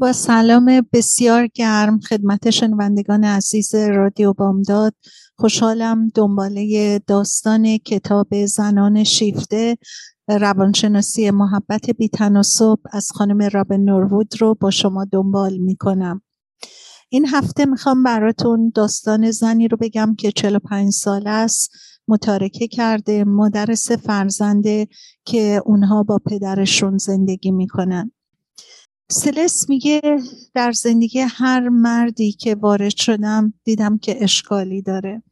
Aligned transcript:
با 0.00 0.12
سلام 0.12 0.86
بسیار 0.92 1.46
گرم 1.46 2.00
خدمت 2.00 2.50
شنوندگان 2.50 3.24
عزیز 3.24 3.74
رادیو 3.74 4.32
بامداد. 4.32 4.94
خوشحالم 5.36 6.08
دنباله 6.14 6.98
داستان 6.98 7.78
کتاب 7.78 8.46
زنان 8.46 9.04
شیفته 9.04 9.76
روانشناسی 10.28 11.30
محبت 11.30 11.90
بیتناسب 11.90 12.78
از 12.92 13.10
خانم 13.14 13.48
رابن 13.52 13.80
نوروود 13.80 14.34
رو 14.40 14.54
با 14.54 14.70
شما 14.70 15.06
دنبال 15.12 15.58
می‌کنم. 15.58 16.22
این 17.08 17.26
هفته 17.26 17.64
می‌خوام 17.64 18.02
براتون 18.02 18.72
داستان 18.74 19.30
زنی 19.30 19.68
رو 19.68 19.76
بگم 19.80 20.14
که 20.18 20.32
45 20.32 20.92
سال 20.92 21.26
است 21.26 21.70
متارکه 22.08 22.68
کرده 22.68 23.24
مادر 23.24 23.74
سه 23.74 23.96
فرزنده 23.96 24.88
که 25.24 25.62
اونها 25.66 26.02
با 26.02 26.18
پدرشون 26.26 26.98
زندگی 26.98 27.50
می‌کنن. 27.50 28.12
سلس 29.10 29.68
میگه 29.68 30.00
در 30.54 30.72
زندگی 30.72 31.20
هر 31.20 31.68
مردی 31.68 32.32
که 32.32 32.54
وارد 32.54 32.96
شدم 32.96 33.54
دیدم 33.64 33.98
که 33.98 34.24
اشکالی 34.24 34.82
داره. 34.82 35.22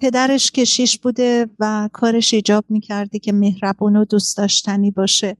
پدرش 0.00 0.50
کشیش 0.50 0.98
بوده 0.98 1.46
و 1.58 1.88
کارش 1.92 2.34
ایجاب 2.34 2.64
می‌کرده 2.68 3.18
که 3.18 3.32
مهربون 3.32 3.96
و 3.96 4.04
دوست 4.04 4.36
داشتنی 4.36 4.90
باشه. 4.90 5.36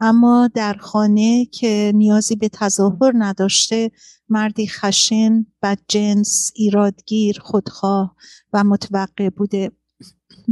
اما 0.00 0.50
در 0.54 0.74
خانه 0.74 1.44
که 1.44 1.92
نیازی 1.94 2.36
به 2.36 2.48
تظاهر 2.48 3.12
نداشته 3.14 3.90
مردی 4.28 4.66
خشن 4.66 5.46
جنس 5.88 6.52
ایرادگیر 6.54 7.40
خودخواه 7.40 8.16
و 8.52 8.64
متوقع 8.64 9.28
بوده. 9.28 9.72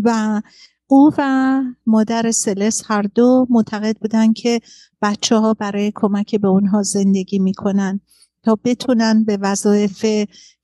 و 0.03 0.43
او 0.91 1.11
و 1.19 1.63
مادر 1.87 2.31
سلس 2.31 2.83
هر 2.87 3.03
دو 3.03 3.47
معتقد 3.51 3.97
بودن 3.99 4.33
که 4.33 4.61
بچه 5.03 5.37
ها 5.37 5.55
برای 5.55 5.93
کمک 5.95 6.37
به 6.37 6.49
اونها 6.49 6.83
زندگی 6.83 7.39
می‌کنن 7.39 8.01
تا 8.43 8.59
بتونن 8.65 9.25
به 9.25 9.39
وظایف 9.41 10.07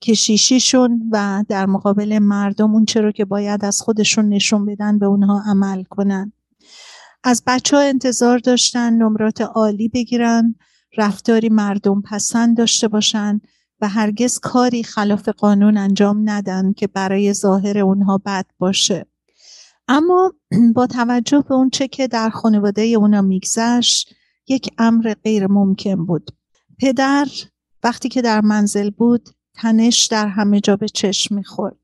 کشیشیشون 0.01 1.09
و 1.11 1.43
در 1.49 1.65
مقابل 1.65 2.19
مردم 2.19 2.73
اون 2.73 2.85
چرا 2.85 3.11
که 3.11 3.25
باید 3.25 3.65
از 3.65 3.81
خودشون 3.81 4.29
نشون 4.29 4.65
بدن 4.65 4.99
به 4.99 5.05
اونها 5.05 5.43
عمل 5.47 5.83
کنن. 5.83 6.33
از 7.23 7.43
بچه 7.47 7.77
ها 7.77 7.83
انتظار 7.83 8.39
داشتن 8.39 8.93
نمرات 8.93 9.41
عالی 9.41 9.87
بگیرن 9.87 10.55
رفتاری 10.97 11.49
مردم 11.49 12.01
پسند 12.01 12.57
داشته 12.57 12.87
باشن 12.87 13.41
و 13.81 13.87
هرگز 13.87 14.39
کاری 14.39 14.83
خلاف 14.83 15.29
قانون 15.29 15.77
انجام 15.77 16.29
ندن 16.29 16.73
که 16.73 16.87
برای 16.87 17.33
ظاهر 17.33 17.77
اونها 17.79 18.21
بد 18.25 18.45
باشه. 18.59 19.05
اما 19.87 20.33
با 20.75 20.87
توجه 20.87 21.43
به 21.49 21.55
اون 21.55 21.69
چه 21.69 21.87
که 21.87 22.07
در 22.07 22.29
خانواده 22.29 22.81
اونا 22.81 23.21
میگذشت 23.21 24.15
یک 24.47 24.69
امر 24.77 25.13
غیر 25.23 25.47
ممکن 25.47 26.05
بود. 26.05 26.31
پدر 26.79 27.27
وقتی 27.83 28.09
که 28.09 28.21
در 28.21 28.41
منزل 28.41 28.89
بود 28.89 29.29
تنش 29.55 30.05
در 30.05 30.27
همه 30.27 30.59
جا 30.59 30.75
به 30.75 30.87
چشم 30.87 31.35
می‌خورد. 31.35 31.77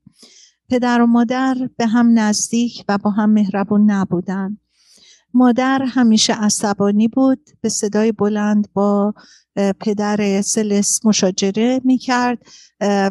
پدر 0.68 1.00
و 1.00 1.06
مادر 1.06 1.68
به 1.76 1.86
هم 1.86 2.18
نزدیک 2.18 2.84
و 2.88 2.98
با 2.98 3.10
هم 3.10 3.30
مهربون 3.30 3.90
نبودن. 3.90 4.58
مادر 5.34 5.82
همیشه 5.82 6.32
عصبانی 6.32 7.08
بود 7.08 7.50
به 7.60 7.68
صدای 7.68 8.12
بلند 8.12 8.68
با 8.72 9.14
پدر 9.80 10.42
سلس 10.42 11.00
مشاجره 11.04 11.80
می‌کرد 11.84 12.38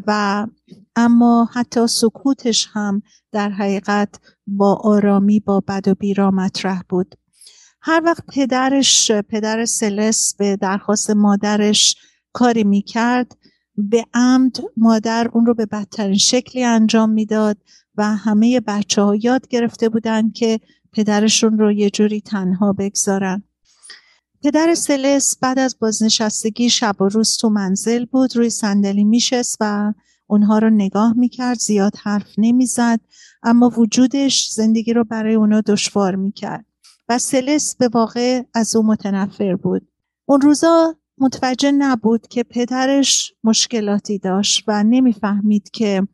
و 0.07 0.47
اما 0.95 1.49
حتی 1.53 1.87
سکوتش 1.87 2.67
هم 2.71 3.01
در 3.31 3.49
حقیقت 3.49 4.19
با 4.57 4.75
آرامی 4.75 5.39
با 5.39 5.59
بد 5.59 5.87
و 5.87 5.95
بیرا 5.95 6.31
مطرح 6.31 6.81
بود. 6.89 7.15
هر 7.81 8.01
وقت 8.05 8.23
پدرش 8.27 9.11
پدر 9.11 9.65
سلس 9.65 10.35
به 10.35 10.55
درخواست 10.55 11.09
مادرش 11.11 11.95
کاری 12.33 12.63
می‌کرد 12.63 13.37
به 13.77 14.05
عمد 14.13 14.57
مادر 14.77 15.27
اون 15.33 15.45
رو 15.45 15.53
به 15.53 15.65
بدترین 15.65 16.17
شکلی 16.17 16.63
انجام 16.63 17.09
می‌داد 17.09 17.57
و 17.95 18.15
همه 18.15 18.59
بچه 18.59 19.01
ها 19.01 19.15
یاد 19.15 19.47
گرفته 19.47 19.89
بودن 19.89 20.29
که 20.29 20.59
پدرشون 20.93 21.59
رو 21.59 21.71
یه 21.71 21.89
جوری 21.89 22.21
تنها 22.21 22.73
بگذارن. 22.73 23.43
پدر 24.43 24.75
سلس 24.75 25.37
بعد 25.37 25.59
از 25.59 25.75
بازنشستگی 25.79 26.69
شب 26.69 27.01
و 27.01 27.07
روز 27.07 27.37
تو 27.37 27.49
منزل 27.49 28.05
بود 28.05 28.37
روی 28.37 28.49
صندلی 28.49 29.03
میشست 29.03 29.57
و 29.59 29.93
اونها 30.27 30.59
رو 30.59 30.69
نگاه 30.69 31.13
می‌کرد 31.17 31.59
زیاد 31.59 31.93
حرف 32.03 32.27
نمی‌زد. 32.37 32.99
اما 33.43 33.69
وجودش 33.77 34.49
زندگی 34.49 34.93
رو 34.93 35.03
برای 35.03 35.35
اونا 35.35 35.61
دشوار 35.61 36.15
می‌کرد. 36.15 36.65
و 37.09 37.17
سلس 37.17 37.75
به 37.75 37.87
واقع 37.87 38.43
از 38.53 38.75
او 38.75 38.85
متنفر 38.85 39.55
بود. 39.55 39.87
اون 40.25 40.41
روزا 40.41 40.95
متوجه 41.17 41.71
نبود 41.71 42.27
که 42.27 42.43
پدرش 42.43 43.33
مشکلاتی 43.43 44.19
داشت 44.19 44.63
و 44.67 44.83
نمی‌فهمید 44.83 45.69
که 45.69 46.07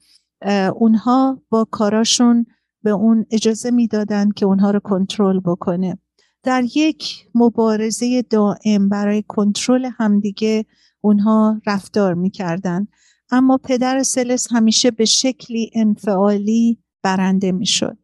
اونها 0.76 1.42
با 1.50 1.68
کاراشون 1.72 2.46
به 2.84 2.92
اون 2.92 3.26
اجازه 3.32 3.72
می‌دادند 3.72 4.34
که 4.34 4.46
اونها 4.46 4.72
رو 4.72 4.80
کنترل 4.80 5.40
بکنه. 5.40 5.98
در 6.44 6.64
یک 6.76 7.28
مبارزه 7.36 8.22
دائم 8.22 8.90
برای 8.90 9.24
کنترل 9.28 9.90
همدیگه 9.98 10.66
اونها 11.02 11.62
رفتار 11.68 12.14
می‌کردن. 12.14 12.88
اما 13.32 13.58
پدر 13.58 14.04
سلس 14.04 14.48
همیشه 14.52 14.92
به 14.92 15.06
شکلی 15.06 15.72
انفعالی 15.74 16.80
برنده 17.04 17.52
می‌شد. 17.52 17.98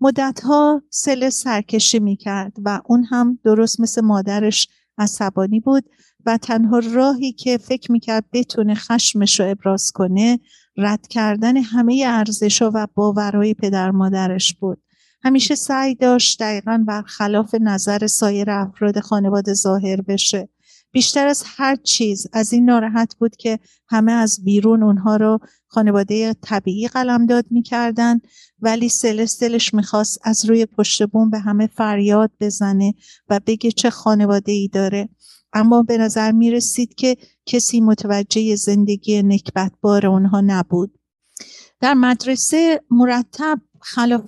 مدتها 0.00 0.82
سلس 0.90 1.42
سرکشی 1.42 1.98
می‌کرد 1.98 2.52
و 2.64 2.80
اون 2.84 3.04
هم 3.04 3.38
درست 3.44 3.80
مثل 3.80 4.00
مادرش 4.00 4.68
عصبانی 4.98 5.60
بود 5.60 5.84
و 6.26 6.38
تنها 6.38 6.78
راهی 6.78 7.32
که 7.32 7.58
فکر 7.58 7.92
می‌کرد 7.92 8.24
بتونه 8.32 8.74
خشمش 8.74 9.40
رو 9.40 9.50
ابراز 9.50 9.90
کنه 9.94 10.40
رد 10.76 11.06
کردن 11.08 11.56
همه 11.56 12.04
ارزش 12.06 12.62
و 12.62 12.86
باورهای 12.94 13.54
پدر 13.54 13.90
مادرش 13.90 14.54
بود. 14.54 14.82
همیشه 15.24 15.54
سعی 15.54 15.94
داشت 15.94 16.40
دقیقا 16.40 16.84
برخلاف 16.86 17.54
نظر 17.60 18.06
سایر 18.06 18.50
افراد 18.50 19.00
خانواده 19.00 19.54
ظاهر 19.54 20.00
بشه. 20.00 20.48
بیشتر 20.92 21.26
از 21.26 21.44
هر 21.46 21.76
چیز 21.76 22.26
از 22.32 22.52
این 22.52 22.64
ناراحت 22.64 23.14
بود 23.18 23.36
که 23.36 23.58
همه 23.88 24.12
از 24.12 24.44
بیرون 24.44 24.82
اونها 24.82 25.16
رو 25.16 25.38
خانواده 25.66 26.34
طبیعی 26.34 26.88
قلمداد 26.88 27.44
می‌کردن 27.50 28.20
ولی 28.60 28.88
سلس 28.88 29.40
دلش 29.40 29.74
می‌خواست 29.74 30.18
از 30.22 30.44
روی 30.44 30.66
پشت 30.66 31.02
بوم 31.02 31.30
به 31.30 31.38
همه 31.38 31.66
فریاد 31.66 32.30
بزنه 32.40 32.94
و 33.28 33.40
بگه 33.46 33.70
چه 33.70 33.90
خانواده 33.90 34.52
ای 34.52 34.68
داره. 34.68 35.08
اما 35.52 35.82
به 35.82 35.98
نظر 35.98 36.32
می 36.32 36.50
رسید 36.50 36.94
که 36.94 37.16
کسی 37.46 37.80
متوجه 37.80 38.56
زندگی 38.56 39.22
نکبتبار 39.22 40.06
اونها 40.06 40.40
نبود. 40.40 40.98
در 41.80 41.94
مدرسه 41.94 42.80
مرتب 42.90 43.60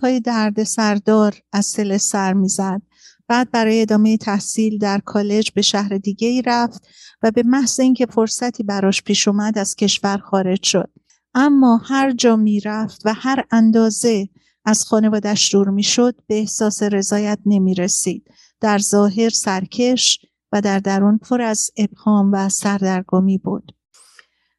های 0.03 0.21
درد 0.21 0.63
سردار 0.63 1.35
از 1.53 1.67
سل 1.67 1.97
سر 1.97 2.33
می‌زد. 2.33 2.83
بعد 3.29 3.51
برای 3.51 3.83
ادامه 3.83 4.17
تحصیل 4.17 4.79
در 4.79 4.99
کالج 4.99 5.51
به 5.51 5.63
شهر 5.63 5.99
دیگه 5.99 6.29
ای 6.29 6.43
رفت 6.43 6.87
و 7.23 7.31
به 7.31 7.43
محض 7.43 7.81
اینکه 7.81 8.07
فرصتی 8.07 8.63
براش 8.63 9.03
پیش 9.03 9.29
اومد 9.29 9.59
از 9.59 9.77
کشور 9.77 10.19
خارج 10.19 10.63
شد. 10.63 10.91
اما 11.35 11.77
هر 11.77 12.13
جا 12.13 12.37
می‌رفت 12.37 13.03
و 13.05 13.15
هر 13.15 13.45
اندازه 13.51 14.29
از 14.65 14.85
خانوادش 14.85 15.53
دور 15.53 15.69
می‌شد 15.71 16.15
به 16.27 16.39
احساس 16.39 16.83
رضایت 16.83 17.39
نمی 17.47 17.75
رسید 17.75 18.31
در 18.61 18.79
ظاهر 18.79 19.29
سرکش 19.29 20.19
و 20.53 20.61
در 20.61 20.79
درون 20.79 21.19
پر 21.19 21.43
از 21.43 21.71
ابهام 21.77 22.31
و 22.33 22.49
سردرگمی 22.49 23.39
بود. 23.39 23.73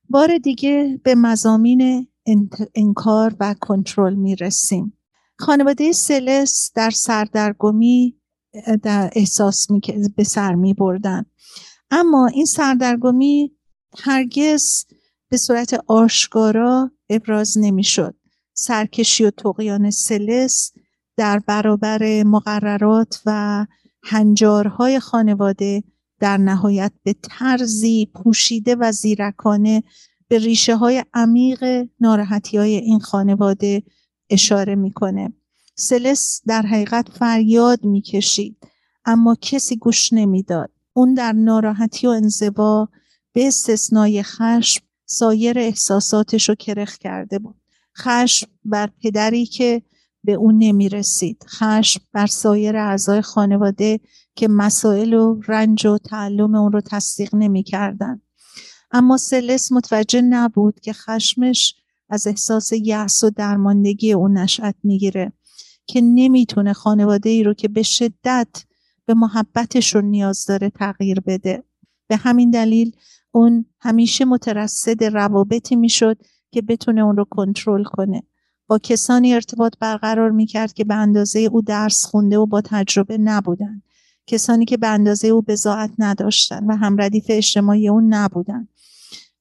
بار 0.10 0.38
دیگه 0.38 1.00
به 1.04 1.16
مزامین 1.16 2.08
انکار 2.76 3.36
و 3.40 3.56
کنترل 3.60 4.16
می 4.16 4.36
رسیم 4.36 4.98
خانواده 5.40 5.92
سلس 5.92 6.72
در 6.76 6.90
سردرگمی 6.90 8.16
در 8.84 9.10
احساس 9.16 9.72
می 9.72 9.82
به 10.16 10.24
سر 10.24 10.56
می 10.56 10.74
بردن 10.74 11.26
اما 11.92 12.28
این 12.28 12.46
سردرگمی 12.46 13.52
هرگز 14.00 14.86
به 15.30 15.38
صورت 15.38 15.74
آشکارا 15.88 16.92
ابراز 17.10 17.58
نمی 17.58 17.84
شد 17.84 18.16
سرکشی 18.54 19.26
و 19.26 19.32
تقیان 19.32 19.92
سلس 19.92 20.72
در 21.18 21.40
برابر 21.40 22.24
مقررات 22.24 23.22
و 23.26 23.66
هنجارهای 24.04 25.00
خانواده 25.00 25.84
در 26.20 26.38
نهایت 26.38 26.92
به 27.04 27.16
طرزی 27.22 28.12
پوشیده 28.16 28.76
و 28.76 28.92
زیرکانه 28.92 29.84
به 30.28 30.38
ریشه 30.38 30.76
های 30.76 31.04
عمیق 31.14 31.88
ناراحتی 32.00 32.58
های 32.58 32.76
این 32.76 33.00
خانواده 33.00 33.84
اشاره 34.30 34.76
می‌کنه. 34.76 35.34
سلس 35.76 36.42
در 36.48 36.62
حقیقت 36.62 37.10
فریاد 37.10 37.86
می‌کشید 37.86 38.58
اما 39.06 39.36
کسی 39.42 39.76
گوش 39.76 40.14
نمی‌داد. 40.14 40.72
اون 40.94 41.14
در 41.14 41.32
ناراحتی 41.32 42.08
و 42.08 42.10
انزوا 42.10 42.90
به 43.34 43.48
استثنای 43.48 44.24
خشم 44.24 44.82
سایر 45.06 45.60
احساساتش 45.60 46.50
رو 46.50 46.56
کرخ 46.56 46.98
کرده 46.98 47.40
بود. 47.40 47.56
خشم 47.98 48.48
بر 48.66 48.90
پدری 49.04 49.46
که 49.46 49.82
به 50.24 50.34
اون 50.34 50.58
نمی 50.58 50.90
رسید 50.90 51.46
خشم 51.48 52.02
بر 52.14 52.28
سایر 52.28 52.78
اعضای 52.78 53.22
خانواده 53.22 54.00
که 54.36 54.48
مسائل 54.48 55.14
و 55.14 55.42
رنج 55.48 55.86
و 55.86 55.98
تعلم 55.98 56.56
اون 56.56 56.72
رو 56.72 56.82
تصدیق 56.82 57.36
نمی 57.36 57.64
کردن. 57.64 58.22
اما 58.92 59.18
سلس 59.18 59.72
متوجه 59.72 60.22
نبود 60.22 60.80
که 60.80 60.94
خشمش 60.94 61.76
از 62.10 62.28
احساس 62.28 62.72
یأس 62.72 63.24
و 63.24 63.30
درماندگی 63.30 64.14
اون 64.14 64.38
نشأت 64.38 64.76
می‌گیره. 64.84 65.34
که 65.88 66.02
نمی‌تونه 66.02 66.74
خانواده 66.74 67.30
ای 67.30 67.44
رو 67.44 67.54
که 67.54 67.68
به 67.68 67.84
شدت 67.84 68.64
به 69.06 69.14
محبتشون 69.14 70.06
نیاز 70.06 70.46
داره 70.46 70.70
تغییر 70.70 71.20
بده. 71.20 71.64
به 72.08 72.16
همین 72.16 72.52
دلیل 72.52 72.92
اون 73.32 73.66
همیشه 73.80 74.26
مترصد 74.26 75.04
روابطی 75.04 75.76
می‌شد 75.76 76.18
که 76.52 76.62
بتونه 76.62 77.02
اون 77.02 77.18
رو 77.18 77.26
کنترل 77.30 77.84
کنه. 77.84 78.24
با 78.68 78.78
کسانی 78.78 79.34
ارتباط 79.34 79.74
برقرار 79.80 80.32
می‌کرد 80.32 80.74
که 80.74 80.84
به 80.84 80.96
اندازه 80.96 81.40
او 81.40 81.62
درس 81.62 82.06
خونده 82.06 82.38
و 82.38 82.46
با 82.46 82.62
تجربه 82.62 83.18
نبودن. 83.18 83.82
کسانی 84.28 84.66
که 84.66 84.78
به 84.78 84.88
اندازه 84.88 85.28
او 85.28 85.42
بزاعت 85.42 85.92
نداشتن 86.00 86.66
و 86.66 86.76
همردیف 86.76 87.26
اجتماعی 87.30 87.90
اون 87.90 88.14
نبودن. 88.14 88.68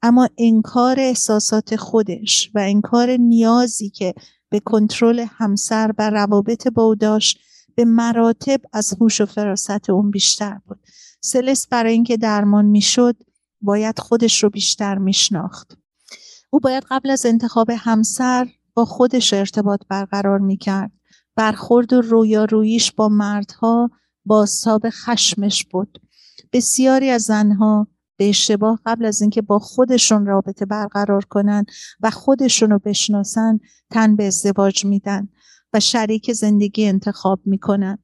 اما 0.02 0.28
انکار 0.38 1.00
احساسات 1.00 1.76
خودش 1.76 2.50
و 2.54 2.58
انکار 2.58 3.10
نیازی 3.10 3.90
که 3.90 4.14
به 4.54 4.60
کنترل 4.60 5.26
همسر 5.28 5.94
و 5.98 6.10
روابط 6.10 6.68
با 6.68 6.82
او 6.82 6.94
داشت 6.94 7.38
به 7.74 7.84
مراتب 7.84 8.60
از 8.72 8.94
هوش 9.00 9.20
و 9.20 9.26
فراست 9.26 9.90
اون 9.90 10.10
بیشتر 10.10 10.58
بود. 10.66 10.78
سلس 11.20 11.66
برای 11.66 11.92
اینکه 11.92 12.16
درمان 12.16 12.64
می‌شد 12.64 13.16
باید 13.60 13.98
خودش 13.98 14.42
رو 14.42 14.50
بیشتر 14.50 14.98
میشناخت. 14.98 15.78
او 16.50 16.60
باید 16.60 16.84
قبل 16.90 17.10
از 17.10 17.26
انتخاب 17.26 17.70
همسر 17.70 18.48
با 18.74 18.84
خودش 18.84 19.32
ارتباط 19.32 19.80
برقرار 19.88 20.38
می‌کرد. 20.38 20.92
برخورد 21.36 21.92
و 21.92 22.00
رویاروییش 22.00 22.92
با 22.92 23.08
مردها 23.08 23.90
بازتاب 24.24 24.82
خشمش 24.90 25.64
بود. 25.64 26.00
بسیاری 26.52 27.10
از 27.10 27.22
زنها 27.22 27.86
به 28.16 28.28
اشتباه 28.28 28.80
قبل 28.86 29.04
از 29.04 29.20
اینکه 29.20 29.42
با 29.42 29.58
خودشون 29.58 30.26
رابطه 30.26 30.66
برقرار 30.66 31.24
کنن 31.24 31.64
و 32.00 32.10
خودشون 32.10 32.70
رو 32.70 32.78
بشناسن 32.78 33.58
تن 33.90 34.16
به 34.16 34.26
ازدواج 34.26 34.84
میدن 34.84 35.28
و 35.72 35.80
شریک 35.80 36.32
زندگی 36.32 36.86
انتخاب 36.86 37.40
می‌کنن. 37.44 37.98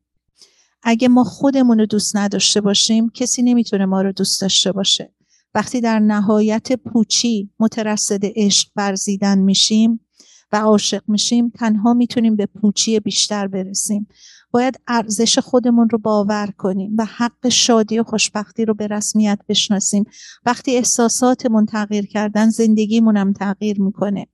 اگه 0.82 1.08
ما 1.08 1.24
خودمون 1.24 1.78
رو 1.78 1.86
دوست 1.86 2.16
نداشته 2.16 2.60
باشیم 2.60 3.10
کسی 3.10 3.42
نمی‌تونه 3.42 3.86
ما 3.86 4.02
رو 4.02 4.12
دوست 4.12 4.40
داشته 4.40 4.72
باشه. 4.72 5.14
وقتی 5.54 5.80
در 5.80 5.98
نهایت 5.98 6.72
پوچی 6.72 7.50
مترصد 7.58 8.20
عشق 8.22 8.68
برزیدن 8.74 9.38
میشیم 9.38 10.06
و 10.52 10.56
عاشق 10.56 11.02
میشیم 11.08 11.50
تنها 11.50 11.94
می‌تونیم 11.94 12.36
به 12.36 12.46
پوچی 12.46 13.00
بیشتر 13.00 13.46
برسیم. 13.46 14.08
باید 14.50 14.80
ارزش 14.88 15.38
خودمون 15.38 15.88
رو 15.88 15.98
باور 15.98 16.48
کنیم 16.58 16.94
و 16.98 17.04
حق 17.04 17.48
شادی 17.48 17.98
و 17.98 18.02
خوشبختی 18.02 18.64
رو 18.64 18.74
به 18.74 18.86
رسمیت 18.86 19.38
بشناسیم. 19.48 20.04
وقتی 20.46 20.76
احساساتمون 20.76 21.66
تغییر 21.66 22.06
کردن 22.06 22.50
زندگیمون 22.50 23.16
هم 23.16 23.32
تغییر 23.32 23.80
می‌کنه. 23.80 24.26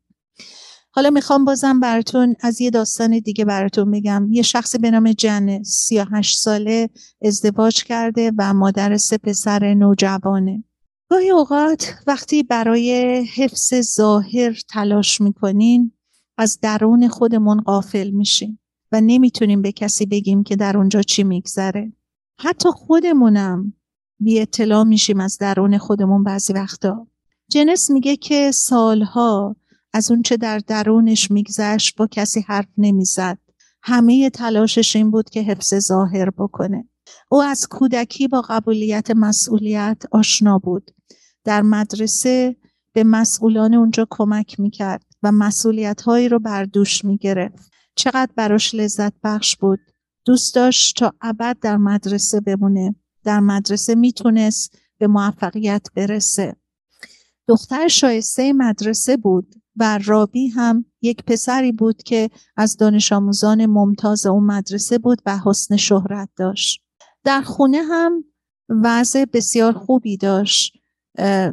حالا 0.90 1.10
می‌خوام 1.10 1.44
بازم 1.44 1.80
براتون 1.80 2.36
از 2.40 2.60
یه 2.60 2.70
داستان 2.70 3.18
دیگه 3.18 3.44
براتون 3.44 3.90
بگم. 3.90 4.28
یه 4.30 4.42
شخصی 4.42 4.78
به 4.78 4.90
نام 4.90 5.12
جن 5.12 5.62
38 5.62 6.38
ساله 6.38 6.90
ازدواج 7.22 7.84
کرده 7.84 8.32
و 8.38 8.54
مادر 8.54 8.96
سه 8.96 9.18
پسر 9.18 9.74
نوجوانه. 9.74 10.64
گاهی 11.10 11.30
اوقات 11.30 11.94
وقتی 12.06 12.42
برای 12.42 12.92
حفظ 13.36 13.74
ظاهر 13.80 14.58
تلاش 14.70 15.20
می‌کنین 15.20 15.92
از 16.38 16.58
درون 16.60 17.08
خودمون 17.08 17.60
قافل 17.60 18.10
میشیم 18.10 18.60
و 18.92 19.00
نمی‌تونیم 19.00 19.62
به 19.62 19.72
کسی 19.72 20.06
بگیم 20.06 20.42
که 20.42 20.56
در 20.56 20.76
اونجا 20.76 21.02
چی 21.02 21.24
میگذره. 21.24 21.92
حتی 22.40 22.68
خودمونم 22.70 23.72
بی 24.20 24.40
اطلاع 24.40 24.84
میشیم 24.84 25.20
از 25.20 25.38
درون 25.38 25.78
خودمون 25.78 26.24
بعضی 26.24 26.52
وقتا. 26.52 27.06
جنس 27.50 27.90
میگه 27.90 28.16
که 28.16 28.50
سالها 28.50 29.56
از 29.92 30.10
اونچه 30.10 30.36
در 30.36 30.58
درونش 30.58 31.30
میگذشت 31.30 31.96
با 31.96 32.06
کسی 32.06 32.40
حرف 32.40 32.68
نمی‌زد. 32.78 33.38
همه 33.82 34.30
تلاشش 34.30 34.96
این 34.96 35.10
بود 35.10 35.30
که 35.30 35.42
حفظ 35.42 35.74
ظاهر 35.74 36.30
بکنه. 36.30 36.88
او 37.28 37.42
از 37.42 37.68
کودکی 37.70 38.28
با 38.28 38.40
قبولیت 38.40 39.10
مسئولیت 39.10 40.02
آشنا 40.10 40.58
بود. 40.58 40.90
در 41.44 41.62
مدرسه 41.62 42.56
به 42.92 43.04
مسئولان 43.04 43.74
اونجا 43.74 44.06
کمک 44.10 44.60
می‌کرد 44.60 45.02
و 45.22 45.32
مسئولیت 45.32 46.02
هایی 46.02 46.28
رو 46.28 46.38
بر 46.38 46.64
دوش 46.64 47.04
می‌گرفت. 47.04 47.70
چقدر 47.96 48.32
براش 48.36 48.74
لذت 48.74 49.12
بخش 49.24 49.56
بود. 49.56 49.80
دوست 50.24 50.54
داشت 50.54 50.96
تا 50.96 51.14
ابد 51.20 51.56
در 51.60 51.76
مدرسه 51.76 52.40
بمونه. 52.40 52.94
در 53.24 53.40
مدرسه 53.40 53.94
می‌تونست 53.94 54.78
به 54.98 55.06
موفقیت 55.06 55.86
برسه. 55.94 56.56
دختر 57.48 57.88
شایسته 57.88 58.52
مدرسه 58.52 59.16
بود 59.16 59.54
و 59.76 59.98
رابی 60.04 60.48
هم 60.48 60.84
یک 61.02 61.22
پسری 61.24 61.72
بود 61.72 62.02
که 62.02 62.30
از 62.56 62.76
دانش 62.76 63.12
آموزان 63.12 63.66
ممتاز 63.66 64.26
اون 64.26 64.44
مدرسه 64.44 64.98
بود 64.98 65.22
و 65.26 65.38
حسن 65.44 65.76
شهرت 65.76 66.28
داشت. 66.36 66.82
در 67.24 67.42
خونه 67.42 67.82
هم 67.82 68.24
وضع 68.68 69.24
بسیار 69.24 69.72
خوبی 69.72 70.16
داشت. 70.16 70.72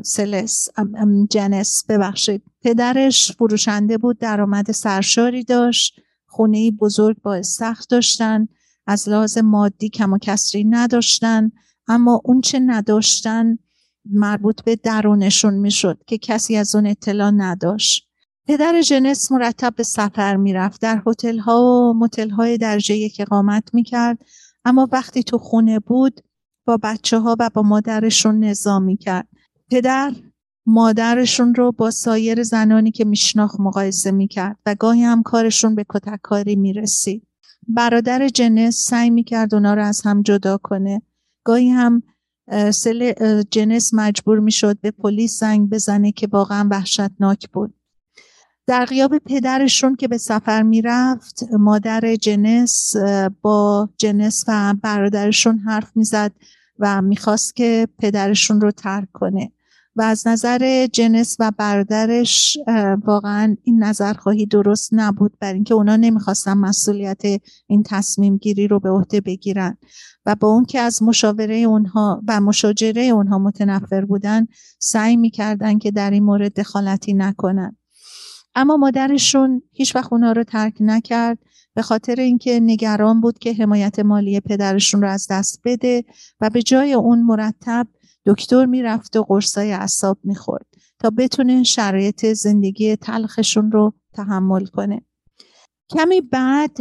سلس 0.03 0.69
جنس 1.29 1.83
ببخشید. 1.89 2.43
پدرش 2.61 3.31
فروشنده 3.31 3.97
بود 3.97 4.19
درآمد 4.19 4.71
سرشاری 4.71 5.43
داشت. 5.43 5.99
خونه 6.33 6.71
بزرگ 6.71 7.17
با 7.21 7.41
سخت 7.41 7.89
داشتن 7.89 8.47
از 8.87 9.09
لحاظ 9.09 9.37
مادی 9.37 9.89
کم 9.89 10.13
و 10.13 10.17
کسری 10.17 10.63
نداشتن 10.63 11.51
اما 11.87 12.21
اون 12.25 12.41
چه 12.41 12.59
نداشتن 12.59 13.57
مربوط 14.05 14.61
به 14.61 14.75
درونشون 14.75 15.53
می‌شد 15.53 15.97
که 16.07 16.17
کسی 16.17 16.55
از 16.55 16.75
اون 16.75 16.87
اطلاع 16.87 17.31
نداشت. 17.31 18.09
پدر 18.47 18.81
جنس 18.81 19.31
مرتب 19.31 19.73
به 19.75 19.83
سفر 19.83 20.35
می‌رفت 20.35 20.81
در 20.81 21.03
هتل 21.07 21.37
ها 21.37 21.61
و 21.63 21.93
متل 21.99 22.29
های 22.29 22.57
درجه 22.57 22.95
یک 22.95 23.17
اقامت 23.19 23.73
می‌کرد 23.73 24.17
اما 24.65 24.89
وقتی 24.91 25.23
تو 25.23 25.37
خونه 25.37 25.79
بود 25.79 26.21
با 26.65 26.77
بچه 26.83 27.19
ها 27.19 27.35
و 27.39 27.49
با 27.53 27.61
مادرشون 27.61 28.43
نظام 28.43 28.83
می‌کرد 28.83 29.27
پدر 29.71 30.11
مادرشون 30.65 31.55
رو 31.55 31.71
با 31.71 31.91
سایر 31.91 32.43
زنانی 32.43 32.91
که 32.91 33.05
میشناخت 33.05 33.59
مقایسه 33.59 34.11
می‌کرد 34.11 34.57
و 34.65 34.75
گاهی 34.75 35.03
هم 35.03 35.23
کارشون 35.23 35.75
به 35.75 35.85
کتککاری 35.89 36.55
می‌رسید. 36.55 37.27
برادر 37.67 38.27
جنس 38.27 38.75
سعی 38.75 39.09
می‌کرد 39.09 39.53
اونا 39.53 39.73
رو 39.73 39.83
از 39.83 40.01
هم 40.01 40.21
جدا 40.21 40.57
کنه. 40.57 41.01
گاهی 41.43 41.69
هم 41.69 42.03
سل 42.71 43.13
جنس 43.51 43.93
مجبور 43.93 44.39
می‌شد 44.39 44.79
به 44.81 44.91
پلیس 44.91 45.39
زنگ 45.39 45.69
بزنه 45.69 46.11
که 46.11 46.27
واقعا 46.31 46.67
وحشتناک 46.71 47.49
بود. 47.49 47.73
در 48.67 48.85
غیاب 48.85 49.17
پدرشون 49.17 49.95
که 49.95 50.07
به 50.07 50.17
سفر 50.17 50.63
می‌رفت 50.63 51.43
مادر 51.53 52.15
جنس 52.15 52.95
با 53.41 53.89
جنس 53.97 54.43
و 54.47 54.75
برادرشون 54.81 55.57
حرف 55.57 55.91
می‌زد 55.95 56.31
و 56.79 57.01
می‌خواست 57.01 57.55
که 57.55 57.87
پدرشون 57.99 58.61
رو 58.61 58.71
ترک 58.71 59.11
کنه. 59.13 59.51
و 59.95 60.01
از 60.01 60.27
نظر 60.27 60.87
جنس 60.93 61.35
و 61.39 61.51
برادرش 61.57 62.57
واقعا 63.05 63.55
این 63.63 63.83
نظر 63.83 64.13
خواهی 64.13 64.45
درست 64.45 64.89
نبود 64.91 65.37
بر 65.39 65.53
اینکه 65.53 65.73
اونا 65.73 65.95
نمی‌خواستن 65.95 66.53
مسئولیت 66.53 67.21
این 67.67 67.83
تصمیم 67.85 68.37
گیری 68.37 68.67
رو 68.67 68.79
به 68.79 68.89
عهده 68.89 69.21
بگیرن. 69.21 69.77
و 70.25 70.35
با 70.35 70.47
اون 70.47 70.65
که 70.65 70.79
از 70.79 71.03
مشاوره 71.03 71.55
اونها 71.55 72.21
و 72.27 72.41
مشاجره 72.41 73.01
اونها 73.01 73.37
متنفر 73.37 74.05
بودن 74.05 74.47
سعی 74.79 75.17
می‌کردن 75.17 75.77
که 75.77 75.91
در 75.91 76.11
این 76.11 76.23
مورد 76.23 76.53
دخالتی 76.59 77.13
نکنن. 77.13 77.77
اما 78.55 78.77
مادرشون 78.77 79.61
هیچ 79.71 79.95
وقت 79.95 80.13
اونا 80.13 80.31
رو 80.31 80.43
ترک 80.43 80.73
نکرد 80.79 81.37
به 81.75 81.81
خاطر 81.81 82.15
اینکه 82.15 82.59
نگران 82.59 83.21
بود 83.21 83.39
که 83.39 83.53
حمایت 83.53 83.99
مالی 83.99 84.39
پدرشون 84.39 85.01
رو 85.01 85.09
از 85.09 85.27
دست 85.29 85.61
بده 85.65 86.03
و 86.41 86.49
به 86.49 86.61
جای 86.61 86.93
اون 86.93 87.21
مرتب 87.21 87.87
دکتر 88.25 88.65
می‌رفت 88.65 89.15
و 89.15 89.23
قرصای 89.23 89.71
اعصاب 89.71 90.17
می‌خورد 90.23 90.65
تا 90.99 91.09
بتونه 91.09 91.63
شرایط 91.63 92.25
زندگی 92.25 92.95
تلخشون 92.95 93.71
رو 93.71 93.93
تحمل 94.13 94.65
کنه. 94.65 95.01
کمی 95.89 96.21
بعد 96.21 96.77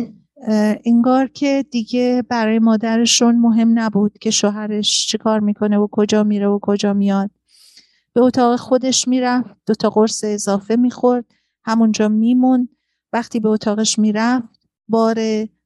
انگار 0.84 1.26
که 1.28 1.64
دیگه 1.70 2.24
برای 2.28 2.58
مادرشون 2.58 3.38
مهم 3.38 3.78
نبود 3.78 4.18
که 4.18 4.30
شوهرش 4.30 5.06
چیکار 5.06 5.40
می‌کنه 5.40 5.78
و 5.78 5.88
کجا 5.90 6.22
میره 6.22 6.48
و 6.48 6.58
کجا 6.62 6.92
میاد. 6.92 7.30
به 8.14 8.20
اتاق 8.20 8.56
خودش 8.56 9.08
می‌رفت 9.08 9.56
دو 9.66 9.74
تا 9.74 9.90
قرص 9.90 10.24
اضافه 10.24 10.76
می‌خورد 10.76 11.24
همونجا 11.64 12.08
میمون 12.08 12.68
وقتی 13.12 13.40
به 13.40 13.48
اتاقش 13.48 13.98
می‌رفت 13.98 14.48
بار 14.88 15.16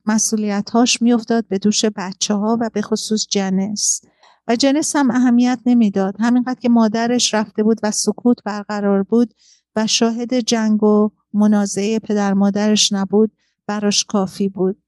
مسئولیت 0.07 0.71
هاش 0.71 1.03
میافتاد 1.03 1.49
به 1.49 1.59
دوش 1.59 1.85
بچه 1.85 2.35
ها 2.35 2.59
و 2.61 2.71
به 2.75 2.83
خصوص 2.83 3.27
جنس. 3.31 4.01
و 4.49 4.57
جنس 4.57 4.97
هم 4.97 5.11
اهمیت 5.11 5.59
نمی‌داد. 5.67 6.17
همینقدر 6.21 6.61
که 6.61 6.69
مادرش 6.69 7.35
رفته 7.35 7.63
بود 7.63 7.81
و 7.83 7.91
سکوت 7.91 8.37
برقرار 8.45 9.03
بود 9.03 9.35
و 9.77 9.87
شاهد 9.87 10.35
جنگ 10.35 10.83
و 10.83 11.11
منازعه 11.33 11.99
پدر 11.99 12.35
مادرش 12.35 12.93
نبود 12.93 13.33
براش 13.67 14.05
کافی 14.05 14.49
بود. 14.49 14.83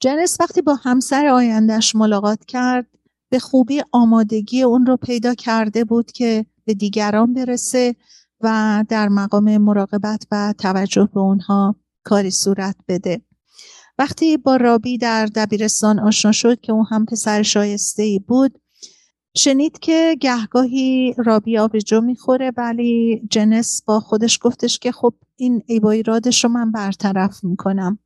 جنس 0.00 0.36
وقتی 0.40 0.62
با 0.62 0.74
همسر 0.74 1.26
آیندهش 1.26 1.94
ملاقات 1.94 2.44
کرد 2.44 2.86
به 3.28 3.38
خوبی 3.38 3.82
آمادگی 3.92 4.62
اون 4.62 4.86
رو 4.86 4.96
پیدا 4.96 5.34
کرده 5.34 5.84
بود 5.84 6.12
که 6.12 6.46
به 6.64 6.74
دیگران 6.74 7.32
برسه 7.32 7.94
و 8.40 8.84
در 8.88 9.08
مقام 9.08 9.56
مراقبت 9.58 10.26
و 10.30 10.54
توجه 10.58 11.08
به 11.14 11.20
اونها 11.20 11.76
کاری 12.04 12.30
صورت 12.30 12.76
بده. 12.88 13.22
وقتی 13.98 14.36
با 14.36 14.56
رابی 14.56 14.98
در 14.98 15.26
دبیرستان 15.26 15.98
آشنا 15.98 16.32
شد 16.32 16.60
که 16.60 16.72
اون 16.72 16.86
هم 16.90 17.06
پسر 17.06 17.42
شایسته 17.42 18.02
ای 18.02 18.18
بود 18.18 18.58
شنید 19.38 19.78
که 19.78 20.16
گهگاهی 20.20 21.14
رابی 21.18 21.58
آبجو 21.58 22.00
می‌خوره 22.00 22.52
ولی 22.56 23.22
جنس 23.30 23.82
با 23.86 24.00
خودش 24.00 24.38
گفتش 24.42 24.78
که 24.78 24.92
خب 24.92 25.14
این 25.36 25.62
ایبایرادش 25.66 26.44
رو 26.44 26.50
من 26.50 26.72
برطرف 26.72 27.44
می‌کنم. 27.44 27.98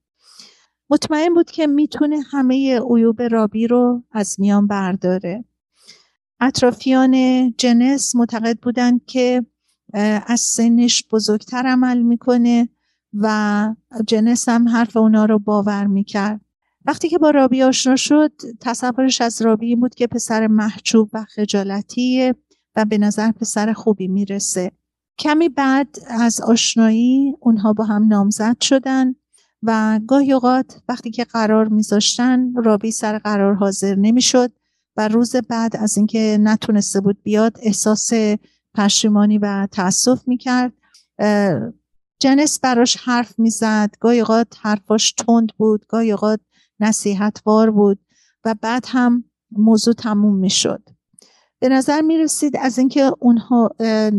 مطمئن 0.90 1.34
بود 1.34 1.50
که 1.50 1.66
می‌تونه 1.66 2.20
همه 2.30 2.80
عیوب 2.94 3.22
رابی 3.22 3.66
رو 3.66 4.02
از 4.12 4.40
میان 4.40 4.66
برداره. 4.66 5.44
اطرافیان 6.40 7.14
جنس 7.58 8.16
معتقد 8.16 8.58
بودند 8.58 9.04
که 9.04 9.46
از 10.26 10.40
سنش 10.40 11.04
بزرگتر 11.12 11.66
عمل 11.66 12.02
می‌کنه 12.02 12.68
و 13.14 13.74
جنس 14.06 14.48
هم 14.48 14.68
حرف 14.68 14.96
اونا 14.96 15.24
رو 15.24 15.38
باور 15.38 15.86
می‌کرد. 15.86 16.40
وقتی 16.86 17.08
که 17.08 17.18
با 17.18 17.30
رابی 17.30 17.62
آشنا 17.62 17.96
شد 17.96 18.32
تصورش 18.60 19.20
از 19.20 19.42
رابی 19.42 19.66
این 19.66 19.80
بود 19.80 19.94
که 19.94 20.06
پسر 20.06 20.46
محجوب 20.46 21.10
و 21.12 21.24
خجالتیه 21.24 22.34
و 22.76 22.84
به 22.84 22.98
نظر 22.98 23.32
پسر 23.32 23.72
خوبی 23.72 24.08
می‌رسه. 24.08 24.72
کمی 25.18 25.48
بعد 25.48 25.96
از 26.08 26.40
آشنایی 26.40 27.34
اونها 27.40 27.72
با 27.72 27.84
هم 27.84 28.08
نامزد 28.08 28.60
شدن 28.60 29.14
و 29.62 30.00
گاهی 30.06 30.32
اوقات 30.32 30.80
وقتی 30.88 31.10
که 31.10 31.24
قرار 31.24 31.68
میذاشتن 31.68 32.54
رابی 32.54 32.90
سر 32.90 33.18
قرار 33.18 33.54
حاضر 33.54 33.94
نمی‌شد 33.94 34.52
و 34.96 35.08
روز 35.08 35.36
بعد 35.36 35.76
از 35.76 35.96
اینکه 35.96 36.38
نتونسته 36.40 37.00
بود 37.00 37.22
بیاد 37.22 37.56
احساس 37.62 38.10
پشیمانی 38.74 39.38
و 39.38 39.68
تاسف 39.72 40.28
می‌کرد. 40.28 40.72
جنس 42.20 42.60
براش 42.60 42.96
حرف 42.96 43.38
می‌زد. 43.38 43.90
گاهی 44.00 44.20
اوقات 44.20 44.56
حرفاش 44.60 45.12
تند 45.12 45.52
بود 45.56 45.86
گاهی 45.88 46.12
اوقات 46.12 46.40
نصیحتوار 46.80 47.70
بود 47.70 47.98
و 48.44 48.54
بعد 48.62 48.84
هم 48.88 49.24
موضوع 49.52 49.94
تموم 49.94 50.36
می‌شد. 50.36 50.82
به 51.58 51.68
نظر 51.68 52.00
می 52.00 52.18
رسید 52.18 52.56
از 52.56 52.78
اینکه 52.78 53.12
اونها 53.18 53.70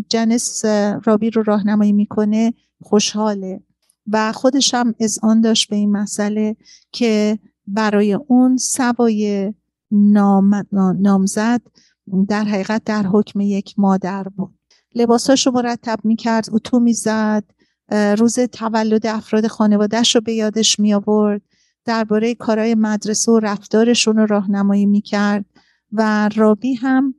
جنس 0.09 0.65
رابی 1.03 1.29
رو 1.29 1.43
راهنمایی 1.43 1.91
می‌کنه 1.91 2.53
خوشحاله 2.81 3.63
و 4.07 4.31
خودش 4.31 4.73
هم 4.73 4.95
آن 5.23 5.41
داشت 5.41 5.69
به 5.69 5.75
این 5.75 5.91
مسئله 5.91 6.55
که 6.91 7.39
برای 7.67 8.13
اون 8.13 8.57
سوای 8.57 9.53
نام، 9.91 10.65
نامزد 10.99 11.61
در 12.27 12.43
حقیقت 12.43 12.83
در 12.83 13.03
حکم 13.03 13.41
یک 13.41 13.73
مادر 13.77 14.23
بود. 14.23 14.59
لباساشو 14.95 15.51
مرتب 15.51 15.99
می‌کرد 16.03 16.45
اتو 16.51 16.79
می‌زد 16.79 17.43
روز 18.17 18.39
تولد 18.39 19.07
افراد 19.07 19.47
خانوادهش 19.47 20.15
رو 20.15 20.21
به 20.21 20.33
یادش 20.33 20.79
می 20.79 20.93
آورد 20.93 21.41
درباره 21.85 22.35
کارهای 22.35 22.75
مدرسه 22.75 23.31
و 23.31 23.39
رفتارشون 23.39 24.17
رو 24.17 24.25
راهنمایی 24.25 24.85
می‌کرد 24.85 25.45
و 25.91 26.29
رابی 26.35 26.73
هم 26.73 27.15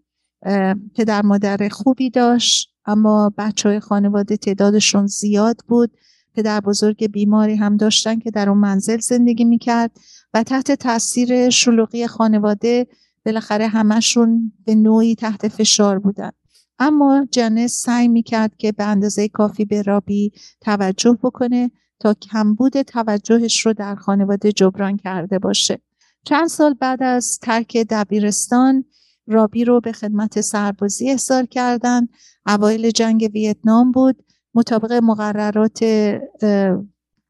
پدر 0.95 1.23
مادر 1.23 1.69
خوبی 1.69 2.11
داشت 2.11 2.69
اما 2.87 3.33
بچه 3.39 3.69
های 3.69 3.81
خانواده 3.81 4.37
تعدادشون 4.37 5.07
زیاد 5.07 5.57
بود. 5.69 5.91
پدر 6.35 6.61
بزرگ 6.61 7.07
بیماری 7.07 7.57
هم 7.57 7.77
داشتن 7.77 8.19
که 8.19 8.31
در 8.31 8.49
اون 8.49 8.59
منزل 8.59 8.99
زندگی 8.99 9.45
می‌کرد 9.45 9.91
و 10.35 10.43
تحت 10.43 10.73
تاثیر 10.73 11.51
شلوغی 11.51 12.07
خانواده 12.07 12.87
بالاخره 13.27 13.67
همشون 13.67 14.53
به 14.65 14.75
نوعی 14.75 15.15
تحت 15.15 15.49
فشار 15.49 15.99
بودن. 15.99 16.31
اما 16.79 17.27
جنس 17.31 17.73
سعی 17.73 18.09
می‌کرد 18.09 18.57
که 18.57 18.73
به 18.73 18.85
اندازه 18.85 19.29
کافی 19.29 19.65
به 19.65 19.83
رابی 19.83 20.33
توجه 20.61 21.19
بکنه 21.23 21.71
تا 22.03 22.15
کمبود 22.15 22.83
توجهش 22.83 23.67
رو 23.67 23.73
در 23.73 23.95
خانواده 23.95 24.53
جبران 24.53 24.97
کرده 24.97 25.39
باشه. 25.39 25.79
چند 26.25 26.49
سال 26.49 26.75
بعد 26.75 27.03
از 27.03 27.39
ترک 27.43 27.77
دبیرستان 27.77 28.85
رابی 29.27 29.65
رو 29.65 29.81
به 29.81 29.93
خدمت 29.93 30.41
سربازی 30.41 31.11
احضار 31.11 31.47
کردند 31.47 32.09
اوایل 32.47 32.91
جنگ 32.91 33.31
ویتنام 33.35 33.93
بود. 33.93 34.23
مطابق 34.55 34.93
مقررات 34.93 35.85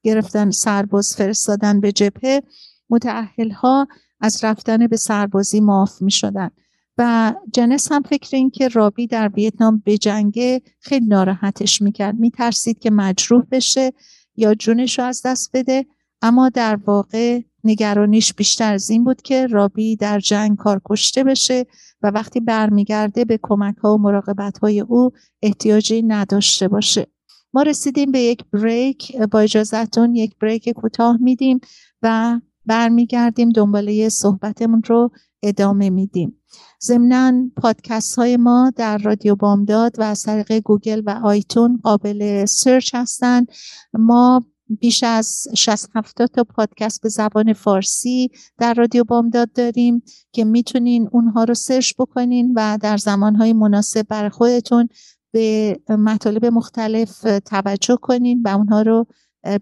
گرفتن 0.03 0.51
سرباز 0.51 1.15
فرستادن 1.15 1.81
به 1.81 1.91
جبهه 1.91 2.43
متعهل 2.89 3.51
ها 3.51 3.87
از 4.19 4.43
رفتن 4.43 4.87
به 4.87 4.97
سربازی 4.97 5.59
معاف 5.59 6.01
می 6.01 6.11
شدن 6.11 6.49
و 6.97 7.33
جنس 7.53 7.91
هم 7.91 8.01
فکر 8.01 8.35
این 8.35 8.49
که 8.49 8.67
رابی 8.67 9.07
در 9.07 9.29
ویتنام 9.29 9.81
به 9.85 9.97
جنگه 9.97 10.61
خیلی 10.79 11.05
ناراحتش 11.05 11.81
می‌کرد. 11.81 12.15
میترسید 12.15 12.79
که 12.79 12.91
مجروح 12.91 13.43
بشه. 13.51 13.93
یا 14.35 14.53
جونش 14.53 14.99
رو 14.99 15.05
از 15.05 15.21
دست 15.25 15.49
بده. 15.53 15.85
اما 16.21 16.49
در 16.49 16.75
واقع 16.75 17.41
نگرانیش 17.63 18.33
بیشتر 18.33 18.73
از 18.73 18.89
این 18.89 19.03
بود 19.03 19.21
که 19.21 19.47
رابی 19.47 19.95
در 19.95 20.19
جنگ 20.19 20.57
کار 20.57 20.81
کشته 20.85 21.23
بشه 21.23 21.65
و 22.01 22.07
وقتی 22.07 22.39
برمیگرده 22.39 23.25
به 23.25 23.39
کمک 23.41 23.77
ها 23.77 23.95
و 23.95 23.97
مراقبت 24.01 24.57
های 24.57 24.79
او 24.79 25.11
احتیاجی 25.41 26.01
نداشته 26.01 26.67
باشه. 26.67 27.07
ما 27.53 27.61
رسیدیم 27.61 28.11
به 28.11 28.19
یک 28.19 28.43
break. 28.53 29.17
با 29.17 29.39
اجازتون 29.39 30.15
یک 30.15 30.37
break 30.41 30.69
کوتاه 30.69 31.17
میدیم 31.21 31.59
و 32.01 32.39
برمیگردیم 32.65 33.49
دنباله 33.49 34.09
صحبتمون 34.09 34.83
رو 34.87 35.11
ادامه 35.43 35.89
میدیم. 35.89 36.39
ضمنا 36.83 37.33
پادکست 37.57 38.15
های 38.15 38.37
ما 38.37 38.71
در 38.75 38.97
رادیو 38.97 39.35
بامداد 39.35 39.99
و 39.99 40.03
از 40.03 40.23
طریق 40.23 40.59
گوگل 40.59 41.01
و 41.05 41.19
iTunes 41.23 41.79
قابل 41.83 42.45
search 42.45 42.95
هستند. 42.95 43.47
ما 43.93 44.45
بیش 44.79 45.03
از 45.03 45.47
60 45.55 45.89
70 45.95 46.29
تا 46.29 46.43
پادکست 46.43 47.01
به 47.01 47.09
زبان 47.09 47.53
فارسی 47.53 48.29
در 48.57 48.73
رادیو 48.73 49.03
بامداد 49.03 49.51
داریم 49.51 50.03
که 50.31 50.45
می‌تونین 50.45 51.09
اونها 51.11 51.43
رو 51.43 51.53
سرچ 51.53 51.93
بکنین 51.99 52.53
و 52.55 52.77
در 52.81 52.97
زمانهای 52.97 53.53
مناسب 53.53 54.07
برای 54.07 54.29
خودتون 54.29 54.87
به 55.31 55.77
مطالب 55.89 56.45
مختلف 56.45 57.21
توجه 57.45 57.97
کنین 58.01 58.41
و 58.45 58.47
اونها 58.47 58.81
رو 58.81 59.05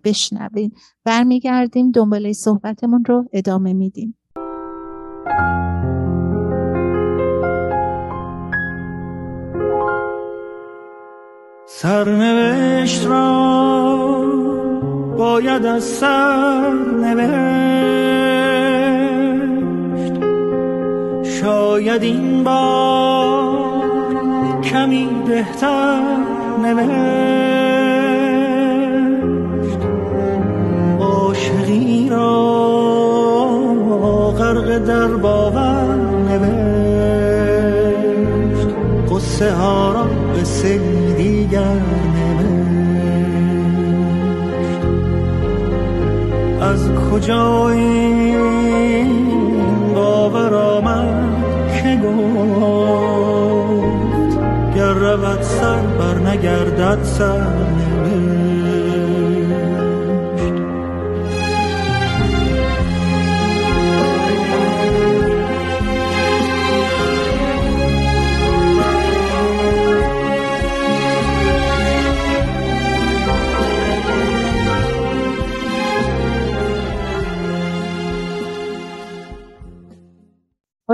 بشنوین. 0.04 0.72
برمیگردیم 1.04 1.92
دنباله 1.92 2.34
صحبتمون 2.34 3.04
رو 3.06 3.30
ادامه 3.34 3.74
میدیم. 3.74 4.18
سرنوشت 11.66 13.06
را 13.08 13.51
باید 15.18 15.66
از 15.66 15.84
سر 15.84 16.72
نوشت 17.01 17.42
شاید 21.42 22.04
این 22.04 22.44
بار 22.44 23.82
کمی 24.63 25.10
بهتر 25.28 26.01
نوشت. 26.63 26.92
عاشقی 31.00 32.10
را 32.10 32.71
قصه 39.42 39.54
ها 39.54 39.92
را 39.92 40.04
به 40.04 40.44
دیگر 41.18 41.82
از 46.62 46.90
کجا 47.12 47.70
این 47.70 48.38
باور 49.96 50.54
آمد 50.54 51.44
که 51.74 52.00
گفت 52.04 52.36
گر 54.76 54.94
رود 54.94 55.42
سر 55.42 55.82
بر 55.82 56.18
نگردد 56.30 57.04
سر. 57.04 57.71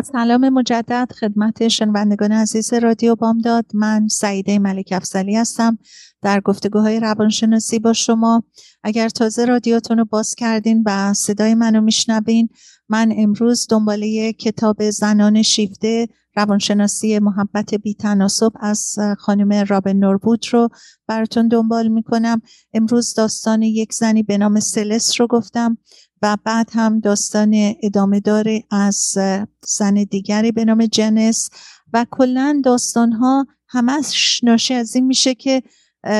سلام 0.02 0.50
مجدد 0.50 1.12
خدمت 1.20 1.68
شنوندگان 1.68 2.32
عزیز 2.32 2.74
رادیو 2.74 3.16
بامداد. 3.16 3.66
من 3.74 4.08
سعیده 4.08 4.60
ملک 4.60 4.90
افزلی 4.92 5.36
هستم 5.36 5.78
در 6.22 6.40
گفتگوهای 6.40 7.00
روانشناسی 7.00 7.80
با 7.80 7.94
شما. 7.94 8.44
اگر 8.84 9.10
تازه 9.10 9.46
رادیوتون 9.46 9.98
رو 9.98 10.06
باز 10.06 10.36
کردین 10.36 10.84
و 10.86 11.14
صدای 11.14 11.56
منو 11.56 11.82
میشنوین 11.82 12.50
من 12.90 13.14
امروز 13.18 13.68
دنباله 13.70 14.34
کتاب 14.34 14.90
زنان 14.90 15.42
شیفته 15.42 16.08
روانشناسی 16.36 17.20
محبت 17.20 17.76
بی 17.76 17.94
تناسب 17.94 18.52
از 18.60 18.96
خانم 19.18 19.66
رابن 19.68 19.94
نوربوت 19.94 20.46
رو 20.46 20.70
براتون 21.08 21.48
دنبال 21.48 21.88
می‌کنم. 21.88 22.42
امروز 22.74 23.14
داستان 23.14 23.62
یک 23.62 23.94
زنی 23.94 24.24
به 24.24 24.38
نام 24.38 24.60
سلس 24.60 25.22
رو 25.22 25.28
گفتم. 25.28 25.78
و 26.22 26.38
بعد 26.44 26.70
هم 26.74 27.00
داستان 27.00 27.74
ادامه 27.84 28.20
داره 28.20 28.64
از 28.72 29.18
زن 29.62 29.94
دیگری 29.94 30.52
به 30.52 30.66
نام 30.66 30.86
جنس 30.86 31.50
و 31.94 32.06
کلا 32.12 32.62
داستان 32.64 33.12
ها 33.12 33.48
همش 33.68 34.40
ناشی 34.44 34.74
از 34.74 34.96
این 34.96 35.06
میشه 35.06 35.36
که 35.36 35.64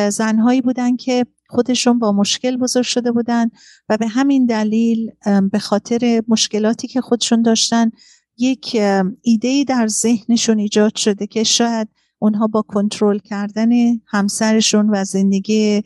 زنهایی 0.10 0.62
بودن 0.62 0.96
که 0.96 1.26
خودشون 1.50 2.00
با 2.00 2.12
مشکل 2.12 2.58
بزرگ 2.58 2.86
شده 2.86 3.12
بودن 3.12 3.50
و 3.90 3.98
به 3.98 4.08
همین 4.08 4.46
دلیل 4.46 5.12
به 5.52 5.60
خاطر 5.60 6.24
مشکلاتی 6.28 6.88
که 6.88 7.02
خودشون 7.02 7.42
داشتن 7.42 7.92
یک 8.38 8.82
ایده 9.22 9.64
در 9.68 9.88
ذهنشون 9.88 10.60
ایجاد 10.60 10.96
شده 10.96 11.28
که 11.28 11.44
شاید 11.44 11.88
اونها 12.20 12.48
با 12.48 12.62
کنترل 12.62 13.20
کردن 13.20 13.70
همسرشون 14.08 14.90
و 14.90 15.04
زندگی 15.04 15.84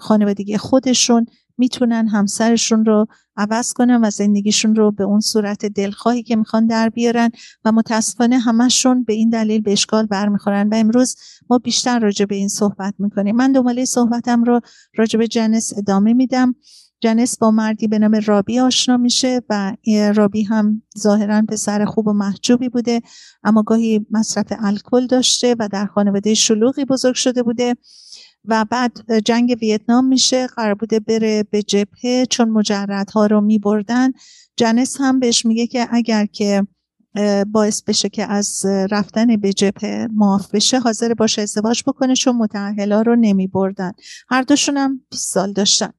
خانوادگی 0.00 0.56
خودشون 0.56 1.26
می‌تونن 1.58 2.08
همسرشون 2.08 2.84
رو 2.84 3.06
عوض 3.36 3.72
کنن 3.72 4.04
و 4.04 4.10
زندگیشون 4.10 4.74
رو 4.74 4.90
به 4.90 5.04
اون 5.04 5.20
صورت 5.20 5.66
دلخواهی 5.66 6.22
که 6.22 6.36
می‌خوان 6.36 6.66
در 6.66 6.88
بیارن 6.88 7.30
و 7.64 7.72
متاسفانه 7.72 8.38
همشون 8.38 9.04
به 9.04 9.12
این 9.12 9.30
دلیل 9.30 9.60
به 9.60 9.72
اشکال 9.72 10.06
برمیخورن. 10.06 10.68
و 10.68 10.74
امروز 10.74 11.16
ما 11.50 11.58
بیشتر 11.58 11.98
راجع 11.98 12.24
به 12.24 12.34
این 12.34 12.48
صحبت 12.48 12.94
می‌کنیم. 12.98 13.36
من 13.36 13.52
دنباله 13.52 13.84
صحبتم 13.84 14.44
رو 14.44 14.60
راجع 14.96 15.18
به 15.18 15.28
جنس 15.28 15.72
ادامه 15.76 16.12
میدم. 16.12 16.54
جنس 17.00 17.38
با 17.38 17.50
مردی 17.50 17.88
به 17.88 17.98
نام 17.98 18.20
رابی 18.26 18.58
آشنا 18.58 18.96
میشه 18.96 19.40
و 19.50 19.76
رابی 20.14 20.42
هم 20.42 20.82
ظاهرا 20.98 21.42
پسر 21.48 21.84
خوب 21.84 22.06
و 22.06 22.12
محجوبی 22.12 22.68
بوده 22.68 23.00
اما 23.44 23.62
گاهی 23.62 24.06
مصرف 24.10 24.46
الکل 24.58 25.06
داشته 25.06 25.56
و 25.58 25.68
در 25.72 25.86
خانواده 25.86 26.34
شلوغی 26.34 26.84
بزرگ 26.84 27.14
شده 27.14 27.42
بوده. 27.42 27.76
و 28.44 28.64
بعد 28.64 29.18
جنگ 29.18 29.56
ویتنام 29.60 30.04
میشه 30.04 30.46
قرار 30.46 30.74
بوده 30.74 31.00
بره 31.00 31.42
به 31.42 31.62
جبهه. 31.62 32.26
چون 32.30 32.48
مجردها 32.48 33.26
رو 33.26 33.40
میبردن 33.40 34.12
جنس 34.56 34.96
هم 35.00 35.20
بهش 35.20 35.46
میگه 35.46 35.66
که 35.66 35.88
اگر 35.90 36.26
که 36.26 36.66
باعث 37.46 37.82
بشه 37.82 38.08
که 38.08 38.32
از 38.32 38.66
رفتن 38.66 39.36
به 39.36 39.52
جبهه 39.52 40.08
معاف 40.12 40.54
بشه 40.54 40.78
حاضر 40.78 41.14
باشه 41.14 41.42
ازدواج 41.42 41.82
بکنه 41.86 42.14
چون 42.14 42.36
متعهلا 42.36 43.02
رو 43.02 43.16
نمی 43.16 43.46
بردن 43.46 43.92
هر 44.28 44.42
دوشون 44.42 44.76
هم 44.76 45.00
20 45.10 45.34
سال 45.34 45.52
داشتن. 45.52 45.92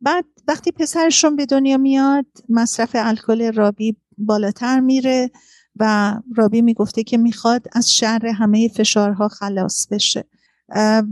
بعد 0.00 0.24
وقتی 0.48 0.72
پسرشون 0.72 1.36
به 1.36 1.46
دنیا 1.46 1.76
میاد 1.76 2.26
مصرف 2.48 2.90
الکل 2.94 3.52
رابی 3.52 3.96
بالاتر 4.18 4.80
میره 4.80 5.30
و 5.76 6.14
رابی 6.36 6.62
می‌گفته 6.62 7.02
که 7.02 7.18
می‌خواد 7.18 7.66
از 7.72 7.92
شر 7.92 8.26
همه 8.26 8.68
فشارها 8.68 9.28
خلاص 9.28 9.86
بشه. 9.90 10.24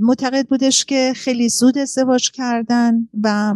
معتقد 0.00 0.48
بودش 0.48 0.84
که 0.84 1.12
خیلی 1.16 1.48
زود 1.48 1.78
ازدواج 1.78 2.30
کردن 2.30 3.08
و 3.22 3.54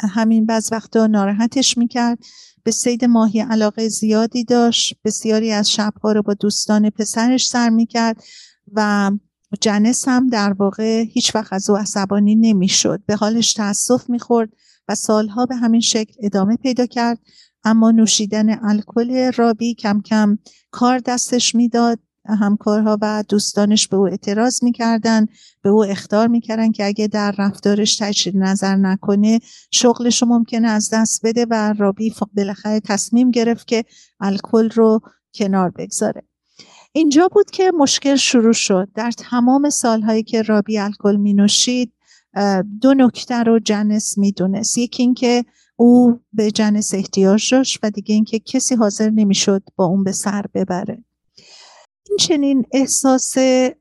همین 0.00 0.46
بعض 0.46 0.68
وقتا 0.72 1.06
ناراحتش 1.06 1.78
می‌کرد. 1.78 2.18
به 2.64 2.70
سید 2.70 3.04
ماهی 3.04 3.40
علاقه 3.40 3.88
زیادی 3.88 4.44
داشت. 4.44 4.94
بسیاری 5.04 5.52
از 5.52 5.70
شبها 5.70 6.12
رو 6.12 6.22
با 6.22 6.34
دوستان 6.34 6.90
پسرش 6.90 7.48
سر 7.48 7.68
می‌کرد 7.68 8.22
و 8.72 9.10
جنس 9.60 10.08
هم 10.08 10.28
در 10.28 10.52
واقع 10.52 11.04
هیچ 11.12 11.34
وقت 11.34 11.52
از 11.52 11.70
او 11.70 11.76
عصبانی 11.76 12.34
نمی‌شد. 12.34 13.02
به 13.06 13.16
حالش 13.16 13.52
تاسف 13.52 14.10
می‌خورد 14.10 14.48
و 14.88 14.94
سالها 14.94 15.46
به 15.46 15.56
همین 15.56 15.80
شکل 15.80 16.14
ادامه 16.22 16.56
پیدا 16.56 16.86
کرد. 16.86 17.18
اما 17.64 17.90
نوشیدن 17.90 18.64
الکل 18.64 19.32
رابی 19.36 19.74
کم 19.74 20.00
کم 20.00 20.38
کار 20.70 20.98
دستش 20.98 21.54
می‌داد. 21.54 21.98
همکارها 22.26 22.98
و 23.02 23.24
دوستانش 23.28 23.88
به 23.88 23.96
او 23.96 24.08
اعتراض 24.08 24.64
می‌کردن 24.64 25.26
به 25.62 25.68
او 25.68 25.84
اختار 25.84 26.28
می‌کردن 26.28 26.72
که 26.72 26.86
اگه 26.86 27.06
در 27.06 27.34
رفتارش 27.38 27.96
تجدید 27.96 28.36
نظر 28.36 28.76
نکنه 28.76 29.40
شغلش 29.70 30.22
رو 30.22 30.28
ممکنه 30.28 30.68
از 30.68 30.90
دست 30.92 31.20
بده 31.26 31.46
و 31.50 31.74
رابی 31.78 32.14
بالاخره 32.36 32.80
تصمیم 32.80 33.30
گرفت 33.30 33.66
که 33.66 33.84
الکل 34.20 34.70
رو 34.70 35.00
کنار 35.34 35.70
بگذاره. 35.70 36.22
اینجا 36.92 37.28
بود 37.28 37.50
که 37.50 37.72
مشکل 37.78 38.16
شروع 38.16 38.52
شد. 38.52 38.88
در 38.94 39.10
تمام 39.10 39.70
سالهایی 39.70 40.22
که 40.22 40.42
رابی 40.42 40.78
الکل 40.78 41.16
می 41.16 41.34
نوشید 41.34 41.92
دو 42.80 42.94
نکته 42.94 43.42
رو 43.42 43.58
جنس 43.58 44.18
می‌دونست. 44.18 44.78
یکی 44.78 45.02
اینکه 45.02 45.44
او 45.76 46.20
به 46.32 46.50
جنس 46.50 46.94
احتیاج 46.94 47.54
داشت 47.54 47.78
و 47.82 47.90
دیگه 47.90 48.14
اینکه 48.14 48.38
کسی 48.38 48.74
حاضر 48.74 49.10
نمی‌شد 49.10 49.62
با 49.76 49.84
اون 49.84 50.04
به 50.04 50.12
سر 50.12 50.44
ببره. 50.54 51.04
این 52.12 52.16
چنین 52.16 52.64
احساس 52.72 53.34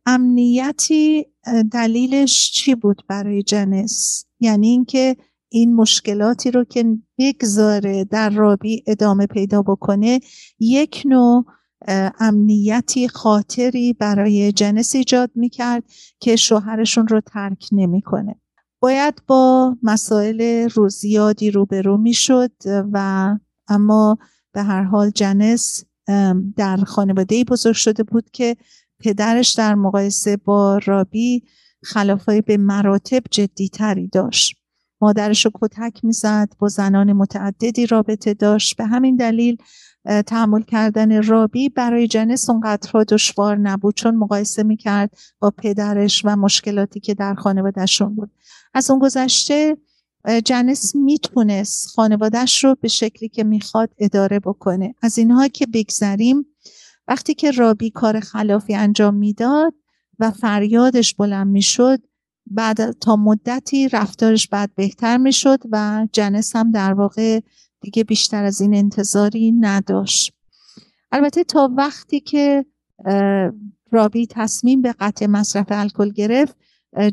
امنیتی 0.05 1.25
دلیلش 1.71 2.51
چی 2.51 2.75
بود 2.75 3.03
برای 3.07 3.43
جنس؟ 3.43 4.25
یعنی 4.39 4.67
اینکه 4.67 5.17
این 5.49 5.75
مشکلاتی 5.75 6.51
رو 6.51 6.63
که 6.63 6.85
بگذاره 7.17 8.03
در 8.03 8.29
رابی 8.29 8.83
ادامه 8.87 9.27
پیدا 9.27 9.61
بکنه 9.61 10.19
یک 10.59 11.03
نوع 11.05 11.45
امنیتی 12.19 13.07
خاطری 13.07 13.93
برای 13.93 14.51
جنس 14.51 14.95
ایجاد 14.95 15.31
می‌کرد 15.35 15.83
که 16.19 16.35
شوهرشون 16.35 17.07
رو 17.07 17.21
ترک 17.21 17.69
نمی‌کنه. 17.71 18.35
باید 18.79 19.21
با 19.27 19.75
مسائل 19.83 20.69
روزیادی 20.69 21.51
روبرو 21.51 21.97
می‌شد 21.97 22.51
و 22.65 23.27
اما 23.67 24.17
به 24.53 24.63
هر 24.63 24.83
حال 24.83 25.09
جنس 25.09 25.85
در 26.55 26.77
خانواده 26.77 27.43
بزرگ 27.43 27.75
شده 27.75 28.03
بود 28.03 28.29
که 28.31 28.55
پدرش 28.99 29.53
در 29.53 29.75
مقایسه 29.75 30.37
با 30.37 30.79
رابی 30.85 31.43
خلافای 31.83 32.41
به 32.41 32.57
مراتب 32.57 33.23
جدیتری 33.31 34.07
داشت. 34.07 34.55
مادرش 35.01 35.45
رو 35.45 35.51
کتک 35.53 36.05
می‌زد 36.05 36.49
با 36.59 36.67
زنان 36.67 37.13
متعددی 37.13 37.85
رابطه 37.85 38.33
داشت. 38.33 38.77
به 38.77 38.85
همین 38.85 39.15
دلیل 39.15 39.57
تحمل 40.27 40.61
کردن 40.61 41.23
رابی 41.23 41.69
برای 41.69 42.07
جنس 42.07 42.49
اونقدرها 42.49 43.03
دشوار 43.03 43.57
نبود 43.57 43.95
چون 43.95 44.15
مقایسه 44.15 44.63
می‌کرد 44.63 45.17
با 45.39 45.51
پدرش 45.51 46.21
و 46.25 46.35
مشکلاتی 46.35 46.99
که 46.99 47.13
در 47.13 47.33
خانوادهشون 47.33 48.15
بود. 48.15 48.31
از 48.73 48.91
اون 48.91 48.99
گذشته 48.99 49.77
جنس 50.45 50.95
می‌تونست 50.95 51.87
خانوادهش 51.87 52.63
رو 52.63 52.75
به 52.81 52.87
شکلی 52.87 53.29
که 53.29 53.43
می‌خواد 53.43 53.89
اداره 53.97 54.39
بکنه. 54.39 54.95
از 55.01 55.17
اینها 55.17 55.47
که 55.47 55.65
بگذریم 55.73 56.45
وقتی 57.07 57.33
که 57.33 57.51
رابی 57.51 57.89
کار 57.89 58.19
خلافی 58.19 58.75
انجام 58.75 59.15
می‌داد 59.15 59.73
و 60.19 60.31
فریادش 60.31 61.13
بلند 61.15 61.47
می‌شد 61.47 61.99
بعد 62.47 62.91
تا 62.91 63.15
مدتی 63.15 63.89
رفتارش 63.89 64.47
بعد 64.47 64.75
بهتر 64.75 65.17
می‌شد 65.17 65.59
و 65.71 66.07
جنس 66.13 66.55
هم 66.55 66.71
در 66.71 66.93
واقع 66.93 67.39
دیگه 67.81 68.03
بیشتر 68.03 68.43
از 68.43 68.61
این 68.61 68.75
انتظاری 68.75 69.51
نداشت. 69.51 70.33
البته 71.11 71.43
تا 71.43 71.69
وقتی 71.77 72.19
که 72.19 72.65
رابی 73.91 74.27
تصمیم 74.27 74.81
به 74.81 74.93
قطع 74.99 75.25
مصرف 75.25 75.67
الکل 75.69 76.09
گرفت 76.09 76.55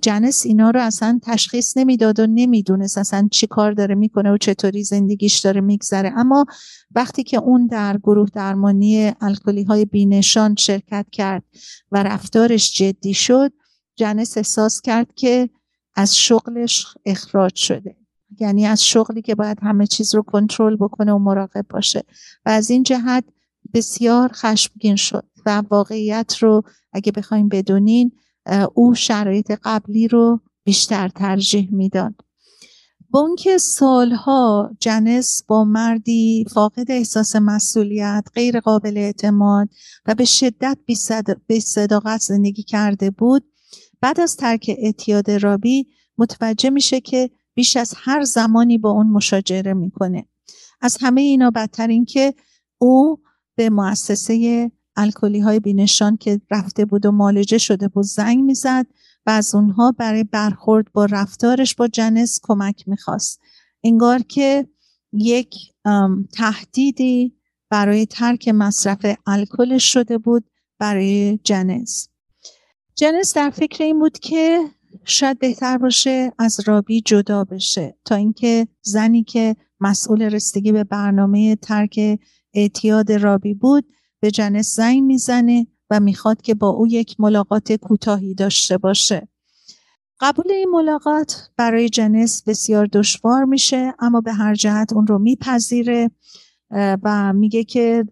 جنس 0.02 0.46
اینا 0.46 0.70
رو 0.70 0.80
اصلا 0.80 1.20
تشخیص 1.22 1.76
نمی‌داد 1.76 2.20
و 2.20 2.26
نمی‌دونست 2.26 2.98
اصلا 2.98 3.28
چی 3.32 3.46
کار 3.46 3.72
داره 3.72 3.94
می‌کنه 3.94 4.32
و 4.32 4.36
چطوری 4.36 4.84
زندگیش 4.84 5.38
داره 5.38 5.60
میگذره. 5.60 6.12
اما 6.16 6.46
وقتی 6.94 7.22
که 7.22 7.36
اون 7.36 7.66
در 7.66 7.98
گروه 7.98 8.28
درمانی 8.32 9.12
الکلی 9.20 9.62
های 9.62 9.84
بینشان 9.84 10.54
شرکت 10.54 11.06
کرد 11.12 11.42
و 11.92 12.02
رفتارش 12.02 12.72
جدی 12.72 13.14
شد 13.14 13.52
جنس 13.96 14.36
احساس 14.36 14.80
کرد 14.80 15.14
که 15.14 15.50
از 15.94 16.16
شغلش 16.16 16.86
اخراج 17.06 17.54
شده. 17.54 17.96
یعنی 18.40 18.66
از 18.66 18.84
شغلی 18.84 19.22
که 19.22 19.34
باید 19.34 19.58
همه 19.62 19.86
چیز 19.86 20.14
رو 20.14 20.22
کنترل 20.22 20.76
بکنه 20.76 21.12
و 21.12 21.18
مراقب 21.18 21.66
باشه. 21.70 22.04
و 22.46 22.50
از 22.50 22.70
این 22.70 22.82
جهت 22.82 23.24
بسیار 23.74 24.30
خشمگین 24.32 24.96
شد 24.96 25.24
و 25.46 25.62
واقعیت 25.70 26.36
رو 26.40 26.62
اگه 26.92 27.12
بخوایم 27.12 27.48
بدونین 27.48 28.12
او 28.74 28.94
شرایط 28.94 29.52
قبلی 29.64 30.08
رو 30.08 30.40
بیشتر 30.64 31.08
ترجیح 31.08 31.68
می‌داد. 31.72 32.14
با 33.10 33.20
اون 33.20 33.58
سالها 33.58 34.70
جنس 34.80 35.42
با 35.48 35.64
مردی 35.64 36.44
فاقد 36.54 36.90
احساس 36.90 37.36
مسئولیت 37.36 38.24
غیر 38.34 38.60
قابل 38.60 38.96
اعتماد 38.96 39.68
و 40.06 40.14
به 40.14 40.24
شدت 40.24 40.78
بی 41.46 41.60
صداقت 41.60 42.20
زندگی 42.20 42.62
کرده 42.62 43.10
بود 43.10 43.44
بعد 44.00 44.20
از 44.20 44.36
ترک 44.36 44.70
اعتیاد 44.78 45.30
رابی 45.30 45.86
متوجه 46.18 46.70
میشه 46.70 47.00
که 47.00 47.30
بیش 47.54 47.76
از 47.76 47.94
هر 47.96 48.24
زمانی 48.24 48.78
با 48.78 48.90
اون 48.90 49.06
مشاجره 49.06 49.74
می‌کنه. 49.74 50.28
از 50.80 50.98
همه 51.00 51.20
اینا 51.20 51.50
بدتر 51.50 51.86
این 51.86 52.04
که 52.04 52.34
او 52.78 53.20
به 53.56 53.70
مؤسسه 53.70 54.70
الکلی 54.98 55.40
های 55.40 55.60
بینشان 55.60 56.16
که 56.16 56.40
رفته 56.50 56.84
بود 56.84 57.06
و 57.06 57.10
مالجه 57.12 57.58
شده 57.58 57.88
بود 57.88 58.04
زنگ 58.04 58.38
می‌زد 58.38 58.86
و 59.26 59.30
از 59.30 59.54
اونها 59.54 59.92
برای 59.92 60.24
برخورد 60.24 60.92
با 60.92 61.04
رفتارش 61.04 61.74
با 61.74 61.88
جنس 61.88 62.40
کمک 62.42 62.88
می‌خواست. 62.88 63.40
انگار 63.84 64.18
که 64.18 64.68
یک 65.12 65.54
تهدیدی 66.32 67.34
برای 67.70 68.06
ترک 68.06 68.48
مصرف 68.48 69.06
الکل 69.26 69.78
شده 69.78 70.18
بود 70.18 70.44
برای 70.78 71.38
جنس. 71.44 72.08
جنس 72.94 73.34
در 73.34 73.50
فکر 73.50 73.84
این 73.84 73.98
بود 73.98 74.18
که 74.18 74.60
شاید 75.04 75.38
بهتر 75.38 75.78
باشه 75.78 76.32
از 76.38 76.60
رابی 76.66 77.00
جدا 77.00 77.44
بشه 77.44 77.96
تا 78.04 78.14
اینکه 78.14 78.68
زنی 78.82 79.24
که 79.24 79.56
مسئول 79.80 80.22
رسیدگی 80.22 80.72
به 80.72 80.84
برنامه 80.84 81.56
ترک 81.56 82.18
اعتیاد 82.54 83.12
رابی 83.12 83.54
بود 83.54 83.84
به 84.20 84.30
جنس 84.30 84.76
زنگ 84.76 85.02
می‌زنه 85.02 85.66
و 85.90 86.00
می‌خواد 86.00 86.42
که 86.42 86.54
با 86.54 86.68
او 86.68 86.86
یک 86.86 87.16
ملاقات 87.18 87.72
کوتاهی 87.72 88.34
داشته 88.34 88.78
باشه. 88.78 89.28
قبول 90.20 90.52
این 90.52 90.70
ملاقات 90.70 91.50
برای 91.56 91.88
جنس 91.88 92.42
بسیار 92.46 92.86
دشوار 92.86 93.44
میشه 93.44 93.94
اما 93.98 94.20
به 94.20 94.32
هر 94.32 94.54
جهت 94.54 94.92
اون 94.92 95.06
رو 95.06 95.18
میپذیره 95.18 96.10
و 97.02 97.32
میگه 97.32 97.64
که 97.64 98.04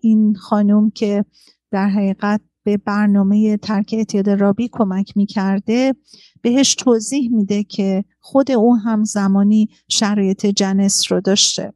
این 0.00 0.34
خانم 0.34 0.90
که 0.90 1.24
در 1.70 1.88
حقیقت 1.88 2.40
به 2.64 2.76
برنامه 2.76 3.56
ترک 3.56 3.94
اعتیاد 3.98 4.30
رابی 4.30 4.68
کمک 4.72 5.16
می‌کرده 5.16 5.94
بهش 6.42 6.74
توضیح 6.74 7.30
میده 7.32 7.64
که 7.64 8.04
خود 8.20 8.50
او 8.50 8.76
هم 8.76 9.04
زمانی 9.04 9.68
شرایط 9.88 10.46
جنس 10.46 11.12
رو 11.12 11.20
داشته. 11.20 11.72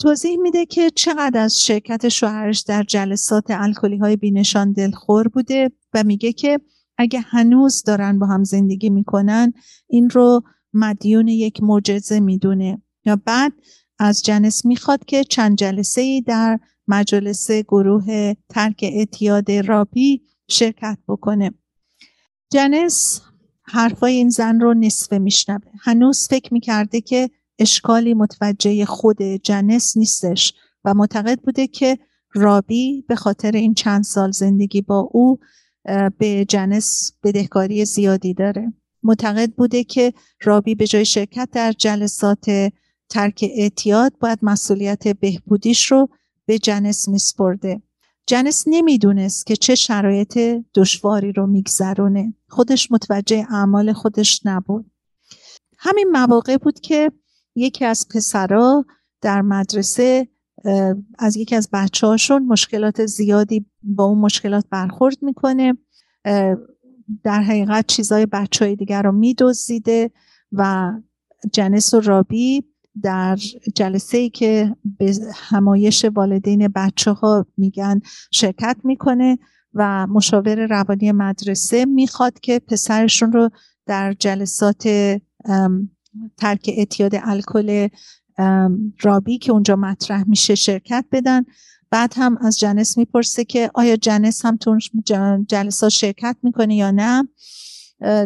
توضیح 0.00 0.38
میده 0.38 0.66
که 0.66 0.90
چقدر 0.90 1.40
از 1.40 1.62
شرکت 1.62 2.08
شوهرش 2.08 2.60
در 2.60 2.82
جلسات 2.82 3.44
الکلی 3.48 3.96
های 3.96 4.16
بینشان 4.16 4.72
دلخور 4.72 5.28
بوده 5.28 5.70
و 5.94 6.04
میگه 6.04 6.32
که 6.32 6.60
اگه 6.98 7.20
هنوز 7.20 7.82
دارن 7.82 8.18
با 8.18 8.26
هم 8.26 8.44
زندگی 8.44 8.90
می‌کنن 8.90 9.52
این 9.88 10.10
رو 10.10 10.42
مدیون 10.74 11.28
یک 11.28 11.62
معجزه 11.62 12.20
می‌دونه. 12.20 12.82
یا 13.04 13.16
بعد 13.24 13.52
از 13.98 14.22
جنس 14.22 14.64
می‌خواد 14.64 15.04
که 15.04 15.24
چند 15.24 15.58
جلسه 15.58 16.00
ای 16.00 16.20
در 16.20 16.58
مجلس 16.88 17.50
گروه 17.50 18.34
ترک 18.48 18.80
اعتیاد 18.82 19.52
رابی 19.52 20.22
شرکت 20.48 20.98
بکنه. 21.08 21.50
جنس 22.52 23.20
حرفای 23.62 24.12
این 24.12 24.28
زن 24.28 24.60
رو 24.60 24.74
نصفه 24.74 25.18
میشنوه. 25.18 25.70
هنوز 25.80 26.28
فکر 26.28 26.54
می‌کرده 26.54 27.00
که 27.00 27.30
اشکالی 27.60 28.14
متوجه 28.14 28.84
خود 28.84 29.22
جنس 29.22 29.96
نیستش 29.96 30.54
و 30.84 30.94
معتقد 30.94 31.40
بوده 31.40 31.66
که 31.66 31.98
رابی 32.34 33.04
به 33.08 33.16
خاطر 33.16 33.50
این 33.50 33.74
چند 33.74 34.04
سال 34.04 34.30
زندگی 34.30 34.80
با 34.82 35.08
او 35.12 35.38
به 36.18 36.44
جنس 36.48 37.12
بدهکاری 37.22 37.84
زیادی 37.84 38.34
داره. 38.34 38.72
معتقد 39.02 39.50
بوده 39.50 39.84
که 39.84 40.12
رابی 40.42 40.74
به 40.74 40.86
جای 40.86 41.04
شرکت 41.04 41.48
در 41.52 41.72
جلسات 41.72 42.46
ترک 43.08 43.44
اعتیاد 43.56 44.12
باید 44.20 44.38
مسئولیت 44.42 45.08
بهبودیش 45.08 45.92
رو 45.92 46.08
به 46.46 46.58
جنس 46.58 47.08
میسپرده. 47.08 47.82
جنس 48.26 48.64
نمی‌دونست 48.66 49.46
که 49.46 49.56
چه 49.56 49.74
شرایط 49.74 50.38
دشواری 50.74 51.32
رو 51.32 51.46
میگذرونه. 51.46 52.34
خودش 52.48 52.92
متوجه 52.92 53.46
اعمال 53.50 53.92
خودش 53.92 54.40
نبود. 54.44 54.90
همین 55.78 56.08
مواقع 56.12 56.56
بود 56.56 56.80
که 56.80 57.12
یکی 57.60 57.84
از 57.84 58.06
پسرا 58.08 58.84
در 59.20 59.42
مدرسه 59.42 60.28
از 61.18 61.36
یکی 61.36 61.56
از 61.56 61.68
بچه 61.72 62.06
هاشون 62.06 62.46
مشکلات 62.46 63.06
زیادی 63.06 63.66
با 63.82 64.04
اون 64.04 64.18
مشکلات 64.18 64.64
برخورد 64.70 65.16
می‌کنه. 65.22 65.78
در 67.24 67.42
حقیقت 67.42 67.86
چیزای 67.86 68.26
بچه 68.26 68.64
های 68.64 68.76
دیگر 68.76 69.02
رو 69.02 69.12
میدوزیده 69.12 70.10
و 70.52 70.92
جنس 71.52 71.94
و 71.94 72.00
رابی 72.00 72.64
در 73.02 73.36
جلسه 73.74 74.18
ای 74.18 74.30
که 74.30 74.76
به 74.98 75.14
همایش 75.34 76.04
والدین 76.04 76.68
بچه 76.68 77.12
ها 77.12 77.46
میگن 77.56 78.00
شرکت 78.30 78.76
می‌کنه 78.84 79.38
و 79.74 80.06
مشاور 80.06 80.66
روانی 80.66 81.12
مدرسه 81.12 81.84
می‌خواد 81.84 82.40
که 82.40 82.58
پسرشون 82.58 83.32
رو 83.32 83.50
در 83.86 84.12
جلسات 84.12 84.88
ترک 86.36 86.70
اعتیاد 86.76 87.12
الکل 87.14 87.88
رابی 89.00 89.38
که 89.38 89.52
اونجا 89.52 89.76
مطرح 89.76 90.28
میشه 90.28 90.54
شرکت 90.54 91.04
بدن. 91.12 91.44
بعد 91.90 92.14
هم 92.16 92.38
از 92.40 92.58
جنس 92.58 92.98
می‌پرسه 92.98 93.44
که 93.44 93.70
آیا 93.74 93.96
جنس 93.96 94.44
هم 94.44 94.56
تو 94.56 94.78
جلسات 95.48 95.90
شرکت 95.90 96.36
می‌کنه 96.42 96.76
یا 96.76 96.90
نه. 96.90 97.28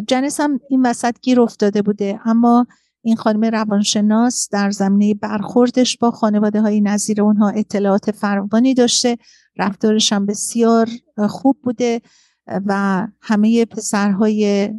جنس 0.07 0.39
هم 0.39 0.59
این 0.69 0.85
وسط 0.85 1.15
گیر 1.21 1.41
افتاده 1.41 1.81
بوده. 1.81 2.19
اما 2.25 2.67
این 3.01 3.15
خانم 3.15 3.45
روانشناس 3.45 4.49
در 4.51 4.71
زمینه 4.71 5.13
برخوردش 5.13 5.97
با 5.97 6.11
خانواده 6.11 6.61
های 6.61 6.81
نظیر 6.81 7.21
اونها 7.21 7.49
اطلاعات 7.49 8.11
فراوانی 8.11 8.73
داشته. 8.73 9.17
رفتارش 9.57 10.13
هم 10.13 10.25
بسیار 10.25 10.89
خوب 11.29 11.57
بوده. 11.63 12.01
و 12.47 13.07
همه 13.21 13.65
پسرهای 13.65 14.69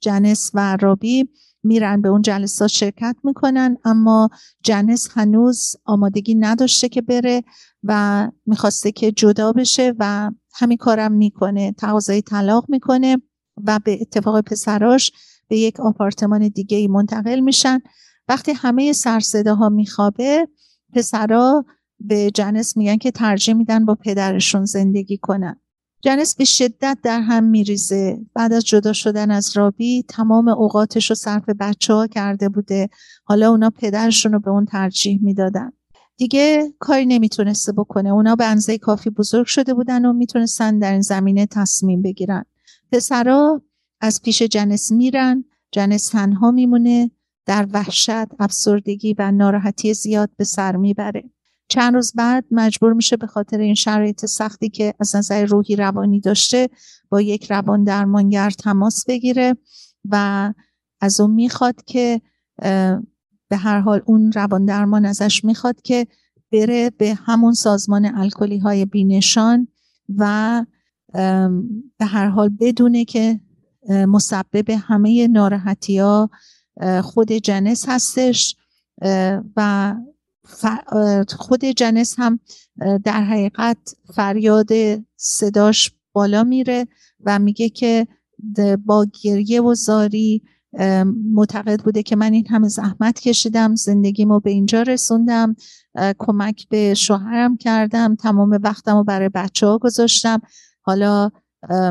جنس 0.00 0.50
و 0.54 0.76
رابی 0.80 1.28
میرن 1.62 2.02
به 2.02 2.08
اون 2.08 2.22
جلسات 2.22 2.68
شرکت 2.68 3.16
می‌کنن 3.24 3.76
اما 3.84 4.30
جنس 4.62 5.08
هنوز 5.12 5.76
آمادگی 5.84 6.34
نداشته 6.34 6.88
که 6.88 7.02
بره 7.02 7.42
و 7.82 8.30
می‌خواسته 8.46 8.92
که 8.92 9.12
جدا 9.12 9.52
بشه 9.52 9.94
و 9.98 10.30
همین 10.54 10.76
کارم 10.76 11.12
می‌کنه 11.12 11.72
تقاضای 11.72 12.22
طلاق 12.22 12.64
می‌کنه 12.68 13.16
و 13.64 13.78
به 13.84 13.98
اتفاق 14.00 14.40
پسراش 14.40 15.12
به 15.48 15.58
یک 15.58 15.80
آپارتمان 15.80 16.48
دیگه 16.48 16.76
ای 16.76 16.88
منتقل 16.88 17.40
میشن. 17.40 17.80
وقتی 18.28 18.52
همه 18.52 18.92
سرصده 18.92 19.52
ها 19.52 19.68
میخوابه 19.68 20.48
پسرا 20.92 21.64
به 22.00 22.30
جنس 22.30 22.76
میگن 22.76 22.96
که 22.96 23.10
ترجیح 23.10 23.54
میدن 23.54 23.84
با 23.84 23.94
پدرشون 23.94 24.64
زندگی 24.64 25.18
کنن. 25.18 25.61
جنس 26.04 26.34
به 26.34 26.44
شدت 26.44 26.98
در 27.02 27.20
هم 27.20 27.44
میریزه. 27.44 28.18
بعد 28.34 28.52
از 28.52 28.64
جدا 28.64 28.92
شدن 28.92 29.30
از 29.30 29.56
رابی 29.56 30.04
تمام 30.08 30.48
اوقاتش 30.48 31.10
رو 31.10 31.14
صرف 31.14 31.48
بچه 31.60 31.94
ها 31.94 32.06
کرده 32.06 32.48
بوده. 32.48 32.88
حالا 33.24 33.50
اونا 33.50 33.70
پدرشون 33.70 34.32
رو 34.32 34.40
به 34.40 34.50
اون 34.50 34.64
ترجیح 34.64 35.18
می‌دادن. 35.22 35.72
دیگه 36.16 36.74
کاری 36.78 37.06
نمی‌تونسته 37.06 37.72
بکنه. 37.72 38.10
اونا 38.10 38.36
به 38.36 38.44
انزه 38.44 38.78
کافی 38.78 39.10
بزرگ 39.10 39.46
شده 39.46 39.74
بودن 39.74 40.04
و 40.04 40.12
می‌تونستن 40.12 40.78
در 40.78 40.92
این 40.92 41.00
زمینه 41.00 41.46
تصمیم 41.46 42.02
بگیرن. 42.02 42.44
پسرا 42.92 43.62
از 44.00 44.22
پیش 44.22 44.42
جنس 44.42 44.92
میرن. 44.92 45.44
جنس 45.72 46.08
تنها 46.08 46.50
میمونه. 46.50 47.10
در 47.46 47.68
وحشت 47.72 48.26
افسردگی 48.38 49.14
و 49.18 49.32
ناراحتی 49.32 49.94
زیاد 49.94 50.30
به 50.36 50.44
سر 50.44 50.76
می‌بره. 50.76 51.30
چند 51.72 51.94
روز 51.94 52.12
بعد 52.14 52.44
مجبور 52.50 52.92
میشه 52.92 53.16
به 53.16 53.26
خاطر 53.26 53.58
این 53.58 53.74
شرایط 53.74 54.26
سختی 54.26 54.68
که 54.68 54.94
از 55.00 55.16
نظر 55.16 55.44
روحی 55.44 55.76
روانی 55.76 56.20
داشته 56.20 56.68
با 57.08 57.20
یک 57.20 57.50
روان 57.50 57.84
درمانگر 57.84 58.50
تماس 58.50 59.04
بگیره 59.08 59.56
و 60.04 60.52
از 61.00 61.20
اون 61.20 61.30
می‌خواد 61.30 61.84
که 61.86 62.20
به 63.48 63.56
هر 63.56 63.80
حال 63.80 64.02
اون 64.06 64.32
روان 64.32 64.64
درمان 64.64 65.04
ازش 65.04 65.44
می‌خواد 65.44 65.82
که 65.82 66.06
بره 66.52 66.90
به 66.90 67.14
همون 67.14 67.52
سازمان 67.52 68.14
الکلی 68.14 68.58
های 68.58 68.84
بینشان 68.84 69.68
و 70.16 70.64
به 71.98 72.04
هر 72.04 72.28
حال 72.28 72.48
بدونه 72.60 73.04
که 73.04 73.40
مسبب 73.88 74.70
همه 74.70 75.28
ناراحتی 75.28 75.98
ها 75.98 76.30
خود 77.02 77.32
جنس 77.32 77.84
هستش 77.88 78.56
و 79.56 79.94
خود 81.38 81.64
جنس 81.64 82.14
هم 82.18 82.40
در 83.04 83.24
حقیقت 83.24 83.78
فریاد 84.14 84.68
صداش 85.16 85.92
بالا 86.12 86.44
میره 86.44 86.86
و 87.24 87.38
میگه 87.38 87.68
که 87.68 88.06
با 88.84 89.06
گریه 89.22 89.62
و 89.62 89.74
زاری 89.74 90.42
معتقد 91.32 91.82
بوده 91.82 92.02
که 92.02 92.16
من 92.16 92.32
این 92.32 92.48
همه 92.48 92.68
زحمت 92.68 93.20
کشیدم 93.20 93.74
زندگیمو 93.74 94.40
به 94.40 94.50
اینجا 94.50 94.82
رسوندم 94.82 95.56
کمک 96.18 96.68
به 96.68 96.94
شوهرم 96.94 97.56
کردم 97.56 98.14
تمام 98.14 98.58
وقتم 98.62 98.96
رو 98.96 99.04
برای 99.04 99.28
بچه 99.28 99.66
ها 99.66 99.78
گذاشتم. 99.78 100.40
حالا 100.80 101.30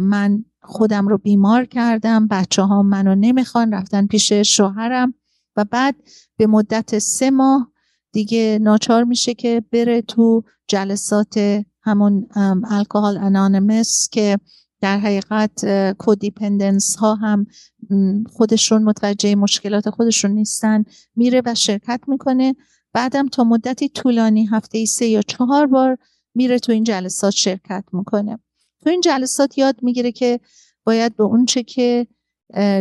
من 0.01 0.45
خودم 0.61 1.07
رو 1.07 1.17
بیمار 1.17 1.65
کردم 1.65 2.27
بچه 2.27 2.61
ها 2.61 2.83
منو 2.83 3.15
نمی‌خوان 3.15 3.73
رفتن 3.73 4.07
پیش 4.07 4.33
شوهرم 4.33 5.13
و 5.55 5.65
بعد 5.65 5.95
به 6.37 6.47
مدت 6.47 6.99
سه 6.99 7.31
ماه 7.31 7.70
دیگه 8.11 8.59
ناچار 8.61 9.03
میشه 9.03 9.33
که 9.33 9.63
بره 9.71 10.01
تو 10.01 10.43
جلسات 10.67 11.63
همون 11.81 12.27
الکل 12.69 13.17
انانمس 13.17 14.09
که 14.11 14.37
در 14.81 14.99
حقیقت 14.99 15.65
کودیپندنس 15.97 16.95
ها 16.95 17.15
هم 17.15 17.45
خودشون 18.33 18.83
متوجه 18.83 19.35
مشکلات 19.35 19.89
خودشون 19.89 20.31
نیستن. 20.31 20.83
میره 21.15 21.41
و 21.45 21.55
شرکت 21.55 22.01
می‌کنه. 22.07 22.55
بعدم 22.93 23.27
تا 23.27 23.43
مدتی 23.43 23.89
طولانی 23.89 24.45
هفته 24.45 24.77
ای 24.77 24.85
سه 24.85 25.05
یا 25.05 25.21
چهار 25.21 25.67
بار 25.67 25.97
میره 26.35 26.59
تو 26.59 26.71
این 26.71 26.83
جلسات 26.83 27.33
شرکت 27.33 27.83
می‌کنه. 27.93 28.39
تو 28.83 28.89
این 28.89 29.01
جلسات 29.01 29.57
یاد 29.57 29.75
می‌گیره 29.81 30.11
که 30.11 30.39
باید 30.83 31.15
به 31.15 31.23
اونچه 31.23 31.63
که 31.63 32.07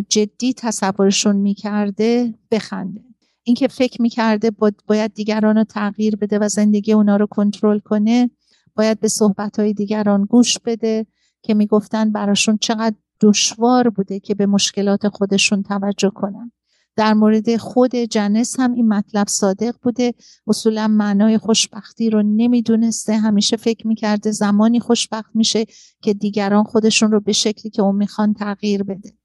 جدی 0.09 0.55
تصورشون 0.57 1.37
می‌کرده 1.37 2.35
بخنده. 2.51 3.05
اینکه 3.43 3.69
فکر 3.69 4.03
می‌کرده 4.03 4.51
باید 4.87 5.15
دیگران 5.15 5.57
رو 5.57 5.65
تغییر 5.65 6.17
بده 6.17 6.39
و 6.39 6.49
زندگی 6.49 6.93
اونا 6.93 7.17
رو 7.17 7.27
کنترل 7.27 7.79
کنه 7.79 8.31
باید 8.77 9.01
به 9.01 9.09
صحبت 9.09 9.59
های 9.59 9.73
دیگران 9.73 10.25
گوش 10.25 10.59
بده 10.59 11.07
که 11.43 11.55
می‌گفتن 11.55 12.13
براشون 12.13 12.59
چقدر 12.61 12.97
دشوار 13.21 13.91
بوده 13.91 14.21
که 14.21 14.35
به 14.35 14.47
مشکلات 14.47 15.09
خودشون 15.09 15.63
توجه 15.63 16.11
کنن. 16.11 16.53
در 16.97 17.15
مورد 17.15 17.57
خود 17.57 17.97
جنس 17.97 18.61
هم 18.61 18.73
این 18.73 18.89
مطلب 18.89 19.29
صادق 19.29 19.75
بوده. 19.83 20.15
اصولا 20.47 20.89
معنای 20.89 21.39
خوشبختی 21.39 22.11
رو 22.11 22.23
نمی‌دونسته. 22.23 23.17
همیشه 23.17 23.57
فکر 23.57 23.87
می‌کرده 23.87 24.31
زمانی 24.31 24.81
خوشبخت 24.81 25.31
میشه 25.35 25.65
که 26.03 26.15
دیگران 26.15 26.65
خودشون 26.65 27.11
رو 27.13 27.21
به 27.21 27.33
شکلی 27.33 27.71
که 27.71 27.83
اون 27.83 27.97
می‌خوان 27.97 28.35
تغییر 28.35 28.83
بده. 28.83 29.20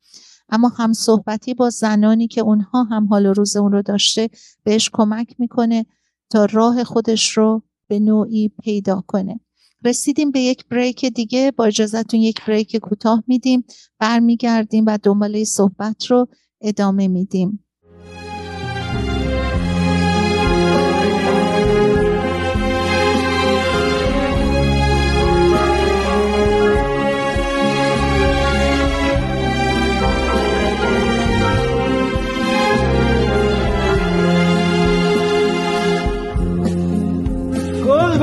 اما 0.50 0.68
هم 0.68 0.94
صحبتی 0.94 1.54
با 1.54 1.70
زنانی 1.70 2.28
که 2.28 2.42
اونها 2.42 2.84
هم 2.84 3.08
حال 3.08 3.26
و 3.26 3.34
روز 3.34 3.56
اون 3.56 3.72
رو 3.72 3.82
داشته 3.82 4.30
بهش 4.64 4.90
کمک 4.94 5.36
می‌کنه 5.40 5.86
تا 6.30 6.46
راه 6.46 6.84
خودش 6.84 7.38
رو 7.38 7.64
به 7.88 8.00
نوعی 8.00 8.52
پیدا 8.64 9.04
کنه. 9.08 9.40
رسیدیم 9.86 10.32
به 10.32 10.40
یک 10.40 10.68
بریک 10.68 11.06
دیگه. 11.06 11.52
با 11.58 11.66
اجازهتون 11.66 12.20
یک 12.20 12.46
بریک 12.48 12.78
کوتاه 12.78 13.24
میدیم 13.28 13.64
برمیگردیم 14.00 14.86
و 14.88 14.98
دنباله 15.04 15.44
صحبت 15.44 16.06
رو 16.06 16.28
ادامه 16.62 17.08
میدیم. 17.08 17.65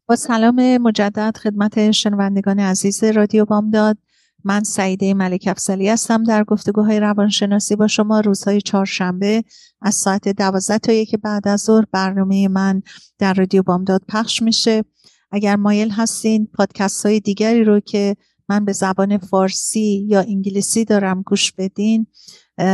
با 0.09 0.15
سلام 0.15 0.77
مجدد 0.77 1.37
خدمت 1.37 1.91
شنوندگان 1.91 2.59
عزیز 2.59 3.03
رادیو 3.03 3.45
بامداد. 3.45 3.97
من 4.43 4.63
سعیده 4.63 5.13
ملک 5.13 5.47
افسلی 5.47 5.89
هستم 5.89 6.23
در 6.23 6.43
گفتگوهای 6.43 6.99
روانشناسی 6.99 7.75
با 7.75 7.87
شما 7.87 8.19
روزهای 8.19 8.61
چهارشنبه 8.61 9.43
از 9.81 9.95
ساعت 9.95 10.29
دوازده 10.29 10.77
تا 10.77 10.91
یک 10.91 11.15
بعد 11.15 11.47
از 11.47 11.61
ظهر 11.61 11.85
برنامه 11.91 12.47
من 12.47 12.81
در 13.19 13.33
رادیو 13.33 13.63
بامداد 13.63 14.01
پخش 14.07 14.41
میشه. 14.41 14.83
اگر 15.31 15.55
مایل 15.55 15.89
هستین 15.89 16.47
پادکست 16.53 17.05
های 17.05 17.19
دیگری 17.19 17.63
رو 17.63 17.79
که 17.79 18.15
من 18.49 18.65
به 18.65 18.71
زبان 18.73 19.17
فارسی 19.17 20.05
یا 20.09 20.19
انگلیسی 20.19 20.85
دارم 20.85 21.21
گوش 21.21 21.51
بدین 21.51 22.07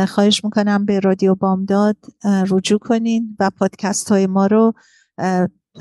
خواهش 0.08 0.44
می‌کنم 0.44 0.84
به 0.84 1.00
رادیو 1.00 1.34
بامداد 1.34 1.96
رجوع 2.50 2.78
کنین 2.78 3.36
و 3.40 3.50
پادکست 3.50 4.08
های 4.08 4.26
ما 4.26 4.46
رو 4.46 4.74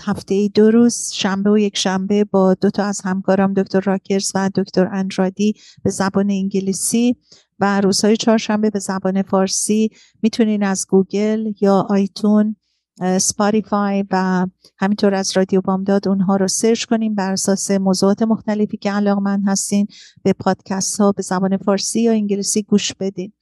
هفته 0.01 0.36
ای 0.36 0.49
دو 0.49 0.71
روز 0.71 1.12
شنبه 1.13 1.51
و 1.51 1.58
یک 1.58 1.77
شنبه 1.77 2.23
با 2.23 2.53
دو 2.53 2.69
تا 2.69 2.84
از 2.84 3.01
همکارم 3.03 3.53
دکتر 3.53 3.79
راکرز 3.79 4.31
و 4.36 4.49
دکتر 4.55 4.89
اندرادی 4.93 5.53
به 5.84 5.89
زبان 5.89 6.31
انگلیسی 6.31 7.15
و 7.60 7.81
روزهای 7.81 8.17
چهارشنبه 8.17 8.69
به 8.69 8.79
زبان 8.79 9.21
فارسی. 9.21 9.89
می‌تونین 10.21 10.63
از 10.63 10.86
گوگل 10.89 11.53
یا 11.62 11.86
iTunes 11.89 12.55
Spotify 13.17 14.05
و 14.12 14.47
همینطور 14.77 15.13
از 15.13 15.38
رادیو 15.38 15.62
بامداد 15.62 16.08
اونها 16.08 16.36
رو 16.36 16.47
search 16.47 16.85
کنیم 16.86 17.15
بر 17.15 17.31
اساس 17.31 17.71
موضوعات 17.71 18.21
مختلفی 18.21 18.77
که 18.77 18.91
علاقمند 18.91 19.43
هستین 19.47 19.88
به 20.23 20.34
پادکست 20.34 20.99
ها 20.99 21.12
به 21.12 21.21
زبان 21.21 21.58
فارسی 21.58 22.01
یا 22.01 22.12
انگلیسی 22.12 22.63
گوش 22.63 22.93
بدین. 22.93 23.34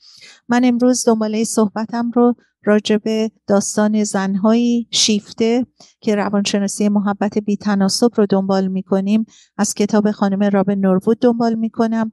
من 0.49 0.61
امروز 0.65 1.03
دنباله 1.07 1.43
صحبتم 1.43 2.11
رو 2.11 2.35
راجع 2.65 2.97
به 2.97 3.31
داستان 3.47 4.03
زنهایی 4.03 4.87
شیفته 4.91 5.65
که 5.99 6.15
روانشناسی 6.15 6.89
محبت 6.89 7.37
بی 7.37 7.57
تناسب 7.57 8.09
رو 8.15 8.25
دنبال 8.25 8.67
می‌کنیم. 8.67 9.25
از 9.57 9.73
کتاب 9.73 10.11
خانم 10.11 10.43
رابن 10.43 10.75
نوروود 10.75 11.19
دنبال 11.19 11.55
می‌کنم. 11.55 12.11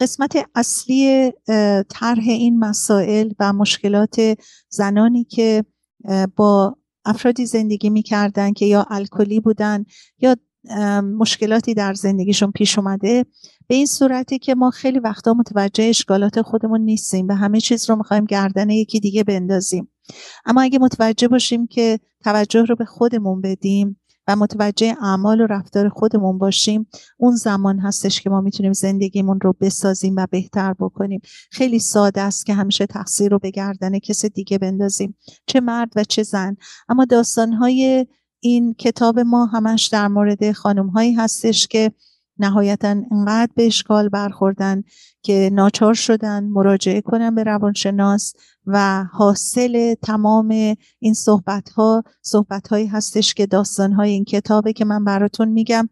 قسمت 0.00 0.36
اصلی 0.54 1.32
طرح 1.88 2.24
این 2.28 2.58
مسائل 2.58 3.32
و 3.38 3.52
مشکلات 3.52 4.38
زنانی 4.68 5.24
که 5.24 5.64
با 6.36 6.76
افرادی 7.04 7.46
زندگی 7.46 7.90
می‌کردن 7.90 8.52
که 8.52 8.66
یا 8.66 8.86
الکلی 8.90 9.40
بودن 9.40 9.84
یا 10.18 10.36
مشکلاتی 11.18 11.74
در 11.74 11.94
زندگیشون 11.94 12.50
پیش 12.50 12.78
اومده 12.78 13.24
به 13.72 13.76
این 13.76 13.86
صورتی 13.86 14.38
که 14.38 14.54
ما 14.54 14.70
خیلی 14.70 14.98
وقتا 14.98 15.34
متوجه 15.34 15.84
اشکالات 15.84 16.42
خودمون 16.42 16.80
نیستیم 16.80 17.28
و 17.28 17.32
همه 17.32 17.60
چیز 17.60 17.90
رو 17.90 17.96
می‌خوایم 17.96 18.24
گردن 18.24 18.70
یکی 18.70 19.00
دیگه 19.00 19.24
بندازیم. 19.24 19.88
اما 20.44 20.62
اگه 20.62 20.78
متوجه 20.78 21.28
باشیم 21.28 21.66
که 21.66 22.00
توجه 22.24 22.64
رو 22.64 22.76
به 22.76 22.84
خودمون 22.84 23.40
بدیم 23.40 24.00
و 24.28 24.36
متوجه 24.36 24.96
اعمال 25.02 25.40
و 25.40 25.46
رفتار 25.46 25.88
خودمون 25.88 26.38
باشیم 26.38 26.86
اون 27.16 27.36
زمان 27.36 27.78
هستش 27.78 28.20
که 28.20 28.30
ما 28.30 28.40
می‌تونیم 28.40 28.72
زندگیمون 28.72 29.40
رو 29.40 29.54
بسازیم 29.60 30.14
و 30.16 30.26
بهتر 30.30 30.74
بکنیم. 30.78 31.20
خیلی 31.50 31.78
ساده 31.78 32.20
است 32.20 32.46
که 32.46 32.54
همیشه 32.54 32.86
تقصیر 32.86 33.30
رو 33.30 33.38
به 33.38 33.50
گردن 33.50 33.98
کس 33.98 34.24
دیگه 34.24 34.58
بندازیم. 34.58 35.16
چه 35.46 35.60
مرد 35.60 35.92
و 35.96 36.04
چه 36.04 36.22
زن. 36.22 36.56
اما 36.88 37.04
داستانهای 37.04 38.06
این 38.40 38.74
کتاب 38.74 39.18
ما 39.18 39.46
همش 39.46 39.86
در 39.86 40.08
مورد 40.08 40.52
خانم 40.52 40.90
هستش 40.96 41.66
که 41.66 41.92
نهایتا 42.38 42.88
انقدر 42.88 43.52
به 43.54 43.66
اشکال 43.66 44.08
برخوردن 44.08 44.82
که 45.22 45.50
ناچار 45.52 45.94
شدن 45.94 46.44
مراجعه 46.44 47.00
کنن 47.00 47.34
به 47.34 47.42
روانشناس 47.42 48.34
و 48.66 49.04
حاصل 49.12 49.94
تمام 49.94 50.76
این 50.98 51.14
صحبت 51.14 51.68
ها 51.68 52.02
صحبت 52.22 52.68
هایی 52.68 52.86
هستش 52.86 53.34
که 53.34 53.46
داستان 53.46 53.92
های 53.92 54.10
این 54.10 54.24
کتابه 54.24 54.72
که 54.72 54.84
من 54.84 55.04
براتون 55.04 55.48
میگم. 55.48 55.88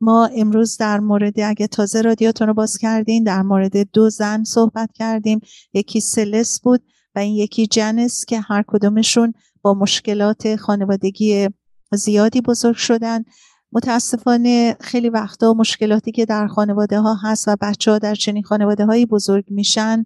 ما 0.00 0.26
امروز 0.26 0.76
در 0.76 1.00
مورد 1.00 1.40
اگه 1.40 1.66
تازه 1.66 2.00
رادیاتون 2.00 2.46
رو 2.46 2.54
باز 2.54 2.78
کردین 2.78 3.24
در 3.24 3.42
مورد 3.42 3.90
دو 3.92 4.10
زن 4.10 4.44
صحبت 4.44 4.90
کردیم. 4.94 5.40
یکی 5.72 6.00
سلس 6.00 6.60
بود 6.60 6.82
و 7.14 7.18
این 7.18 7.34
یکی 7.34 7.66
جنس 7.66 8.24
که 8.24 8.40
هر 8.40 8.64
کدومشون 8.66 9.32
با 9.62 9.74
مشکلات 9.74 10.56
خانوادگی 10.56 11.48
زیادی 11.92 12.40
بزرگ 12.40 12.76
شدن. 12.76 13.24
متاسفانه 13.72 14.76
خیلی 14.80 15.08
وقتا 15.08 15.52
مشکلاتی 15.52 16.12
که 16.12 16.26
در 16.26 16.46
خانواده 16.46 17.00
ها 17.00 17.14
هست 17.14 17.48
و 17.48 17.56
بچه 17.60 17.90
ها 17.90 17.98
در 17.98 18.14
چنین 18.14 18.42
خانواده 18.42 18.84
هایی 18.86 19.06
بزرگ 19.06 19.44
میشن 19.48 20.04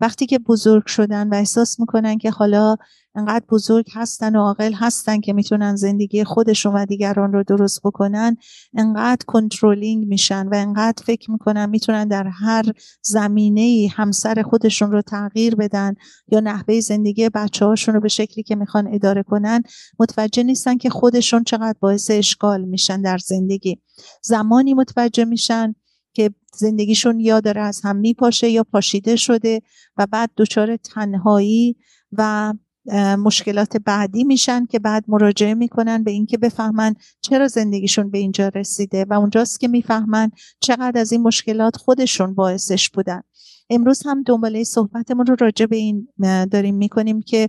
وقتی 0.00 0.26
که 0.26 0.38
بزرگ 0.38 0.86
شدن 0.86 1.28
و 1.28 1.34
احساس 1.34 1.80
می‌کنن 1.80 2.18
که 2.18 2.30
حالا 2.30 2.76
انقدر 3.14 3.44
بزرگ 3.48 3.86
هستن 3.92 4.36
و 4.36 4.40
عاقل 4.40 4.72
هستن 4.72 5.20
که 5.20 5.32
می‌تونن 5.32 5.76
زندگی 5.76 6.24
خودشون 6.24 6.74
و 6.74 6.86
دیگران 6.86 7.32
رو 7.32 7.42
درست 7.42 7.80
بکنن 7.84 8.36
انقدر 8.74 9.24
کنترلینگ 9.26 10.06
میشن 10.06 10.48
و 10.48 10.54
انقدر 10.54 11.02
فکر 11.04 11.30
می‌کنن 11.30 11.70
می‌تونن 11.70 12.08
در 12.08 12.26
هر 12.26 12.64
زمینه 13.02 13.88
همسر 13.92 14.42
خودشون 14.42 14.92
رو 14.92 15.02
تغییر 15.02 15.54
بدن 15.54 15.94
یا 16.28 16.40
نحوه 16.40 16.80
زندگی 16.80 17.28
بچه 17.28 17.66
هاشون 17.66 17.94
رو 17.94 18.00
به 18.00 18.08
شکلی 18.08 18.42
که 18.42 18.56
می‌خوان 18.56 18.94
اداره 18.94 19.22
کنن 19.22 19.62
متوجه 19.98 20.42
نیستن 20.42 20.76
که 20.76 20.90
خودشون 20.90 21.44
چقدر 21.44 21.78
باعث 21.80 22.10
اشکال 22.10 22.64
میشن 22.64 23.02
در 23.02 23.18
زندگی. 23.18 23.78
زمانی 24.22 24.74
متوجه 24.74 25.24
میشن 25.24 25.74
که 26.12 26.30
زندگیشون 26.56 27.20
یا 27.20 27.40
داره 27.40 27.60
از 27.60 27.80
هم 27.84 27.96
میپاشه 27.96 28.50
یا 28.50 28.64
پاشیده 28.64 29.16
شده 29.16 29.60
و 29.96 30.06
بعد 30.06 30.30
دچار 30.36 30.76
تنهایی 30.76 31.76
و 32.12 32.52
مشکلات 33.18 33.76
بعدی 33.76 34.24
میشن 34.24 34.66
که 34.66 34.78
بعد 34.78 35.04
مراجعه 35.08 35.54
می‌کنن 35.54 36.04
به 36.04 36.10
اینکه 36.10 36.38
بفهمن 36.38 36.94
چرا 37.20 37.48
زندگیشون 37.48 38.10
به 38.10 38.18
اینجا 38.18 38.48
رسیده 38.48 39.04
و 39.04 39.12
اونجاست 39.12 39.60
که 39.60 39.68
می‌فهمن 39.68 40.30
چقدر 40.60 41.00
از 41.00 41.12
این 41.12 41.22
مشکلات 41.22 41.76
خودشون 41.76 42.34
باعثش 42.34 42.90
بودن. 42.90 43.22
امروز 43.70 44.06
هم 44.06 44.22
دنباله 44.22 44.64
صحبتمون 44.64 45.26
رو 45.26 45.36
راجع 45.40 45.66
به 45.66 45.76
این 45.76 46.08
داریم 46.50 46.74
می‌کنیم 46.74 47.22
که 47.22 47.48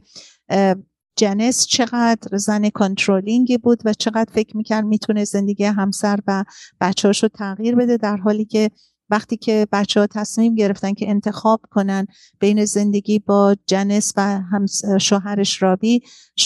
جنس 1.16 1.66
چقدر 1.68 2.38
زن 2.38 2.70
کنترلینگی 2.70 3.58
بود 3.58 3.82
و 3.86 3.94
چقدر 3.94 4.34
فکر 4.34 4.58
می‌کرد 4.58 4.86
می‌تونه 4.86 5.26
زندگی 5.26 5.64
همسر 5.64 6.20
و 6.28 6.46
بچهاش 6.82 7.24
رو 7.24 7.30
تغییر 7.30 7.76
بده 7.76 7.98
در 7.98 8.18
حالی 8.18 8.46
که 8.46 8.72
وقتی 9.14 9.38
که 9.38 9.68
بچه 9.72 10.00
ها 10.00 10.08
تصمیم 10.08 10.56
گرفتن 10.56 10.94
که 10.94 11.10
انتخاب 11.10 11.62
کنن 11.72 12.08
بین 12.40 12.66
زندگی 12.66 13.20
با 13.20 13.56
جنس 13.68 14.14
و 14.18 14.42
شوهرش 15.00 15.62
رابی 15.64 16.02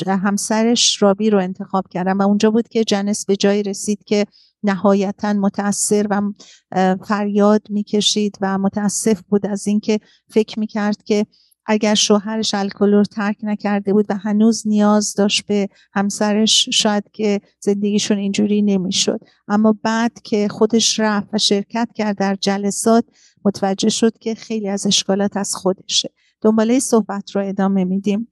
همسرش 0.08 1.02
رابی 1.02 1.30
رو 1.30 1.40
انتخاب 1.40 1.88
کردن 1.90 2.18
و 2.18 2.22
اونجا 2.22 2.52
بود 2.52 2.68
که 2.68 2.84
جنس 2.84 3.26
به 3.26 3.36
جایی 3.36 3.64
رسید 3.64 4.04
که 4.04 4.26
نهایتا 4.64 5.34
متاثر 5.34 6.08
و 6.10 6.22
فریاد 7.04 7.62
می‌کشید 7.70 8.38
و 8.42 8.58
متاسف 8.58 9.22
بود 9.22 9.46
از 9.46 9.68
اینکه 9.68 10.00
فکر 10.30 10.60
می‌کرد 10.60 11.04
که 11.04 11.26
اگر 11.68 11.96
شوهرش 11.96 12.54
الکل 12.54 12.94
رو 12.94 13.04
ترک 13.04 13.38
نکرده 13.44 13.94
بود 13.94 14.06
و 14.10 14.16
هنوز 14.16 14.68
نیاز 14.68 15.14
داشت 15.14 15.46
به 15.46 15.70
همسرش 15.94 16.70
شاید 16.74 17.04
که 17.14 17.42
زندگیشون 17.60 18.18
اینجوری 18.18 18.62
نمی‌شد. 18.62 19.20
اما 19.48 19.76
بعد 19.84 20.22
که 20.24 20.48
خودش 20.48 21.00
رفت 21.00 21.28
و 21.34 21.38
شرکت 21.38 21.90
کرد 21.96 22.18
در 22.18 22.36
جلسات 22.36 23.06
متوجه 23.46 23.90
شد 23.90 24.18
که 24.18 24.36
خیلی 24.36 24.70
از 24.70 24.88
اشکالات 24.88 25.38
از 25.38 25.56
خودشه. 25.56 26.10
دنباله 26.42 26.80
صحبت 26.80 27.32
رو 27.32 27.48
ادامه 27.48 27.84
میدیم. 27.84 28.32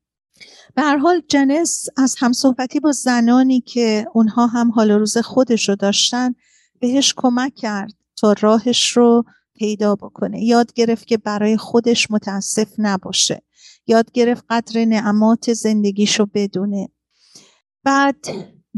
به 0.75 0.81
هر 0.81 0.97
حال 0.97 1.21
جنس 1.29 1.87
از 1.97 2.15
همصحبتی 2.19 2.79
با 2.79 2.91
زنانی 2.91 3.61
که 3.61 4.05
اونها 4.13 4.47
هم 4.47 4.71
حال 4.71 4.91
روز 4.91 5.17
خودش 5.17 5.69
رو 5.69 5.75
داشتن 5.75 6.35
بهش 6.79 7.13
کمک 7.17 7.55
کرد 7.55 7.93
تا 8.17 8.35
راهش 8.41 8.97
رو 8.97 9.23
پیدا 9.55 9.95
بکنه. 9.95 10.43
یاد 10.43 10.73
گرفت 10.73 11.07
که 11.07 11.17
برای 11.17 11.57
خودش 11.57 12.11
متاسف 12.11 12.73
نباشه. 12.77 13.41
یاد 13.87 14.11
گرفت 14.11 14.45
قدر 14.49 14.85
نعمات 14.85 15.53
زندگیشو 15.53 16.25
بدونه. 16.33 16.89
بعد 17.83 18.25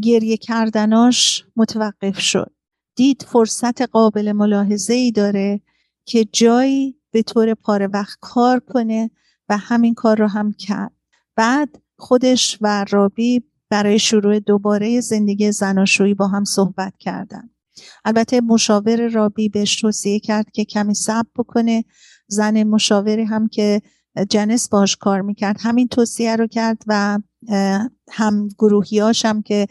گریه 0.01 0.37
کردناش 0.37 1.45
متوقف 1.55 2.19
شد. 2.19 2.51
دید 2.95 3.25
فرصت 3.31 3.81
قابل 3.81 4.31
ملاحظه 4.31 4.93
ای 4.93 5.11
داره 5.11 5.61
که 6.05 6.25
جایی 6.25 6.99
به 7.11 7.23
طور 7.23 7.53
پاره 7.53 7.87
وقت 7.87 8.17
کار 8.21 8.59
کنه 8.59 9.11
و 9.49 9.57
همین 9.57 9.93
کار 9.93 10.17
رو 10.17 10.27
هم 10.27 10.53
کرد. 10.53 10.91
بعد 11.35 11.81
خودش 11.97 12.57
و 12.61 12.85
رابی 12.89 13.43
برای 13.69 13.99
شروع 13.99 14.39
دوباره 14.39 15.01
زندگی 15.01 15.51
زناشویی 15.51 16.13
با 16.13 16.27
هم 16.27 16.43
صحبت 16.43 16.97
کردن. 16.97 17.49
البته 18.05 18.41
مشاور 18.41 19.07
رابی 19.07 19.49
بهش 19.49 19.81
توصیه 19.81 20.19
کرد 20.19 20.51
که 20.51 20.65
کمی 20.65 20.93
صبر 20.93 21.29
بکنه. 21.35 21.85
زن 22.27 22.63
مشاوری 22.63 23.23
هم 23.23 23.47
که 23.47 23.81
جنس 24.29 24.69
باش 24.69 24.95
کار 24.95 25.21
می‌کرد 25.21 25.57
همین 25.59 25.87
توصیه 25.87 26.35
رو 26.35 26.47
کرد 26.47 26.83
و 26.87 27.19
هم 28.11 28.47
گروهیاش 28.57 29.25
هم 29.25 29.41
که 29.41 29.67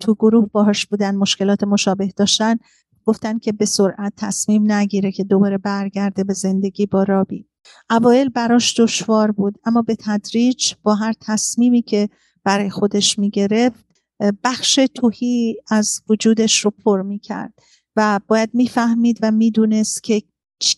تو 0.00 0.14
گروه 0.14 0.48
باهاش 0.52 0.86
بودن 0.86 1.16
مشکلات 1.16 1.64
مشابه 1.64 2.12
داشتن 2.16 2.56
گفتن 3.04 3.38
که 3.38 3.52
به 3.52 3.64
سرعت 3.64 4.12
تصمیم 4.16 4.72
نگیره 4.72 5.12
که 5.12 5.24
دوباره 5.24 5.58
برگرده 5.58 6.24
به 6.24 6.32
زندگی 6.32 6.86
با 6.86 7.02
رابی. 7.02 7.46
اوایل 7.90 8.28
براش 8.28 8.80
دشوار 8.80 9.30
بود 9.30 9.54
اما 9.64 9.82
به 9.82 9.96
تدریج 10.00 10.74
با 10.82 10.94
هر 10.94 11.12
تصمیمی 11.20 11.82
که 11.82 12.08
برای 12.44 12.70
خودش 12.70 13.18
می‌گرفت 13.18 13.87
بخش 14.44 14.80
توهی 14.94 15.56
از 15.70 16.02
وجودش 16.08 16.64
رو 16.64 16.70
پر 16.70 17.02
می‌کرد 17.02 17.52
و 17.96 18.20
باید 18.28 18.50
می‌فهمید 18.52 19.18
و 19.22 19.30
می‌دونست 19.30 20.02
که 20.02 20.22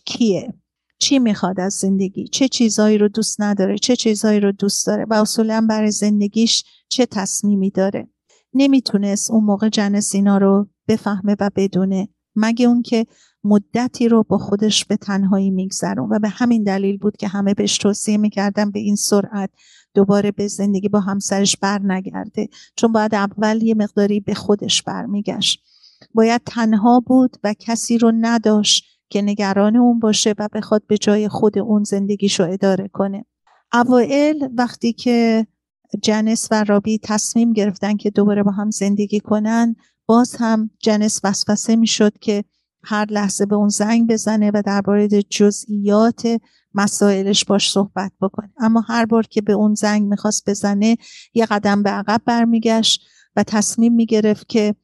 کیه 0.05 0.53
چی 0.99 1.19
می‌خواد 1.19 1.59
از 1.59 1.73
زندگی 1.73 2.27
چه 2.27 2.47
چیزهایی 2.47 2.97
رو 2.97 3.07
دوست 3.07 3.41
نداره 3.41 3.77
چه 3.77 3.95
چیزهایی 3.95 4.39
رو 4.39 4.51
دوست 4.51 4.87
داره 4.87 5.05
و 5.09 5.13
اصولا 5.13 5.65
برای 5.69 5.91
زندگیش 5.91 6.63
چه 6.89 7.05
تصمیمی 7.05 7.69
داره. 7.69 8.07
نمی‌تونست 8.53 9.31
اون 9.31 9.43
موقع 9.43 9.69
جنس 9.69 10.15
اینا 10.15 10.37
رو 10.37 10.67
بفهمه 10.87 11.35
و 11.39 11.49
بدونه. 11.55 12.09
مگه 12.35 12.65
اون 12.65 12.81
که 12.81 13.05
مدتی 13.43 14.09
رو 14.09 14.23
با 14.23 14.37
خودش 14.37 14.85
به 14.85 14.97
تنهایی 14.97 15.51
میگذرون؟ 15.51 16.09
و 16.09 16.19
به 16.19 16.29
همین 16.29 16.63
دلیل 16.63 16.97
بود 16.97 17.17
که 17.17 17.27
همه 17.27 17.53
بهش 17.53 17.77
توصیه 17.77 18.17
می‌کردن 18.17 18.71
به 18.71 18.79
این 18.79 18.95
سرعت 18.95 19.49
دوباره 19.93 20.31
به 20.31 20.47
زندگی 20.47 20.89
با 20.89 20.99
همسرش 20.99 21.57
بر 21.57 21.79
نگرده. 21.83 22.49
چون 22.75 22.91
باید 22.91 23.15
اول 23.15 23.63
یه 23.63 23.75
مقداری 23.75 24.19
به 24.19 24.33
خودش 24.33 24.83
برمیگشت. 24.83 25.63
باید 26.13 26.41
تنها 26.45 26.99
بود 26.99 27.37
و 27.43 27.53
کسی 27.59 27.97
رو 27.97 28.11
نداشت 28.15 28.85
که 29.09 29.21
نگران 29.21 29.75
اون 29.75 29.99
باشه 29.99 30.35
و 30.37 30.49
بخواد 30.53 30.83
به 30.87 30.97
جای 30.97 31.29
خود 31.29 31.59
اون 31.59 31.83
زندگیشو 31.83 32.43
اداره 32.49 32.87
کنه. 32.87 33.25
اوائل 33.73 34.47
وقتی 34.57 34.93
که 34.93 35.47
جنس 36.01 36.47
و 36.51 36.63
رابی 36.63 36.99
تصمیم 37.03 37.53
گرفتن 37.53 37.97
که 37.97 38.09
دوباره 38.09 38.43
با 38.43 38.51
هم 38.51 38.71
زندگی 38.71 39.19
کنن 39.19 39.75
باز 40.11 40.35
هم 40.39 40.69
جنس 40.79 41.19
وسوسه 41.23 41.75
می‌شد 41.75 42.17
که 42.17 42.43
هر 42.83 43.05
لحظه 43.05 43.45
به 43.45 43.55
اون 43.55 43.69
زنگ 43.69 44.11
بزنه 44.11 44.51
و 44.53 44.63
درباره 44.65 45.07
جزئیات 45.07 46.41
مسائلش 46.73 47.45
باش 47.45 47.71
صحبت 47.71 48.11
بکنه. 48.21 48.53
اما 48.57 48.81
هر 48.81 49.05
بار 49.05 49.23
که 49.23 49.41
به 49.41 49.53
اون 49.53 49.73
زنگ 49.73 50.07
می‌خواست 50.07 50.49
بزنه 50.49 50.97
یه 51.33 51.45
قدم 51.45 51.83
به 51.83 51.89
عقب 51.89 52.21
برمیگشت 52.25 53.01
و 53.35 53.43
تصمیم 53.43 53.93
می‌گرفت 53.93 54.49
که 54.49 54.75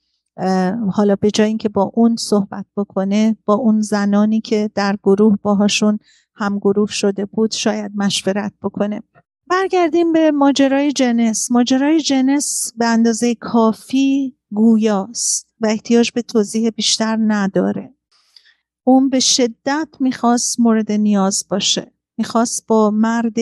حالا 0.92 1.16
به 1.16 1.32
جای 1.32 1.48
اینکه 1.48 1.70
با 1.70 1.92
اون 1.94 2.16
صحبت 2.16 2.66
بکنه 2.78 3.38
با 3.46 3.54
اون 3.54 3.82
زنانی 3.82 4.42
که 4.42 4.70
در 4.76 4.98
گروه 5.04 5.38
باهاشون 5.42 6.00
هم 6.36 6.60
گروه 6.60 6.92
شده 6.92 7.26
بود 7.26 7.52
شاید 7.52 7.92
مشورت 7.96 8.54
بکنه. 8.62 9.04
برگردیم 9.50 10.14
به 10.14 10.32
ماجرای 10.32 10.92
جنس. 10.92 11.52
ماجرای 11.52 12.02
جنس 12.02 12.74
به 12.78 12.86
اندازه 12.86 13.36
کافی 13.36 14.38
گویاست 14.52 15.48
و 15.62 15.68
احتیاج 15.68 16.12
به 16.12 16.22
توضیح 16.22 16.70
بیشتر 16.70 17.18
نداره. 17.22 17.94
اون 18.84 19.10
به 19.10 19.20
شدت 19.20 19.88
می‌خواست 20.00 20.60
مورد 20.60 20.92
نیاز 20.92 21.46
باشه. 21.50 21.94
می‌خواست 22.18 22.68
با 22.68 22.92
مرد 22.92 23.36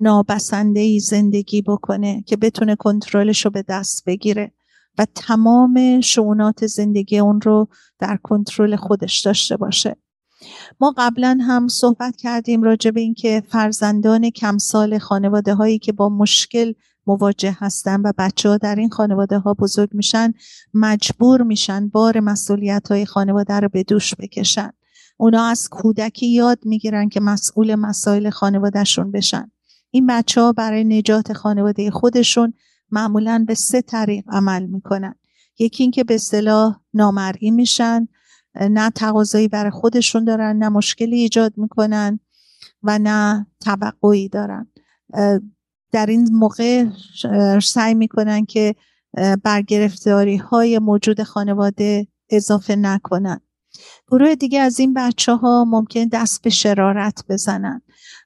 نابسنده 0.00 0.80
ای 0.80 1.00
زندگی 1.00 1.62
بکنه 1.62 2.22
که 2.26 2.36
بتونه 2.36 2.76
کنترلش 2.76 3.44
رو 3.44 3.50
به 3.50 3.64
دست 3.68 4.04
بگیره 4.04 4.52
و 4.98 5.06
تمام 5.14 6.00
شعونات 6.00 6.66
زندگی 6.66 7.18
اون 7.18 7.40
رو 7.40 7.68
در 7.98 8.18
کنترل 8.22 8.76
خودش 8.76 9.20
داشته 9.20 9.56
باشه. 9.56 9.96
ما 10.80 10.94
قبلا 10.96 11.38
هم 11.40 11.68
صحبت 11.68 12.16
کردیم 12.16 12.62
راجع 12.62 12.90
به 12.90 13.00
اینکه 13.00 13.42
فرزندان 13.48 14.30
کمسال 14.30 14.98
خانواده 14.98 15.54
هایی 15.54 15.78
که 15.78 15.92
با 15.92 16.08
مشکل 16.08 16.72
مواجه 17.06 17.56
هستن 17.58 18.00
و 18.00 18.12
بچه 18.18 18.48
ها 18.48 18.56
در 18.56 18.74
این 18.74 18.90
خانواده 18.90 19.38
ها 19.38 19.54
بزرگ 19.54 19.88
میشن 19.92 20.34
مجبور 20.74 21.42
میشن 21.42 21.88
بار 21.88 22.20
مسئولیت 22.20 22.88
های 22.88 23.06
خانواده 23.06 23.54
رو 23.54 23.68
به 23.68 23.82
دوش 23.82 24.14
بکشن. 24.14 24.70
اونا 25.16 25.44
از 25.44 25.68
کودکی 25.68 26.26
یاد 26.26 26.58
می‌گیرن 26.64 27.08
که 27.08 27.20
مسئول 27.20 27.74
مسائل 27.74 28.30
خانوادهشون 28.30 29.10
بشن. 29.10 29.50
این 29.90 30.06
بچه 30.06 30.40
ها 30.40 30.52
برای 30.52 30.84
نجات 30.84 31.32
خانواده 31.32 31.90
خودشون 31.90 32.52
معمولا 32.90 33.44
به 33.48 33.54
سه 33.54 33.82
طریق 33.82 34.24
عمل 34.28 34.66
می‌کنن. 34.66 35.14
یکی 35.58 35.82
اینکه 35.82 36.04
به 36.04 36.14
اصطلاح 36.14 36.80
نامرئی 36.94 37.50
میشن 37.50 38.08
نه 38.60 38.90
تقاضایی 38.90 39.48
برای 39.48 39.70
خودشون 39.70 40.24
دارن 40.24 40.56
نه 40.56 40.68
مشکلی 40.68 41.16
ایجاد 41.16 41.52
می‌کنن 41.56 42.20
و 42.82 42.98
نه 42.98 43.46
توقعی 43.60 44.28
دارن. 44.28 44.68
در 45.92 46.06
این 46.06 46.28
موقع 46.32 46.84
سعی 47.62 47.94
می‌کنن 47.94 48.44
که 48.44 48.74
برگرفتاری 49.42 50.36
های 50.36 50.78
موجود 50.78 51.22
خانواده 51.22 52.06
اضافه 52.30 52.76
نکنن. 52.76 53.40
گروه 54.08 54.34
دیگه 54.34 54.60
از 54.60 54.80
این 54.80 54.94
بچه 54.94 55.34
ها 55.34 55.64
ممکن 55.68 56.04
دست 56.04 56.42
به 56.42 56.50
شرارت 56.50 57.24
بزنن 57.28 57.82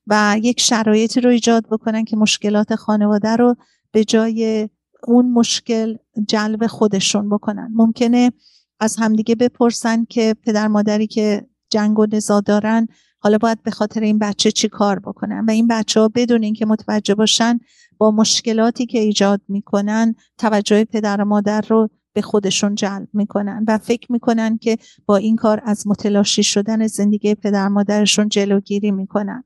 و 0.07 0.37
یک 0.43 0.61
شرایطی 0.61 1.21
رو 1.21 1.31
ایجاد 1.31 1.67
بکنن 1.71 2.05
که 2.05 2.17
مشکلات 2.17 2.75
خانواده 2.75 3.37
رو 3.37 3.57
به 3.93 4.05
جای 4.05 4.69
اون 5.05 5.31
مشکل 5.31 5.97
جلب 6.29 6.67
خودشون 6.67 7.29
بکنن. 7.29 7.71
ممکنه 7.75 8.33
از 8.81 8.97
همدیگه 8.97 9.35
بپرسن 9.35 10.05
که 10.05 10.37
پدر 10.43 10.69
مادری 10.69 11.07
که 11.07 11.47
جنگ 11.71 11.99
و 11.99 12.07
نزا 12.13 12.41
دارن 12.41 12.89
حالا 13.19 13.39
باید 13.39 13.63
به 13.63 13.71
خاطر 13.71 14.01
این 14.01 14.19
بچه 14.19 14.51
چی 14.51 14.69
کار 14.69 14.99
بکنن؟ 14.99 15.45
و 15.49 15.51
این 15.51 15.69
بچه 15.69 16.01
ها 16.01 16.09
بدون 16.09 16.43
اینکه 16.43 16.67
متوجه 16.67 17.15
باشن 17.15 17.61
با 17.99 18.11
مشکلاتی 18.11 18.87
که 18.87 18.99
ایجاد 18.99 19.41
می‌کنن 19.49 20.15
توجه 20.39 20.85
پدر 20.85 21.21
و 21.21 21.25
مادر 21.25 21.61
رو 21.61 21.89
به 22.13 22.23
خودشون 22.23 22.75
جلب 22.75 23.09
می‌کنن 23.13 23.65
و 23.69 23.79
فکر 23.79 24.13
می‌کنن 24.13 24.59
که 24.59 24.79
با 25.07 25.17
این 25.17 25.37
کار 25.37 25.63
از 25.65 25.87
متلاشی 25.87 26.43
شدن 26.43 26.87
زندگی 26.87 27.35
پدر 27.35 27.69
مادرشون 27.69 28.29
جلوگیری 28.29 28.91
می‌کنن. 28.91 29.45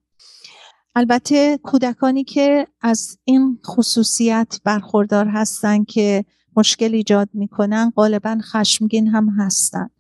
البته 0.95 1.59
کودکانی 1.59 2.25
که 2.25 2.67
از 2.81 3.19
این 3.25 3.59
خصوصیت 3.67 4.61
برخوردار 4.65 5.27
هستن 5.27 5.85
که 5.85 6.25
مشکل 6.57 6.95
ایجاد 6.95 7.29
می‌کنن 7.33 7.93
غالبا 7.97 8.39
خشمگین 8.43 9.09
هم 9.09 9.29
هستن. 9.29 9.91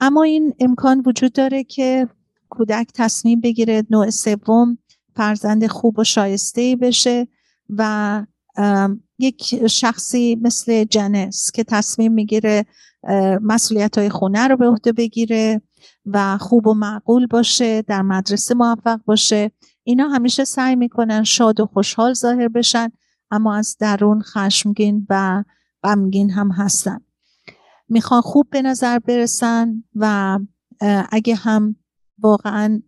اما 0.00 0.22
این 0.22 0.54
امکان 0.60 1.02
وجود 1.06 1.32
داره 1.32 1.64
که 1.64 2.08
کودک 2.48 2.88
تصمیم 2.94 3.40
بگیره 3.40 3.84
نوع 3.90 4.10
سوم 4.10 4.78
فرزند 5.16 5.66
خوب 5.66 5.98
و 5.98 6.04
شایسته 6.04 6.76
بشه 6.80 7.28
و 7.68 8.26
یک 9.18 9.66
شخصی 9.66 10.38
مثل 10.42 10.84
جنس 10.84 11.50
که 11.50 11.64
تصمیم 11.64 12.12
می‌گیره 12.12 12.66
مسئولیت 13.40 13.98
های 13.98 14.10
خونه 14.10 14.48
رو 14.48 14.56
به 14.56 14.66
عهده 14.68 14.92
بگیره 14.92 15.62
و 16.06 16.38
خوب 16.38 16.66
و 16.66 16.74
معقول 16.74 17.26
باشه 17.26 17.82
در 17.82 18.02
مدرسه 18.02 18.54
موفق 18.54 19.00
باشه. 19.04 19.50
اینا 19.84 20.08
همیشه 20.08 20.44
سعی 20.44 20.76
می‌کنن 20.76 21.24
شاد 21.24 21.60
و 21.60 21.66
خوشحال 21.66 22.14
ظاهر 22.14 22.48
بشن 22.48 22.88
اما 23.30 23.56
از 23.56 23.76
درون 23.80 24.22
خشمگین 24.22 25.06
و 25.10 25.44
غمگین 25.82 26.30
هم 26.30 26.50
هستن. 26.50 27.00
می‌خوان 27.88 28.20
خوب 28.20 28.46
به 28.50 28.62
نظر 28.62 28.98
برسن 28.98 29.84
و 29.94 30.38
اگه 31.10 31.34
هم 31.34 31.76
واقعا 32.18 32.82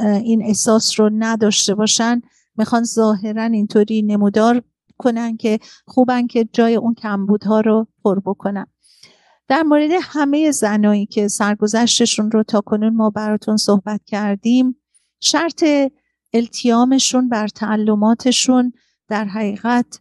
این 0.00 0.42
احساس 0.42 1.00
رو 1.00 1.10
نداشته 1.12 1.74
باشن 1.74 2.20
می‌خوان 2.56 2.84
ظاهرا 2.84 3.42
اینطوری 3.42 4.02
نمودار 4.02 4.62
کنن 4.98 5.36
که 5.36 5.58
خوبن 5.86 6.26
که 6.26 6.48
جای 6.52 6.74
اون 6.74 6.94
کمبودها 6.94 7.60
رو 7.60 7.86
پر 8.04 8.20
بکنن. 8.20 8.66
در 9.48 9.62
مورد 9.62 9.90
همه 10.02 10.50
زنایی 10.50 11.06
که 11.06 11.28
سرگذشتشون 11.28 12.30
رو 12.30 12.42
تا 12.42 12.60
کنون 12.60 12.96
ما 12.96 13.10
براتون 13.10 13.56
صحبت 13.56 14.00
کردیم 14.06 14.76
شرط 15.20 15.64
التیامشون 16.32 17.28
بر 17.28 17.48
تعلماتشون 17.48 18.72
در 19.08 19.24
حقیقت 19.24 20.00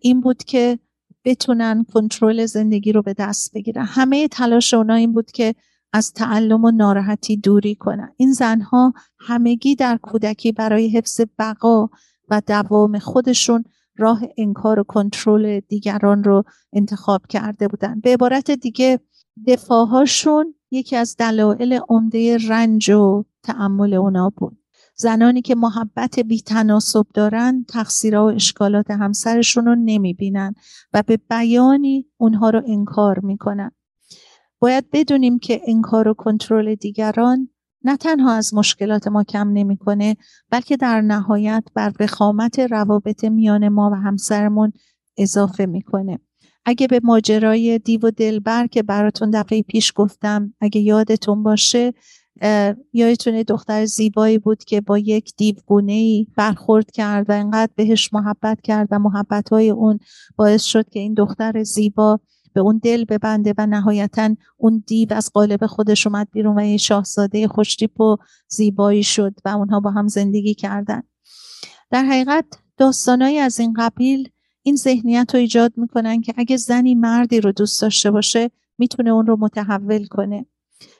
این 0.00 0.20
بود 0.20 0.44
که 0.44 0.78
بتونن 1.24 1.84
کنترل 1.94 2.46
زندگی 2.46 2.92
رو 2.92 3.02
به 3.02 3.14
دست 3.14 3.52
بگیرن. 3.54 3.84
همه 3.84 4.28
تلاش 4.28 4.74
اونا 4.74 4.94
این 4.94 5.12
بود 5.12 5.30
که 5.30 5.54
از 5.92 6.12
تعلم 6.12 6.64
و 6.64 6.70
ناراحتی 6.70 7.36
دوری 7.36 7.74
کنن. 7.74 8.12
این 8.16 8.32
زنها 8.32 8.92
همگی 9.18 9.74
در 9.74 9.96
کودکی 10.02 10.52
برای 10.52 10.88
حفظ 10.88 11.20
بقا 11.38 11.88
و 12.28 12.42
دوام 12.46 12.98
خودشون 12.98 13.64
راه 13.96 14.22
انکار 14.38 14.80
و 14.80 14.82
کنترل 14.82 15.60
دیگران 15.60 16.24
رو 16.24 16.44
انتخاب 16.72 17.26
کرده 17.26 17.68
بودن. 17.68 18.00
به 18.00 18.12
عبارت 18.12 18.50
دیگه 18.50 19.00
دفاعهاشون 19.46 20.54
یکی 20.70 20.96
از 20.96 21.16
دلایل 21.16 21.80
عمده 21.88 22.38
رنج 22.48 22.90
و 22.90 23.24
تعمل 23.42 23.94
اونا 23.94 24.32
بود. 24.36 24.61
زنانی 24.94 25.42
که 25.42 25.54
محبت 25.54 26.18
بیتناسب 26.18 27.06
دارن 27.14 27.64
تقصیرها 27.68 28.26
و 28.26 28.30
اشکالات 28.30 28.90
همسرشون 28.90 29.66
رو 29.66 29.74
نمی‌بینن 29.74 30.54
و 30.92 31.02
به 31.06 31.18
بیانی 31.30 32.06
اونها 32.16 32.50
رو 32.50 32.62
انکار 32.66 33.18
می‌کنن. 33.18 33.70
باید 34.58 34.90
بدونیم 34.92 35.38
که 35.38 35.60
انکار 35.66 36.08
و 36.08 36.14
کنترل 36.14 36.74
دیگران 36.74 37.48
نه 37.84 37.96
تنها 37.96 38.32
از 38.32 38.54
مشکلات 38.54 39.08
ما 39.08 39.24
کم 39.24 39.52
نمی‌کنه 39.52 40.16
بلکه 40.50 40.76
در 40.76 41.00
نهایت 41.00 41.64
بر 41.74 41.92
وخامت 42.00 42.58
روابط 42.58 43.24
میان 43.24 43.68
ما 43.68 43.90
و 43.92 43.94
همسرمون 43.94 44.72
اضافه 45.16 45.66
می‌کنه. 45.66 46.18
اگه 46.64 46.86
به 46.86 47.00
ماجرای 47.02 47.78
دیو 47.78 48.00
و 48.06 48.10
دلبر 48.10 48.66
که 48.66 48.82
براتون 48.82 49.30
دفعه 49.30 49.62
پیش 49.62 49.92
گفتم 49.96 50.54
اگه 50.60 50.80
یادتون 50.80 51.42
باشه 51.42 51.92
یادتونه 52.92 53.44
دختر 53.44 53.84
زیبایی 53.84 54.38
بود 54.38 54.64
که 54.64 54.80
با 54.80 54.98
یک 54.98 55.32
دیوگونه 55.36 55.92
ای 55.92 56.26
برخورد 56.36 56.90
کرد 56.90 57.30
و 57.30 57.32
انقدر 57.32 57.72
بهش 57.76 58.12
محبت 58.12 58.60
کرد 58.60 58.88
و 58.90 58.98
محبت 58.98 59.48
های 59.48 59.70
اون 59.70 59.98
باعث 60.36 60.62
شد 60.62 60.88
که 60.88 61.00
این 61.00 61.14
دختر 61.14 61.62
زیبا 61.62 62.20
به 62.54 62.60
اون 62.60 62.80
دل 62.82 63.04
ببنده 63.04 63.54
و 63.58 63.66
نهایتا 63.66 64.34
اون 64.56 64.84
دیو 64.86 65.12
از 65.12 65.30
قالب 65.34 65.66
خودش 65.66 66.06
اومد 66.06 66.28
بیرون 66.32 66.58
و 66.58 66.64
یه 66.64 66.76
شاهزاده 66.76 67.48
خوشتیپ 67.48 68.00
و 68.00 68.16
زیبایی 68.48 69.02
شد 69.02 69.34
و 69.44 69.48
اونها 69.48 69.80
با 69.80 69.90
هم 69.90 70.08
زندگی 70.08 70.54
کردن. 70.54 71.02
در 71.90 72.04
حقیقت 72.04 72.44
داستانایی 72.76 73.38
از 73.38 73.60
این 73.60 73.72
قبیل 73.72 74.28
این 74.62 74.76
ذهنیت 74.76 75.34
رو 75.34 75.40
ایجاد 75.40 75.72
می‌کنن 75.76 76.20
که 76.20 76.34
اگه 76.36 76.56
زنی 76.56 76.94
مردی 76.94 77.40
رو 77.40 77.52
دوست 77.52 77.82
داشته 77.82 78.10
باشه 78.10 78.50
می‌تونه 78.78 79.10
اون 79.10 79.26
رو 79.26 79.36
متحول 79.40 80.06
کنه. 80.06 80.46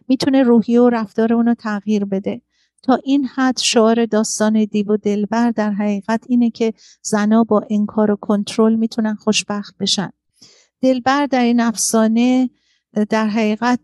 می‌تونه 0.09 0.43
روحیه 0.43 0.81
و 0.81 0.89
رفتار 0.89 1.33
اون 1.33 1.47
رو 1.47 1.55
تغییر 1.55 2.05
بده. 2.05 2.43
تا 2.83 2.99
این 3.05 3.25
حد 3.25 3.59
شعار 3.59 4.07
داستان 4.07 4.65
دیو 4.65 4.93
و 4.93 4.97
دلبر 4.97 5.51
در 5.51 5.71
حقیقت 5.71 6.25
اینه 6.29 6.51
که 6.51 6.73
زنا 7.03 7.45
با 7.45 7.67
انکار 7.71 8.11
و 8.11 8.17
کنترل 8.17 8.75
می‌تونن 8.75 9.15
خوشبخت 9.15 9.75
بشن. 9.81 10.11
دلبر 10.81 11.27
در 11.27 11.43
این 11.43 11.61
افسانه 11.61 12.51
در 13.09 13.27
حقیقت 13.27 13.81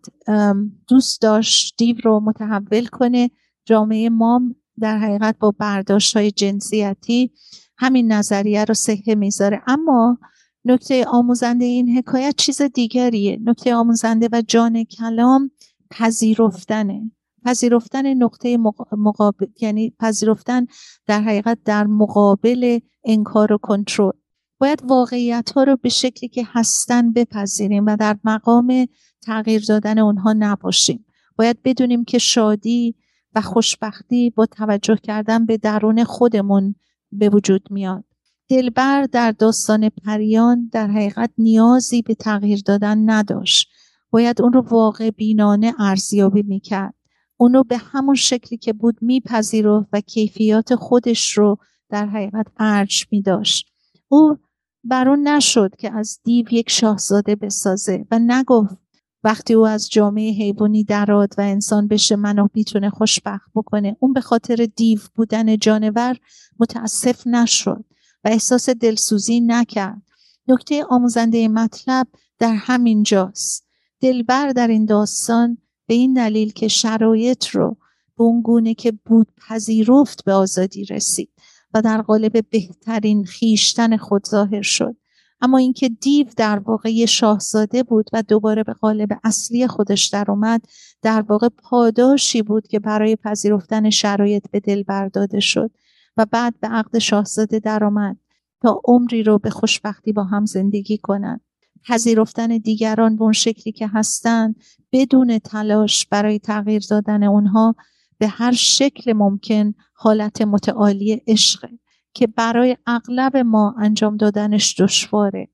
دوست 0.88 1.22
داشت 1.22 1.74
دیو 1.76 1.96
رو 2.04 2.20
متحول 2.20 2.86
کنه. 2.86 3.30
جامعه 3.64 4.08
مام 4.08 4.56
در 4.80 4.98
حقیقت 4.98 5.36
با 5.38 5.50
برداشت 5.58 6.16
های 6.16 6.30
جنسیتی 6.30 7.32
همین 7.78 8.12
نظریه 8.12 8.64
رو 8.64 8.74
سهه 8.74 9.14
می‌ذاره. 9.14 9.62
اما 9.66 10.18
نکته 10.64 11.04
آموزنده 11.04 11.64
این 11.64 11.98
حکایت 11.98 12.34
چیز 12.36 12.62
دیگریه. 12.62 13.38
نکته 13.44 13.74
آموزنده 13.74 14.28
و 14.32 14.42
جان 14.48 14.84
کلام 14.84 15.50
پذیرفتنه. 15.90 17.10
پذیرفتن 17.44 18.14
نقطه 18.14 18.58
مقابل 18.92 19.46
یعنی 19.60 19.90
پذیرفتن 20.00 20.66
در 21.06 21.20
حقیقت 21.20 21.58
در 21.64 21.86
مقابل 21.86 22.78
انکار 23.04 23.52
و 23.52 23.58
کنترل. 23.58 24.12
باید 24.60 24.82
واقعیت 24.84 25.50
ها 25.50 25.62
رو 25.62 25.76
به 25.76 25.88
شکلی 25.88 26.28
که 26.28 26.42
هستن 26.46 27.12
بپذیریم 27.12 27.86
و 27.86 27.96
در 27.96 28.16
مقام 28.24 28.86
تغییر 29.22 29.64
دادن 29.68 29.98
اونها 29.98 30.34
نباشیم. 30.38 31.04
باید 31.36 31.62
بدونیم 31.62 32.04
که 32.04 32.18
شادی 32.18 32.94
و 33.34 33.40
خوشبختی 33.40 34.30
با 34.30 34.46
توجه 34.46 34.96
کردن 34.96 35.46
به 35.46 35.56
درون 35.56 36.04
خودمون 36.04 36.74
به 37.12 37.28
وجود 37.28 37.68
میاد. 37.70 38.04
دلبر 38.48 39.02
در 39.02 39.32
داستان 39.32 39.88
پریان 39.88 40.68
در 40.72 40.86
حقیقت 40.86 41.30
نیازی 41.38 42.02
به 42.02 42.14
تغییر 42.14 42.62
دادن 42.66 43.10
نداشت. 43.10 43.68
باید 44.10 44.42
اون 44.42 44.52
رو 44.52 44.60
واقع 44.60 45.10
بینانه 45.10 45.74
ارزیابی 45.78 46.42
می‌کرد. 46.42 46.94
اون 47.36 47.52
رو 47.54 47.64
به 47.64 47.76
همون 47.76 48.14
شکلی 48.14 48.58
که 48.58 48.72
بود 48.72 48.98
میپذیرفت 49.00 49.88
و 49.92 50.00
کیفیات 50.00 50.74
خودش 50.74 51.38
رو 51.38 51.58
در 51.90 52.06
حقیقت 52.06 52.46
ارج 52.56 53.06
میداشت. 53.10 53.66
او 54.08 54.36
برون 54.84 55.28
نشد 55.28 55.76
که 55.76 55.92
از 55.92 56.20
دیو 56.24 56.46
یک 56.50 56.70
شاهزاده 56.70 57.36
بسازه 57.36 58.06
و 58.10 58.18
نگفت 58.18 58.76
وقتی 59.24 59.54
او 59.54 59.66
از 59.66 59.90
جامعه 59.90 60.32
حیوانی 60.32 60.84
دراد 60.84 61.34
و 61.38 61.40
انسان 61.40 61.88
بشه 61.88 62.16
منو 62.16 62.48
می‌تونه 62.54 62.90
خوشبخت 62.90 63.50
بکنه. 63.54 63.96
اون 64.00 64.12
به 64.12 64.20
خاطر 64.20 64.68
دیو 64.76 65.00
بودن 65.14 65.56
جانور 65.56 66.16
متاسف 66.60 67.26
نشد 67.26 67.84
و 68.24 68.28
احساس 68.28 68.70
دلسوزی 68.70 69.40
نکرد. 69.40 70.02
نکته 70.48 70.84
آموزنده 70.84 71.48
مطلب 71.48 72.06
در 72.38 72.54
همین 72.54 73.02
جاست. 73.02 73.67
دلبر 74.00 74.48
در 74.48 74.68
این 74.68 74.84
داستان 74.84 75.58
به 75.86 75.94
این 75.94 76.12
دلیل 76.12 76.52
که 76.52 76.68
شرایط 76.68 77.46
رو 77.46 77.76
به 78.16 78.24
اون 78.24 78.40
گونه 78.40 78.74
که 78.74 78.92
بود 79.04 79.28
پذیرفت 79.48 80.24
به 80.24 80.32
آزادی 80.32 80.84
رسید 80.84 81.30
و 81.74 81.82
در 81.82 82.02
قالب 82.02 82.48
بهترین 82.50 83.24
خیشتن 83.24 83.96
خود 83.96 84.26
ظاهر 84.26 84.62
شد. 84.62 84.96
اما 85.40 85.58
اینکه 85.58 85.88
دیو 85.88 86.26
در 86.36 86.58
واقع 86.58 86.92
یه 86.92 87.06
شاهزاده 87.06 87.82
بود 87.82 88.10
و 88.12 88.22
دوباره 88.22 88.64
به 88.64 88.72
قالب 88.72 89.08
اصلی 89.24 89.66
خودش 89.66 90.06
در 90.06 90.30
اومد 90.30 90.64
در 91.02 91.20
واقع 91.20 91.48
پاداشی 91.48 92.42
بود 92.42 92.66
که 92.66 92.78
برای 92.78 93.16
پذیرفتن 93.16 93.90
شرایط 93.90 94.50
به 94.50 94.60
دل 94.60 94.82
برداده 94.82 95.40
شد 95.40 95.70
و 96.16 96.26
بعد 96.30 96.54
به 96.60 96.68
عقد 96.68 96.98
شاهزاده 96.98 97.58
درآمد 97.58 98.16
تا 98.62 98.80
عمری 98.84 99.22
رو 99.22 99.38
به 99.38 99.50
خوشبختی 99.50 100.12
با 100.12 100.24
هم 100.24 100.46
زندگی 100.46 100.98
کنند. 100.98 101.40
پذیرفتن 101.86 102.58
دیگران 102.58 103.16
به 103.16 103.22
اون 103.22 103.32
شکلی 103.32 103.72
که 103.72 103.88
هستند 103.88 104.56
بدون 104.92 105.38
تلاش 105.38 106.06
برای 106.06 106.38
تغییر 106.38 106.82
دادن 106.90 107.22
اونها 107.22 107.74
به 108.18 108.28
هر 108.28 108.52
شکل 108.52 109.12
ممکن 109.12 109.74
حالت 109.94 110.42
متعالی 110.42 111.22
عشقه 111.26 111.78
که 112.14 112.26
برای 112.26 112.76
اغلب 112.86 113.36
ما 113.36 113.74
انجام 113.78 114.16
دادنش 114.16 114.80
دشواره. 114.80 115.48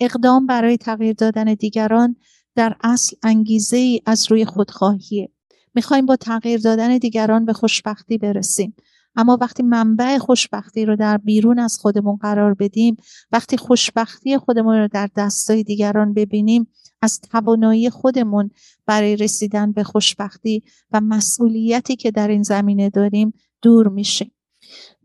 اقدام 0.00 0.46
برای 0.46 0.76
تغییر 0.76 1.14
دادن 1.14 1.54
دیگران 1.54 2.16
در 2.54 2.76
اصل 2.82 3.16
انگیزه 3.22 3.76
ای 3.76 4.00
از 4.06 4.30
روی 4.30 4.44
خودخواهیه. 4.44 5.30
می‌خوایم 5.74 6.06
با 6.06 6.16
تغییر 6.16 6.60
دادن 6.60 6.98
دیگران 6.98 7.44
به 7.44 7.52
خوشبختی 7.52 8.18
برسیم. 8.18 8.76
اما 9.16 9.38
وقتی 9.40 9.62
منبع 9.62 10.18
خوشبختی 10.18 10.84
رو 10.84 10.96
در 10.96 11.16
بیرون 11.16 11.58
از 11.58 11.78
خودمون 11.78 12.16
قرار 12.16 12.54
بدیم 12.54 12.96
وقتی 13.32 13.56
خوشبختی 13.56 14.38
خودمون 14.38 14.76
رو 14.76 14.88
در 14.88 15.10
دستای 15.16 15.62
دیگران 15.62 16.14
ببینیم 16.14 16.66
از 17.02 17.20
توانایی 17.20 17.90
خودمون 17.90 18.50
برای 18.86 19.16
رسیدن 19.16 19.72
به 19.72 19.84
خوشبختی 19.84 20.62
و 20.92 21.00
مسئولیتی 21.00 21.96
که 21.96 22.10
در 22.10 22.28
این 22.28 22.42
زمینه 22.42 22.90
داریم 22.90 23.32
دور 23.62 23.88
میشیم. 23.88 24.30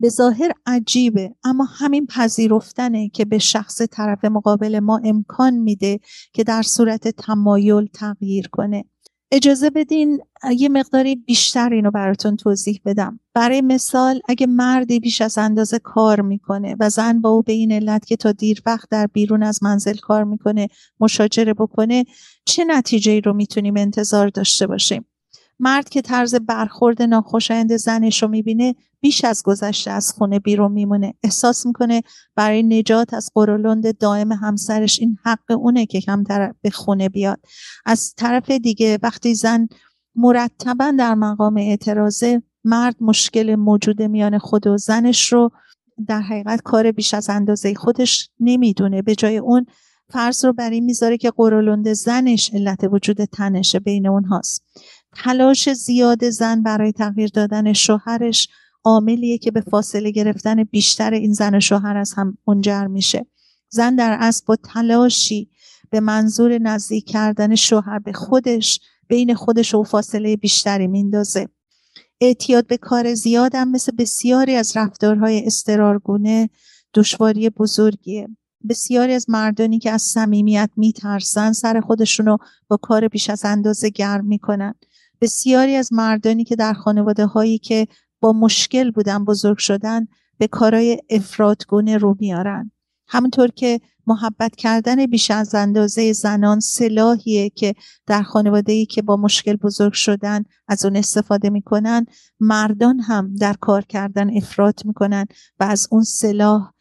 به 0.00 0.08
ظاهر 0.08 0.52
عجیبه 0.66 1.34
اما 1.44 1.64
همین 1.64 2.06
پذیرفتنه 2.06 3.08
که 3.08 3.24
به 3.24 3.38
شخص 3.38 3.82
طرف 3.90 4.24
مقابل 4.24 4.78
ما 4.78 5.00
امکان 5.04 5.54
میده 5.54 6.00
که 6.32 6.44
در 6.44 6.62
صورت 6.62 7.08
تمایل 7.08 7.86
تغییر 7.86 8.48
کنه. 8.48 8.84
اجازه 9.32 9.70
بدین 9.70 10.20
یه 10.56 10.68
مقداری 10.68 11.16
بیشتر 11.16 11.72
اینو 11.72 11.90
براتون 11.90 12.36
توضیح 12.36 12.80
بدم. 12.84 13.20
برای 13.34 13.60
مثال 13.60 14.20
اگه 14.28 14.46
مردی 14.46 15.00
بیش 15.00 15.20
از 15.20 15.38
اندازه 15.38 15.78
کار 15.78 16.20
می‌کنه 16.20 16.76
و 16.80 16.90
زن 16.90 17.20
با 17.20 17.28
او 17.28 17.42
به 17.42 17.52
این 17.52 17.72
علت 17.72 18.06
که 18.06 18.16
تا 18.16 18.32
دیر 18.32 18.62
وقت 18.66 18.88
در 18.90 19.06
بیرون 19.06 19.42
از 19.42 19.62
منزل 19.62 19.96
کار 19.96 20.24
می‌کنه 20.24 20.68
مشاجره 21.00 21.54
بکنه 21.54 22.04
چه 22.44 22.64
نتیجه 22.64 23.20
رو 23.20 23.32
می‌تونیم 23.32 23.76
انتظار 23.76 24.28
داشته 24.28 24.66
باشیم؟ 24.66 25.04
مرد 25.62 25.88
که 25.88 26.02
طرز 26.02 26.34
برخورد 26.34 27.02
ناخوشایند 27.02 27.76
زنش 27.76 28.22
رو 28.22 28.28
می‌بینه 28.28 28.74
بیش 29.00 29.24
از 29.24 29.42
گذشته 29.42 29.90
از 29.90 30.12
خونه 30.12 30.38
بیرون 30.38 30.72
میمونه. 30.72 31.14
احساس 31.22 31.66
می‌کنه 31.66 32.02
برای 32.36 32.62
نجات 32.62 33.14
از 33.14 33.30
قرولند 33.34 33.98
دائم 33.98 34.32
همسرش 34.32 35.00
این 35.00 35.18
حق 35.24 35.50
اونه 35.50 35.86
که 35.86 36.00
کمتر 36.00 36.52
به 36.62 36.70
خونه 36.70 37.08
بیاد. 37.08 37.40
از 37.86 38.14
طرف 38.14 38.50
دیگه 38.50 38.98
وقتی 39.02 39.34
زن 39.34 39.68
مرتبا 40.14 40.94
در 40.98 41.14
مقام 41.14 41.56
اعتراضه 41.56 42.42
مرد 42.64 42.96
مشکل 43.00 43.54
موجود 43.54 44.02
میان 44.02 44.38
خود 44.38 44.66
و 44.66 44.76
زنش 44.76 45.32
رو 45.32 45.50
در 46.06 46.20
حقیقت 46.20 46.62
کار 46.62 46.92
بیش 46.92 47.14
از 47.14 47.30
اندازه 47.30 47.74
خودش 47.74 48.30
نمی‌دونه. 48.40 49.02
به 49.02 49.14
جای 49.14 49.38
اون 49.38 49.66
فرض 50.08 50.44
رو 50.44 50.52
بر 50.52 50.70
این 50.70 50.84
می‌ذاره 50.84 51.16
که 51.16 51.30
قرولند 51.30 51.92
زنش 51.92 52.50
علت 52.54 52.84
وجود 52.92 53.24
تنشه 53.24 53.78
بین 53.78 54.06
اونهاست. 54.06 54.64
تلاش 55.16 55.72
زیاد 55.72 56.30
زن 56.30 56.62
برای 56.62 56.92
تغییر 56.92 57.30
دادن 57.34 57.72
شوهرش 57.72 58.48
عاملیه 58.84 59.38
که 59.38 59.50
به 59.50 59.60
فاصله 59.60 60.10
گرفتن 60.10 60.64
بیشتر 60.64 61.12
این 61.12 61.32
زن 61.32 61.58
شوهر 61.58 61.96
از 61.96 62.14
هم 62.16 62.38
منجر 62.46 62.86
میشه. 62.86 63.26
زن 63.68 63.94
در 63.94 64.16
اصل 64.20 64.42
با 64.46 64.56
تلاشی 64.56 65.50
به 65.90 66.00
منظور 66.00 66.58
نزدیک 66.58 67.08
کردن 67.08 67.54
شوهر 67.54 67.98
به 67.98 68.12
خودش 68.12 68.80
بین 69.08 69.34
خودش 69.34 69.74
و 69.74 69.82
فاصله 69.82 70.36
بیشتری 70.36 70.86
میندازه. 70.86 71.48
اعتیاد 72.20 72.66
به 72.66 72.76
کار 72.76 73.14
زیاد 73.14 73.54
هم 73.54 73.70
مثل 73.70 73.92
بسیاری 73.96 74.54
از 74.54 74.76
رفتارهای 74.76 75.46
استرارگونه 75.46 76.50
دشواری 76.94 77.50
بزرگیه. 77.50 78.28
بسیاری 78.68 79.12
از 79.12 79.30
مردانی 79.30 79.78
که 79.78 79.90
از 79.90 80.02
صمیمیت 80.02 80.70
میترسن 80.76 81.52
سر 81.52 81.80
خودشونو 81.80 82.36
با 82.68 82.76
کار 82.76 83.08
بیش 83.08 83.30
از 83.30 83.44
اندازه 83.44 83.88
گرم 83.88 84.26
می‌کنن. 84.26 84.74
بسیاری 85.20 85.76
از 85.76 85.92
مردانی 85.92 86.44
که 86.44 86.56
در 86.56 86.72
خانواده 86.72 87.26
هایی 87.26 87.58
که 87.58 87.86
با 88.20 88.32
مشکل 88.32 88.90
بودن 88.90 89.24
بزرگ 89.24 89.58
شدن 89.58 90.06
به 90.38 90.46
کارهای 90.46 90.98
افرادگونه 91.10 91.98
رو 91.98 92.16
میارن. 92.20 92.72
همونطور 93.08 93.48
که 93.48 93.80
محبت 94.06 94.56
کردن 94.56 95.06
بیش 95.06 95.30
از 95.30 95.54
اندازه 95.54 96.12
زنان 96.12 96.60
سلاحیه 96.60 97.50
که 97.50 97.74
در 98.06 98.22
خانواده 98.22 98.72
ای 98.72 98.86
که 98.86 99.02
با 99.02 99.16
مشکل 99.16 99.56
بزرگ 99.56 99.92
شدن 99.92 100.44
از 100.68 100.84
اون 100.84 100.96
استفاده 100.96 101.50
می‌کنن 101.50 102.06
مردان 102.40 103.00
هم 103.00 103.34
در 103.34 103.54
کار 103.60 103.82
کردن 103.82 104.36
افراد 104.36 104.80
می‌کنن 104.84 105.26
و 105.60 105.64
از 105.64 105.88
اون 105.90 106.02
سلاح 106.02 106.72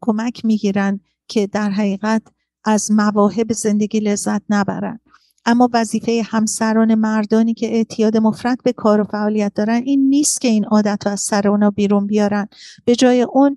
کمک 0.00 0.44
می‌گیرن 0.44 1.00
که 1.28 1.46
در 1.46 1.70
حقیقت 1.70 2.22
از 2.64 2.90
مواهب 2.90 3.52
زندگی 3.52 4.00
لذت 4.00 4.42
نبرن. 4.48 5.00
اما 5.44 5.68
وظیفه 5.72 6.22
همسران 6.24 6.94
مردانی 6.94 7.54
که 7.54 7.74
اعتیاد 7.74 8.16
مفرد 8.16 8.58
به 8.64 8.72
کار 8.72 9.00
و 9.00 9.04
فعالیت 9.04 9.52
دارن 9.54 9.82
این 9.84 10.08
نیست 10.08 10.40
که 10.40 10.48
این 10.48 10.64
عادت 10.64 11.06
رو 11.06 11.12
از 11.12 11.20
سر 11.20 11.48
اونا 11.48 11.70
بیرون 11.70 12.06
بیارن. 12.06 12.48
به 12.84 12.96
جای 12.96 13.22
اون 13.22 13.56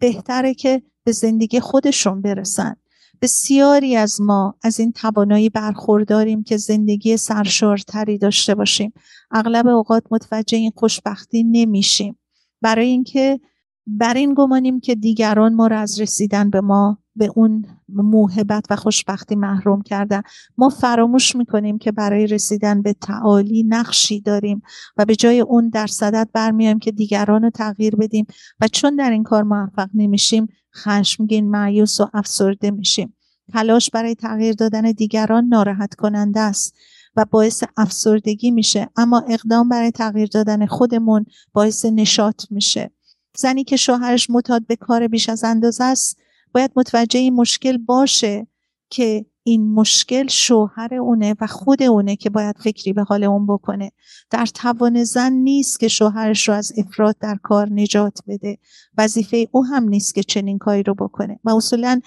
بهتره 0.00 0.54
که 0.54 0.82
به 1.04 1.12
زندگی 1.12 1.60
خودشون 1.60 2.22
برسن. 2.22 2.76
بسیاری 3.22 3.96
از 3.96 4.20
ما 4.20 4.54
از 4.62 4.80
این 4.80 4.92
توانایی 4.92 5.50
برخورداریم 5.50 6.42
که 6.42 6.56
زندگی 6.56 7.16
سرشارتری 7.16 8.18
داشته 8.18 8.54
باشیم. 8.54 8.92
اغلب 9.30 9.66
اوقات 9.66 10.04
متوجه 10.10 10.58
این 10.58 10.72
خوشبختی 10.76 11.44
نمیشیم. 11.44 12.18
برای 12.62 12.86
اینکه 12.86 13.40
بر 13.86 14.14
این 14.14 14.34
گمانیم 14.34 14.80
که 14.80 14.94
دیگران 14.94 15.54
ما 15.54 15.66
را 15.66 15.78
از 15.78 16.00
رسیدن 16.00 16.50
به 16.50 16.60
ما 16.60 16.98
به 17.16 17.32
اون 17.36 17.66
موهبت 17.88 18.64
و 18.70 18.76
خوشبختی 18.76 19.34
محروم 19.34 19.82
کردن. 19.82 20.22
ما 20.58 20.68
فراموش 20.68 21.36
می‌کنیم 21.36 21.78
که 21.78 21.92
برای 21.92 22.26
رسیدن 22.26 22.82
به 22.82 22.92
تعالی 22.92 23.62
نقشی 23.62 24.20
داریم 24.20 24.62
و 24.96 25.04
به 25.04 25.16
جای 25.16 25.40
اون 25.40 25.68
در 25.68 25.86
صدد 25.86 26.28
برمیایم 26.32 26.78
که 26.78 26.92
دیگران 26.92 27.42
رو 27.42 27.50
تغییر 27.50 27.96
بدیم 27.96 28.26
و 28.60 28.68
چون 28.68 28.96
در 28.96 29.10
این 29.10 29.22
کار 29.22 29.42
موفق 29.42 29.88
نمیشیم 29.94 30.48
خشمگین 30.76 31.50
معیوس 31.50 32.00
و 32.00 32.10
افسرده 32.14 32.70
میشیم. 32.70 33.14
تلاش 33.52 33.90
برای 33.90 34.14
تغییر 34.14 34.54
دادن 34.54 34.92
دیگران 34.92 35.44
ناراحت 35.44 35.94
کننده 35.94 36.40
است 36.40 36.74
و 37.16 37.24
باعث 37.30 37.64
افسردگی 37.76 38.50
میشه. 38.50 38.88
اما 38.96 39.24
اقدام 39.28 39.68
برای 39.68 39.90
تغییر 39.90 40.28
دادن 40.28 40.66
خودمون 40.66 41.26
باعث 41.52 41.84
نشاط 41.84 42.44
میشه. 42.50 42.90
زنی 43.36 43.64
که 43.64 43.76
شوهرش 43.76 44.30
متاد 44.30 44.66
به 44.66 44.76
کار 44.76 45.08
بیش 45.08 45.28
از 45.28 45.44
اندازه 45.44 45.84
است 45.84 46.18
باید 46.52 46.72
متوجه 46.76 47.20
این 47.20 47.34
مشکل 47.34 47.78
باشه 47.78 48.46
که 48.90 49.26
این 49.42 49.74
مشکل 49.74 50.28
شوهر 50.28 50.94
اونه 50.94 51.34
و 51.40 51.46
خود 51.46 51.82
اونه 51.82 52.16
که 52.16 52.30
باید 52.30 52.58
فکری 52.58 52.92
به 52.92 53.02
حال 53.02 53.24
اون 53.24 53.46
بکنه. 53.46 53.92
در 54.30 54.46
توان 54.46 55.04
زن 55.04 55.32
نیست 55.32 55.80
که 55.80 55.88
شوهرش 55.88 56.48
رو 56.48 56.54
از 56.54 56.72
افراد 56.76 57.16
در 57.20 57.38
کار 57.42 57.68
نجات 57.72 58.18
بده. 58.26 58.58
وظیفه 58.98 59.48
او 59.50 59.66
هم 59.66 59.88
نیست 59.88 60.14
که 60.14 60.22
چنین 60.22 60.58
کاری 60.58 60.82
رو 60.82 60.94
بکنه. 60.94 61.40
و 61.44 61.50
اصولا 61.50 62.00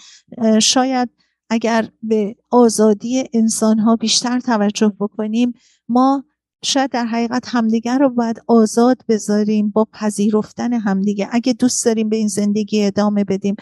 شاید 0.62 1.10
اگر 1.50 1.90
به 2.04 2.36
آزادی 2.50 3.24
انسان 3.34 3.80
ها 3.80 3.96
بیشتر 3.96 4.40
توجه 4.40 4.94
بکنیم 5.00 5.54
ما 5.88 6.24
شاید 6.64 6.92
در 6.92 7.06
حقیقت 7.06 7.46
همدیگر 7.48 7.98
رو 7.98 8.10
باید 8.10 8.42
آزاد 8.48 8.98
بذاریم 9.08 9.70
با 9.70 9.88
پذیرفتن 9.94 10.74
همدیگه. 10.74 11.30
اگه 11.32 11.54
دوست 11.54 11.86
داریم 11.86 12.10
به 12.10 12.16
این 12.16 12.28
زندگی 12.28 12.86
ادامه 12.86 13.24
بدیم 13.24 13.56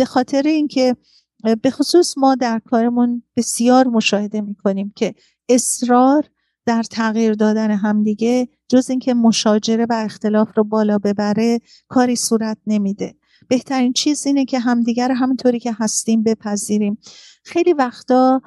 به 0.00 0.06
خاطر 0.06 0.42
اینکه 0.42 0.96
به 1.62 1.70
خصوص 1.70 2.18
ما 2.18 2.34
در 2.34 2.58
کارمون 2.70 3.22
بسیار 3.36 3.88
مشاهده 3.88 4.40
می‌کنیم 4.40 4.92
که 4.96 5.14
اصرار 5.48 6.24
در 6.66 6.82
تغییر 6.82 7.34
دادن 7.34 7.70
همدیگه 7.70 8.48
جز 8.68 8.90
اینکه 8.90 9.14
مشاجره 9.14 9.86
و 9.90 9.92
اختلاف 9.92 10.48
رو 10.56 10.64
بالا 10.64 10.98
ببره 10.98 11.60
کاری 11.88 12.16
صورت 12.16 12.58
نمیده. 12.66 13.14
بهترین 13.48 13.92
چیز 13.92 14.26
اینه 14.26 14.44
که 14.44 14.58
همدیگر 14.58 15.12
همونطوری 15.12 15.58
که 15.58 15.76
هستیم 15.78 16.22
بپذیریم. 16.22 16.98
خیلی 17.44 17.72
وقتا 17.72 18.40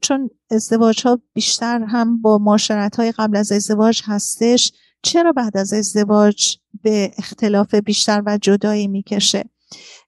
چون 0.00 0.30
ازدواج 0.50 1.06
ها 1.06 1.20
بیشتر 1.32 1.82
هم 1.82 2.22
با 2.22 2.38
معاشرت 2.38 2.96
های 2.96 3.12
قبل 3.12 3.36
از 3.36 3.52
ازدواج 3.52 4.02
هستش 4.04 4.72
چرا 5.02 5.32
بعد 5.32 5.56
از 5.56 5.72
ازدواج 5.72 6.56
به 6.82 7.10
اختلاف 7.18 7.74
بیشتر 7.74 8.22
و 8.26 8.38
جدایی 8.42 8.88
می‌کشه؟ 8.88 9.44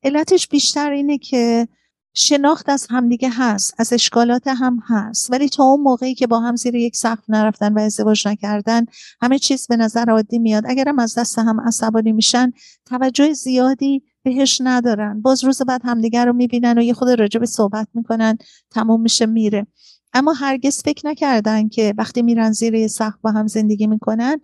علتش 0.03 0.49
بیشتر 0.49 0.91
اینه 0.91 1.19
که 1.19 1.69
شناخت 2.15 2.69
از 2.69 2.87
همدیگه 2.91 3.31
هست 3.33 3.75
از 3.79 3.93
اشکالات 3.93 4.43
هم 4.47 4.83
هست. 4.87 5.31
ولی 5.31 5.49
تا 5.49 5.65
اون 5.65 5.81
موقعی 5.81 6.15
که 6.15 6.27
با 6.27 6.41
هم 6.41 6.57
زیر 6.57 6.75
یک 6.75 6.97
سقف 6.97 7.25
نرفتن 7.29 7.73
و 7.73 7.79
ازدواج 7.79 8.29
نکردن 8.29 8.85
همه 9.21 9.39
چیز 9.39 9.67
به 9.67 9.77
نظر 9.77 10.11
عادی 10.11 10.39
میاد. 10.39 10.65
اگرم 10.67 10.99
از 10.99 11.19
دست 11.19 11.39
هم 11.39 11.61
عصبانی 11.61 12.13
میشن 12.13 12.53
توجه 12.87 13.33
زیادی 13.33 14.03
بهش 14.23 14.61
ندارن. 14.65 15.21
باز 15.23 15.45
روز 15.45 15.63
بعد 15.63 15.81
همدیگه 15.85 16.25
رو 16.25 16.33
می‌بینن 16.33 16.79
و 16.79 16.83
یه 16.83 16.95
خود 16.95 17.11
راجع 17.11 17.41
به 17.41 17.47
صحبت 17.47 17.89
می‌کنن 17.95 18.39
تموم 18.71 19.01
میشه 19.01 19.27
میره. 19.27 19.67
اما 20.13 20.33
هرگز 20.33 20.83
فکر 20.83 21.07
نکردن 21.07 21.69
که 21.69 21.95
وقتی 21.99 22.23
میرن 22.23 22.53
زیر 22.53 22.75
یه 22.75 22.89
سقف 22.89 23.19
با 23.23 23.31
هم 23.31 23.47
زندگی 23.47 23.87
می‌کنن 23.87 24.41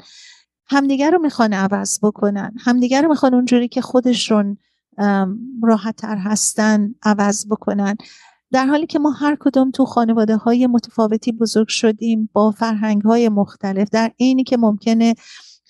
همدیگه 0.67 1.11
رو 1.11 1.19
می‌خوان 1.19 1.53
عوض 1.53 1.99
بکنن. 2.03 2.55
همدیگه 2.59 3.01
رو 3.01 3.09
می‌خوان 3.09 3.35
اونجوری 3.35 3.69
که 3.69 3.81
خودشون 3.81 4.59
راحت 5.63 5.97
تر 5.97 6.17
هستن 6.17 6.95
عوض 7.03 7.47
بکنن. 7.47 7.97
در 8.53 8.67
حالی 8.67 8.87
که 8.87 8.99
ما 8.99 9.11
هر 9.11 9.37
کدوم 9.41 9.71
تو 9.71 9.85
خانواده 9.85 10.37
های 10.37 10.67
متفاوتی 10.67 11.33
بزرگ 11.33 11.69
شدیم 11.69 12.31
با 12.33 12.51
فرهنگ 12.51 13.03
های 13.03 13.29
مختلف 13.29 13.89
در 13.93 14.13
عینی 14.21 14.45
که 14.45 14.57
ممکنه 14.57 15.15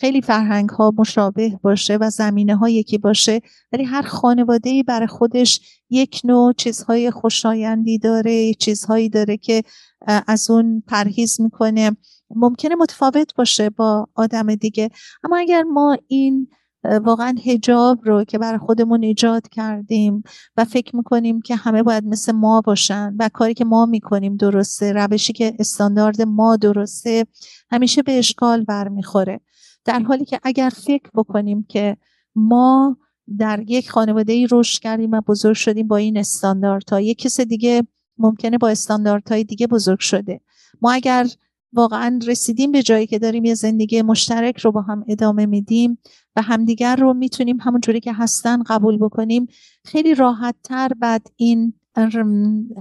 خیلی 0.01 0.23
فرهنگ 0.23 0.69
ها 0.69 0.93
مشابه 0.99 1.59
باشه 1.63 1.97
و 1.97 2.11
زمینه 2.11 2.57
ها 2.57 2.69
یکی 2.69 2.99
باشه 2.99 3.41
ولی 3.73 3.85
هر 3.85 4.03
خانواده 4.03 4.71
ای 4.71 4.83
برای 4.83 5.07
خودش 5.07 5.61
یک 5.91 6.21
نوع 6.25 6.53
چیزهای 6.53 7.11
خوشایندی 7.11 7.99
داره 7.99 8.55
چیزهایی 8.55 9.09
داره 9.09 9.37
که 9.37 9.63
از 10.07 10.51
اون 10.51 10.83
پرهیز 10.87 11.41
می‌کنه. 11.41 11.97
ممکنه 12.31 12.75
متفاوت 12.75 13.35
باشه 13.35 13.71
با 13.71 14.07
آدم 14.15 14.55
دیگه. 14.55 14.91
اما 15.25 15.37
اگر 15.37 15.63
ما 15.63 15.99
این 16.09 16.49
واقعا 16.85 17.35
هجاب 17.45 18.01
رو 18.05 18.25
که 18.25 18.39
برای 18.39 18.59
خودمون 18.59 19.03
ایجاد 19.03 19.49
کردیم 19.49 20.23
و 20.57 20.65
فکر 20.65 20.97
می‌کنیم 20.97 21.41
که 21.41 21.57
همه 21.57 21.83
باید 21.83 22.05
مثل 22.05 22.33
ما 22.33 22.61
باشن 22.61 23.15
و 23.19 23.29
کاری 23.33 23.55
که 23.55 23.65
ما 23.65 23.87
می‌کنیم 23.87 24.37
درسته 24.37 24.93
روشی 24.93 25.33
که 25.33 25.55
استاندارد 25.59 26.23
ما 26.23 26.57
درسته 26.57 27.27
همیشه 27.71 28.03
به 28.03 28.19
اشکال 28.19 28.65
برمیخوره. 28.65 29.41
در 29.85 30.01
حالی 30.01 30.25
که 30.25 30.41
اگر 30.43 30.69
فکر 30.69 31.11
بکنیم 31.15 31.67
که 31.69 31.97
ما 32.35 32.97
در 33.39 33.65
یک 33.67 33.91
خانواده 33.91 34.33
ای 34.33 34.49
رشد 34.51 34.81
کردیم 34.81 35.11
و 35.11 35.21
بزرگ 35.21 35.57
شدیم 35.57 35.89
با 35.89 35.97
این 35.97 36.17
استانداردها 36.17 37.01
یک 37.01 37.19
کس 37.19 37.41
دیگه 37.41 37.83
ممکنه 38.19 38.59
با 38.59 38.69
استانداردهای 38.69 39.45
دیگه 39.45 39.67
بزرگ 39.67 39.99
شده. 39.99 40.41
ما 40.83 40.93
اگر 40.93 41.27
واقعا 41.73 42.21
رسیدیم 42.27 42.73
به 42.73 42.83
جایی 42.83 43.07
که 43.07 43.19
داریم 43.19 43.45
یه 43.45 43.55
زندگی 43.55 44.03
مشترک 44.03 44.59
رو 44.59 44.73
با 44.73 44.83
هم 44.83 45.05
ادامه 45.09 45.47
میدیم 45.47 45.99
و 46.37 46.43
همدیگر 46.43 46.97
رو 46.97 47.15
می‌تونیم 47.15 47.61
همونجوری 47.61 48.01
که 48.01 48.13
هستن 48.13 48.63
قبول 48.63 48.99
بکنیم. 48.99 49.47
خیلی 49.85 50.15
راحت 50.15 50.55
تر 50.65 50.89
بعد 50.99 51.27
این 51.37 51.75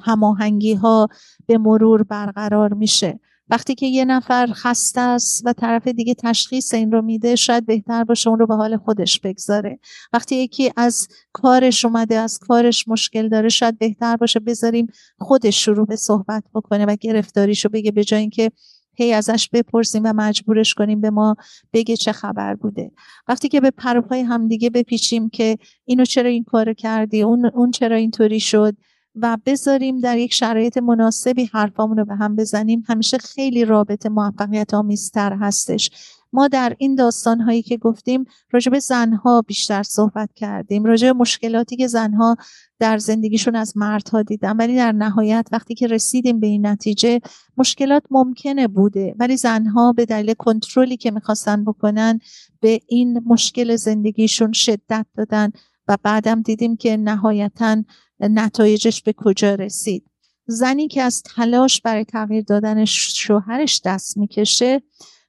هماهنگی 0.01 0.73
ها 0.73 1.07
به 1.45 1.57
مرور 1.57 2.03
برقرار 2.03 2.73
میشه. 2.73 3.19
وقتی 3.49 3.75
که 3.75 3.85
یه 3.85 4.05
نفر 4.05 4.47
خسته 4.53 5.01
است 5.01 5.41
و 5.45 5.53
طرف 5.53 5.88
دیگه 5.88 6.13
تشخیص 6.13 6.73
این 6.73 6.91
رو 6.91 7.01
میده 7.01 7.35
شاید 7.35 7.65
بهتر 7.65 8.03
باشه 8.03 8.29
اون 8.29 8.39
رو 8.39 8.47
به 8.47 8.55
حال 8.55 8.77
خودش 8.77 9.19
بگذاره. 9.19 9.79
وقتی 10.13 10.35
یکی 10.35 10.71
از 10.75 11.07
کارش 11.33 11.85
اومده 11.85 12.15
از 12.15 12.39
کارش 12.39 12.88
مشکل 12.88 13.29
داره 13.29 13.49
شاید 13.49 13.77
بهتر 13.77 14.15
باشه 14.15 14.39
بذاریم 14.39 14.88
خودش 15.19 15.65
شروع 15.65 15.85
به 15.85 15.95
صحبت 15.95 16.43
بکنه 16.53 16.85
و 16.85 16.95
گرفتاریشو 17.01 17.69
بگه 17.69 17.91
به 17.91 18.03
جای 18.03 18.19
اینکه 18.19 18.51
هی 18.97 19.13
ازش 19.13 19.49
بپرسیم 19.53 20.03
و 20.05 20.13
مجبورش 20.15 20.73
کنیم 20.73 21.01
به 21.01 21.09
ما 21.09 21.35
بگه 21.73 21.97
چه 21.97 22.11
خبر 22.11 22.55
بوده. 22.55 22.91
وقتی 23.27 23.49
که 23.49 23.61
به 23.61 23.71
پروپای 23.71 24.21
همدیگه 24.21 24.69
بپیچیم 24.69 25.29
که 25.29 25.57
اینو 25.85 26.05
چرا 26.05 26.29
این 26.29 26.43
کارو 26.43 26.73
کردی 26.73 27.21
اون, 27.21 27.45
اون 27.45 27.71
چرا 27.71 27.95
اینطوری 27.95 28.39
شد 28.39 28.75
و 29.15 29.37
بذاریم 29.45 29.99
در 29.99 30.17
یک 30.17 30.33
شرایط 30.33 30.77
مناسبی 30.77 31.49
حرفامون 31.53 31.97
رو 31.97 32.05
به 32.05 32.15
هم 32.15 32.35
بزنیم 32.35 32.83
همیشه 32.87 33.17
خیلی 33.17 33.65
رابطه 33.65 34.09
موفقیت 34.09 34.73
آمیزتر 34.73 35.33
هستش. 35.33 35.91
ما 36.34 36.47
در 36.47 36.75
این 36.78 36.95
داستان 36.95 37.41
هایی 37.41 37.61
که 37.61 37.78
گفتیم 37.78 38.25
راجع 38.51 38.71
به 38.71 38.80
زنها 38.80 39.41
بیشتر 39.41 39.84
صحبت 39.84 40.30
کردیم 40.36 40.84
راجع 40.84 41.07
به 41.07 41.19
مشکلاتی 41.19 41.75
که 41.75 41.88
زنها 41.88 42.36
در 42.80 42.97
زندگیشون 42.97 43.55
از 43.55 43.78
مردها 43.78 44.21
دیدن 44.21 44.57
ولی 44.57 44.75
در 44.75 44.91
نهایت 44.91 45.47
وقتی 45.51 45.75
که 45.75 45.88
رسیدیم 45.88 46.39
به 46.39 46.47
این 46.47 46.67
نتیجه 46.67 47.19
مشکلات 47.57 48.03
ممکنه 48.11 48.67
بوده 48.67 49.15
ولی 49.19 49.38
زنها 49.38 49.93
به 49.93 50.05
دلیل 50.05 50.34
کنترلی 50.34 50.97
که 50.97 51.11
می‌خواستن 51.11 51.65
بکنن 51.65 52.19
به 52.59 52.80
این 52.88 53.23
مشکل 53.25 53.75
زندگیشون 53.75 54.51
شدت 54.51 55.05
دادن 55.17 55.51
و 55.88 55.97
بعدم 56.03 56.41
دیدیم 56.41 56.78
که 56.78 56.97
نهایتا 56.97 57.84
نتایجش 58.19 59.01
به 59.01 59.13
کجا 59.17 59.55
رسید. 59.55 60.09
زنی 60.47 60.88
که 60.88 61.01
از 61.01 61.23
تلاش 61.23 61.82
برای 61.82 62.05
تغییر 62.05 62.43
دادن 62.43 62.86
شوهرش 62.86 63.82
دست 63.86 64.17
می‌کشه 64.17 64.82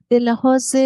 به 0.08 0.18
لحاظ 0.18 0.76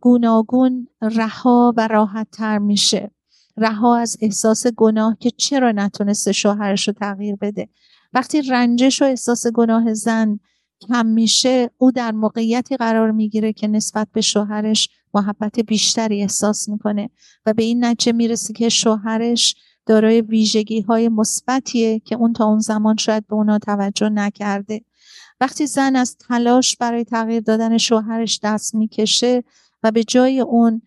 گوناگون 0.00 0.88
رها 1.02 1.74
و 1.76 1.88
راحت 1.88 2.26
تر 2.32 2.58
میشه. 2.58 3.10
رها 3.56 3.96
از 3.96 4.16
احساس 4.20 4.66
گناه 4.66 5.16
که 5.20 5.30
چرا 5.30 5.72
نتونسته 5.72 6.32
شوهرش 6.32 6.88
رو 6.88 6.94
تغییر 6.94 7.36
بده. 7.36 7.68
وقتی 8.12 8.42
رنجش 8.42 9.02
و 9.02 9.04
احساس 9.04 9.46
گناه 9.46 9.94
زن 9.94 10.40
کم 10.88 11.06
میشه 11.06 11.70
او 11.78 11.90
در 11.90 12.12
موقعیتی 12.12 12.76
قرار 12.76 13.10
می‌گیره 13.10 13.52
که 13.52 13.68
نسبت 13.68 14.08
به 14.12 14.20
شوهرش 14.20 14.88
محبت 15.14 15.60
بیشتری 15.60 16.22
احساس 16.22 16.68
می‌کنه 16.68 17.10
و 17.46 17.52
به 17.52 17.62
این 17.62 17.84
نتیجه 17.84 18.12
می‌رسه 18.12 18.52
که 18.52 18.68
شوهرش 18.68 19.54
دارای 19.86 20.20
ویژگی 20.20 20.80
های 20.80 21.08
مثبتیه 21.08 21.98
که 21.98 22.16
اون 22.16 22.32
تا 22.32 22.44
اون 22.44 22.58
زمان 22.58 22.96
شاید 22.96 23.26
به 23.26 23.34
اونا 23.34 23.58
توجه 23.58 24.08
نکرده. 24.08 24.84
وقتی 25.42 25.66
زن 25.66 25.96
از 25.96 26.16
تلاش 26.16 26.76
برای 26.76 27.04
تغییر 27.04 27.40
دادن 27.40 27.78
شوهرش 27.78 28.40
دست 28.42 28.74
می‌کشه 28.74 29.44
و 29.82 29.90
به 29.90 30.04
جای 30.04 30.40
اون 30.40 30.82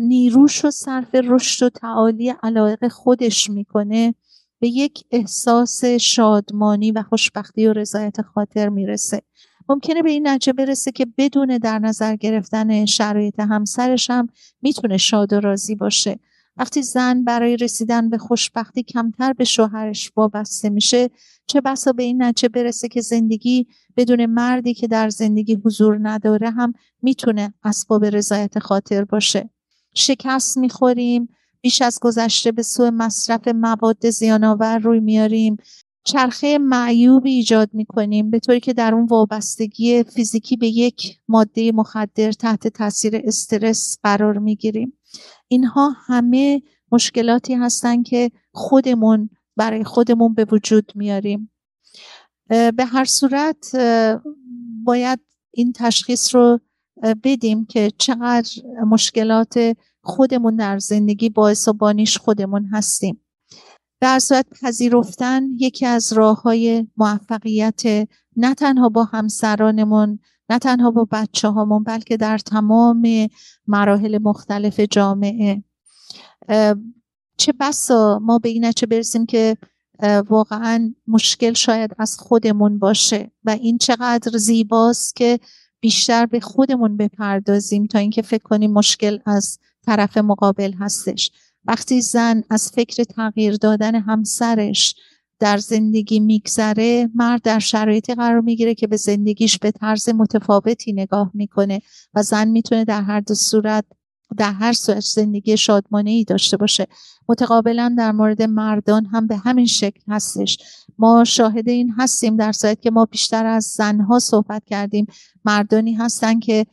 نیروش 0.00 0.64
و 0.64 0.70
صرف 0.70 1.14
رشد 1.14 1.66
و 1.66 1.68
تعالی 1.68 2.34
علایق 2.42 2.88
خودش 2.88 3.50
می‌کنه 3.50 4.14
به 4.60 4.68
یک 4.68 5.04
احساس 5.10 5.84
شادمانی 5.84 6.92
و 6.92 7.02
خوشبختی 7.02 7.66
و 7.66 7.72
رضایت 7.72 8.22
خاطر 8.22 8.68
می‌رسه. 8.68 9.22
ممکنه 9.68 10.02
به 10.02 10.10
این 10.10 10.28
نتیجه 10.28 10.52
برسه 10.52 10.92
که 10.92 11.06
بدون 11.18 11.58
در 11.58 11.78
نظر 11.78 12.16
گرفتن 12.16 12.84
شرایط 12.84 13.40
همسرش 13.40 14.10
هم 14.10 14.28
می‌تونه 14.62 14.96
شاد 14.96 15.32
و 15.32 15.40
راضی 15.40 15.74
باشه. 15.74 16.18
وقتی 16.56 16.82
زن 16.82 17.24
برای 17.24 17.56
رسیدن 17.56 18.10
به 18.10 18.18
خوشبختی 18.18 18.82
کمتر 18.82 19.32
به 19.32 19.44
شوهرش 19.44 20.12
وابسته 20.16 20.70
میشه 20.70 21.10
چه 21.46 21.60
بسا 21.60 21.92
به 21.92 22.02
این 22.02 22.22
نتیجه 22.22 22.48
برسه 22.48 22.88
که 22.88 23.00
زندگی 23.00 23.66
بدون 23.96 24.26
مردی 24.26 24.74
که 24.74 24.86
در 24.86 25.08
زندگی 25.08 25.54
حضور 25.64 25.98
نداره 26.02 26.50
هم 26.50 26.72
می‌تونه 27.02 27.54
اسباب 27.64 28.04
رضایت 28.04 28.58
خاطر 28.58 29.04
باشه. 29.04 29.50
شکست 29.94 30.58
می‌خوریم 30.58 31.28
بیش 31.60 31.82
از 31.82 31.98
گذشته 32.02 32.52
به 32.52 32.62
سوء 32.62 32.90
مصرف 32.90 33.48
مواد 33.48 34.10
زیانآور 34.10 34.78
روی 34.78 35.00
میاریم 35.00 35.56
چرخه 36.04 36.58
معیوبی 36.58 37.30
ایجاد 37.30 37.70
می‌کنیم 37.72 38.30
به 38.30 38.38
طوری 38.38 38.60
که 38.60 38.72
در 38.72 38.94
اون 38.94 39.06
وابستگی 39.06 40.02
فیزیکی 40.02 40.56
به 40.56 40.66
یک 40.66 41.18
ماده 41.28 41.72
مخدر 41.72 42.32
تحت 42.32 42.68
تاثیر 42.68 43.20
استرس 43.24 43.98
قرار 44.02 44.38
می‌گیریم. 44.38 44.92
اینها 45.50 45.90
همه 46.06 46.62
مشکلاتی 46.92 47.54
هستن 47.54 48.02
که 48.02 48.30
خودمون 48.52 49.30
برای 49.56 49.84
خودمون 49.84 50.34
به 50.34 50.46
وجود 50.50 50.92
میاریم. 50.94 51.52
به 52.48 52.84
هر 52.92 53.04
صورت 53.04 53.76
باید 54.84 55.20
این 55.50 55.72
تشخیص 55.72 56.34
رو 56.34 56.60
بدیم 57.24 57.66
که 57.66 57.92
چقدر 57.98 58.50
مشکلات 58.86 59.76
خودمون 60.02 60.56
در 60.56 60.78
زندگی 60.78 61.28
باعث 61.28 61.68
و 61.68 61.72
بانیش 61.72 62.18
خودمون 62.18 62.64
هستیم. 62.72 63.24
در 64.00 64.18
صورت 64.18 64.46
پذیرفتن 64.62 65.42
یکی 65.56 65.86
از 65.86 66.12
راه 66.12 66.42
های 66.42 66.86
موفقیت 66.96 67.82
نه 68.36 68.54
تنها 68.54 68.88
با 68.88 69.04
همسرانمون 69.04 70.18
نه 70.50 70.58
تنها 70.58 70.90
با 70.90 71.08
بچه 71.10 71.48
هامون 71.48 71.84
بلکه 71.84 72.16
در 72.16 72.38
تمام 72.38 73.28
مراحل 73.66 74.18
مختلف 74.22 74.80
جامعه. 74.80 75.64
چه 77.36 77.52
بسا 77.60 78.18
ما 78.22 78.38
به 78.38 78.48
این 78.48 78.64
نچه 78.64 78.86
برسیم 78.86 79.26
که 79.26 79.56
واقعا 80.28 80.94
مشکل 81.06 81.52
شاید 81.52 81.90
از 81.98 82.18
خودمون 82.18 82.78
باشه 82.78 83.30
و 83.44 83.50
این 83.50 83.78
چقدر 83.78 84.38
زیباست 84.38 85.16
که 85.16 85.40
بیشتر 85.80 86.26
به 86.26 86.40
خودمون 86.40 86.96
بپردازیم 86.96 87.86
تا 87.86 87.98
اینکه 87.98 88.22
فکر 88.22 88.42
کنیم 88.42 88.72
مشکل 88.72 89.18
از 89.26 89.58
طرف 89.86 90.16
مقابل 90.16 90.72
هستش. 90.72 91.30
وقتی 91.64 92.00
زن 92.00 92.42
از 92.50 92.70
فکر 92.74 93.04
تغییر 93.04 93.56
دادن 93.56 93.94
همسرش 93.94 94.94
در 95.40 95.58
زندگی 95.58 96.20
میگذره 96.20 97.08
مرد 97.14 97.42
در 97.42 97.58
شرایطی 97.58 98.14
قرار 98.14 98.40
می‌گیره 98.40 98.74
که 98.74 98.86
به 98.86 98.96
زندگیش 98.96 99.58
به 99.58 99.70
طرز 99.70 100.08
متفاوتی 100.08 100.92
نگاه 100.92 101.30
می‌کنه 101.34 101.80
و 102.14 102.22
زن 102.22 102.48
می‌تونه 102.48 102.84
در 102.84 103.02
هر 103.02 103.20
دو 103.20 103.34
صورت 103.34 103.84
در 104.38 104.52
هر 104.52 104.72
صورت 104.72 105.00
زندگی 105.00 105.56
شادمانه 105.56 106.10
ای 106.10 106.24
داشته 106.24 106.56
باشه. 106.56 106.86
متقابلا 107.28 107.94
در 107.98 108.12
مورد 108.12 108.42
مردان 108.42 109.06
هم 109.06 109.26
به 109.26 109.36
همین 109.36 109.66
شکل 109.66 110.00
هستش. 110.08 110.58
ما 110.98 111.24
شاهد 111.24 111.68
این 111.68 111.94
هستیم 111.98 112.36
در 112.36 112.52
صورت 112.52 112.82
که 112.82 112.90
ما 112.90 113.04
بیشتر 113.04 113.46
از 113.46 113.64
زنها 113.64 114.18
صحبت 114.18 114.64
کردیم. 114.66 115.06
مردانی 115.44 115.94
هستن 115.94 116.40
که 116.40 116.66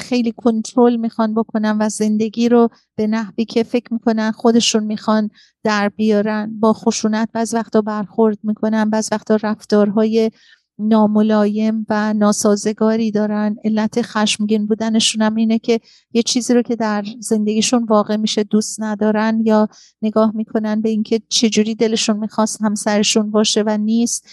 خیلی 0.00 0.32
کنترل 0.36 0.96
می‌خوان 0.96 1.34
بکنن 1.34 1.78
و 1.80 1.88
زندگی 1.88 2.48
رو 2.48 2.68
به 2.96 3.06
نحوی 3.06 3.44
که 3.44 3.62
فکر 3.62 3.92
می‌کنن 3.92 4.30
خودشون 4.30 4.84
می‌خوان 4.84 5.30
در 5.64 5.88
بیارن. 5.88 6.60
با 6.60 6.72
خشونت 6.72 7.28
بعض 7.32 7.54
وقتا 7.54 7.80
برخورد 7.80 8.38
می‌کنن 8.42 8.90
بعض 8.90 9.08
وقتا 9.12 9.36
رفتارهای 9.42 10.30
ناملایم 10.78 11.86
و 11.88 12.14
ناسازگاری 12.14 13.10
دارن. 13.10 13.56
علت 13.64 14.02
خشمگین 14.02 14.66
بودنشون 14.66 15.22
هم 15.22 15.34
اینه 15.34 15.58
که 15.58 15.80
یه 16.12 16.22
چیزی 16.22 16.54
رو 16.54 16.62
که 16.62 16.76
در 16.76 17.04
زندگیشون 17.20 17.84
واقع 17.84 18.16
میشه 18.16 18.44
دوست 18.44 18.82
ندارن 18.82 19.42
یا 19.44 19.68
نگاه 20.02 20.32
می‌کنن 20.34 20.80
به 20.80 20.88
اینکه 20.88 21.20
چجوری 21.28 21.74
دلشون 21.74 22.16
می‌خواست 22.16 22.62
همسرشون 22.62 23.30
باشه 23.30 23.62
و 23.66 23.78
نیست. 23.80 24.28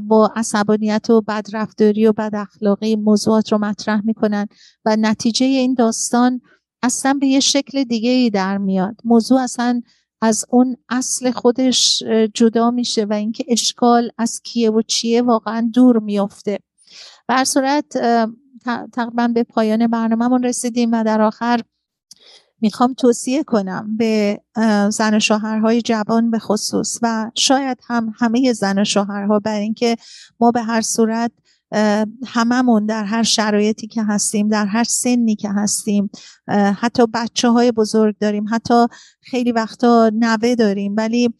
با 0.00 0.32
عصبانیت 0.36 1.10
و 1.10 1.20
بدرفتاری 1.20 2.06
و 2.06 2.12
بد 2.12 2.34
اخلاقی 2.34 2.96
موضوعات 2.96 3.52
رو 3.52 3.58
مطرح 3.58 4.00
می‌کنن 4.04 4.46
و 4.84 4.96
نتیجه 4.96 5.46
این 5.46 5.74
داستان 5.74 6.40
اصلا 6.82 7.14
به 7.20 7.26
یه 7.26 7.40
شکل 7.40 7.84
دیگه 7.84 8.10
ای 8.10 8.30
در 8.30 8.58
میاد. 8.58 8.96
موضوع 9.04 9.40
اصلا 9.40 9.82
از 10.20 10.44
اون 10.50 10.76
اصل 10.88 11.30
خودش 11.30 12.02
جدا 12.34 12.70
میشه 12.70 13.04
و 13.04 13.12
اینکه 13.12 13.44
اشکال 13.48 14.10
از 14.18 14.40
کیه 14.44 14.70
و 14.70 14.82
چیه 14.82 15.22
واقعا 15.22 15.70
دور 15.74 15.98
میافته. 15.98 16.58
بر 17.28 17.44
صورت 17.44 17.84
تقریبا 18.92 19.28
به 19.28 19.42
پایان 19.42 19.86
برنامهمون 19.86 20.42
رسیدیم 20.42 20.92
و 20.92 21.04
در 21.04 21.22
آخر 21.22 21.60
می‌خوام 22.62 22.94
توصیه 22.94 23.44
کنم 23.44 23.96
به 23.96 24.40
زن 24.90 25.14
و 25.14 25.20
شوهرهای 25.20 25.82
جوان 25.82 26.30
به 26.30 26.38
خصوص 26.38 26.98
و 27.02 27.30
شاید 27.34 27.78
هم 27.86 28.12
همه 28.18 28.52
زن 28.52 28.78
و 28.78 28.84
شوهرها 28.84 29.38
بر 29.38 29.58
اینکه 29.58 29.96
ما 30.40 30.50
به 30.50 30.62
هر 30.62 30.80
صورت 30.80 31.32
هممون 32.26 32.86
در 32.86 33.04
هر 33.04 33.22
شرایطی 33.22 33.86
که 33.86 34.02
هستیم 34.02 34.48
در 34.48 34.66
هر 34.66 34.84
سنی 34.84 35.36
که 35.36 35.50
هستیم 35.50 36.10
حتی 36.48 37.06
بچه 37.14 37.48
های 37.48 37.72
بزرگ 37.72 38.18
داریم 38.18 38.44
حتی 38.50 38.86
خیلی 39.20 39.52
وقتا 39.52 40.10
نوه 40.14 40.54
داریم 40.54 40.94
ولی 40.96 41.34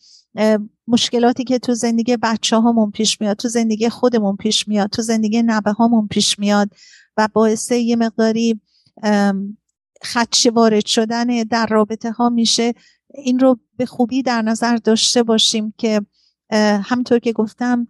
مشکلاتی 0.88 1.44
که 1.44 1.58
تو 1.58 1.74
زندگی 1.74 2.16
بچه 2.16 2.56
هامون 2.56 2.90
پیش 2.90 3.20
میاد 3.20 3.36
تو 3.36 3.48
زندگی 3.48 3.88
خودمون 3.88 4.36
پیش 4.36 4.68
میاد 4.68 4.90
تو 4.90 5.02
زندگی 5.02 5.42
نوه 5.42 5.72
هامون 5.72 6.08
پیش 6.08 6.38
میاد 6.38 6.70
و 7.16 7.28
باعث 7.32 7.70
یه 7.70 7.96
مقداری 7.96 8.60
خدشه 10.04 10.50
وارد 10.50 10.86
شدن 10.86 11.42
در 11.42 11.66
رابطه 11.66 12.10
ها 12.10 12.28
میشه. 12.28 12.72
این 13.14 13.38
رو 13.38 13.60
به 13.76 13.86
خوبی 13.86 14.22
در 14.22 14.42
نظر 14.42 14.76
داشته 14.76 15.22
باشیم 15.22 15.74
که 15.78 16.00
همطور 16.82 17.18
که 17.18 17.32
گفتم 17.32 17.86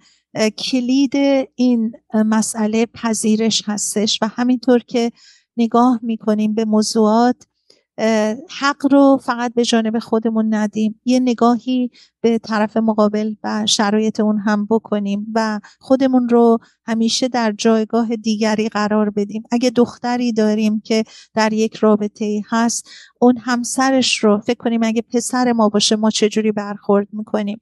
کلید 0.58 1.12
این 1.54 1.92
مسئله 2.14 2.86
پذیرش 2.86 3.62
هستش 3.66 4.18
و 4.22 4.28
همینطور 4.28 4.78
که 4.78 5.10
نگاه 5.56 6.00
می‌کنیم 6.02 6.54
به 6.54 6.64
موضوعات 6.64 7.36
حق 8.60 8.86
رو 8.90 9.18
فقط 9.22 9.54
به 9.54 9.64
جانب 9.64 9.98
خودمون 9.98 10.54
ندیم. 10.54 11.00
یه 11.04 11.20
نگاهی 11.20 11.90
به 12.20 12.38
طرف 12.38 12.76
مقابل 12.76 13.34
و 13.44 13.66
شرایط 13.66 14.20
اون 14.20 14.38
هم 14.38 14.66
بکنیم 14.66 15.26
و 15.34 15.60
خودمون 15.80 16.28
رو 16.28 16.58
همیشه 16.86 17.28
در 17.28 17.52
جایگاه 17.52 18.16
دیگری 18.16 18.68
قرار 18.68 19.10
بدیم. 19.10 19.42
اگه 19.50 19.70
دختری 19.70 20.32
داریم 20.32 20.80
که 20.80 21.04
در 21.34 21.52
یک 21.52 21.76
رابطه 21.76 22.42
هست 22.48 22.88
اون 23.20 23.38
همسرش 23.38 24.24
رو 24.24 24.38
فکر 24.38 24.58
کنیم 24.58 24.82
اگه 24.82 25.02
پسر 25.02 25.52
ما 25.52 25.68
باشه 25.68 25.96
ما 25.96 26.10
چجوری 26.10 26.52
برخورد 26.52 27.08
می‌کنیم؟ 27.12 27.60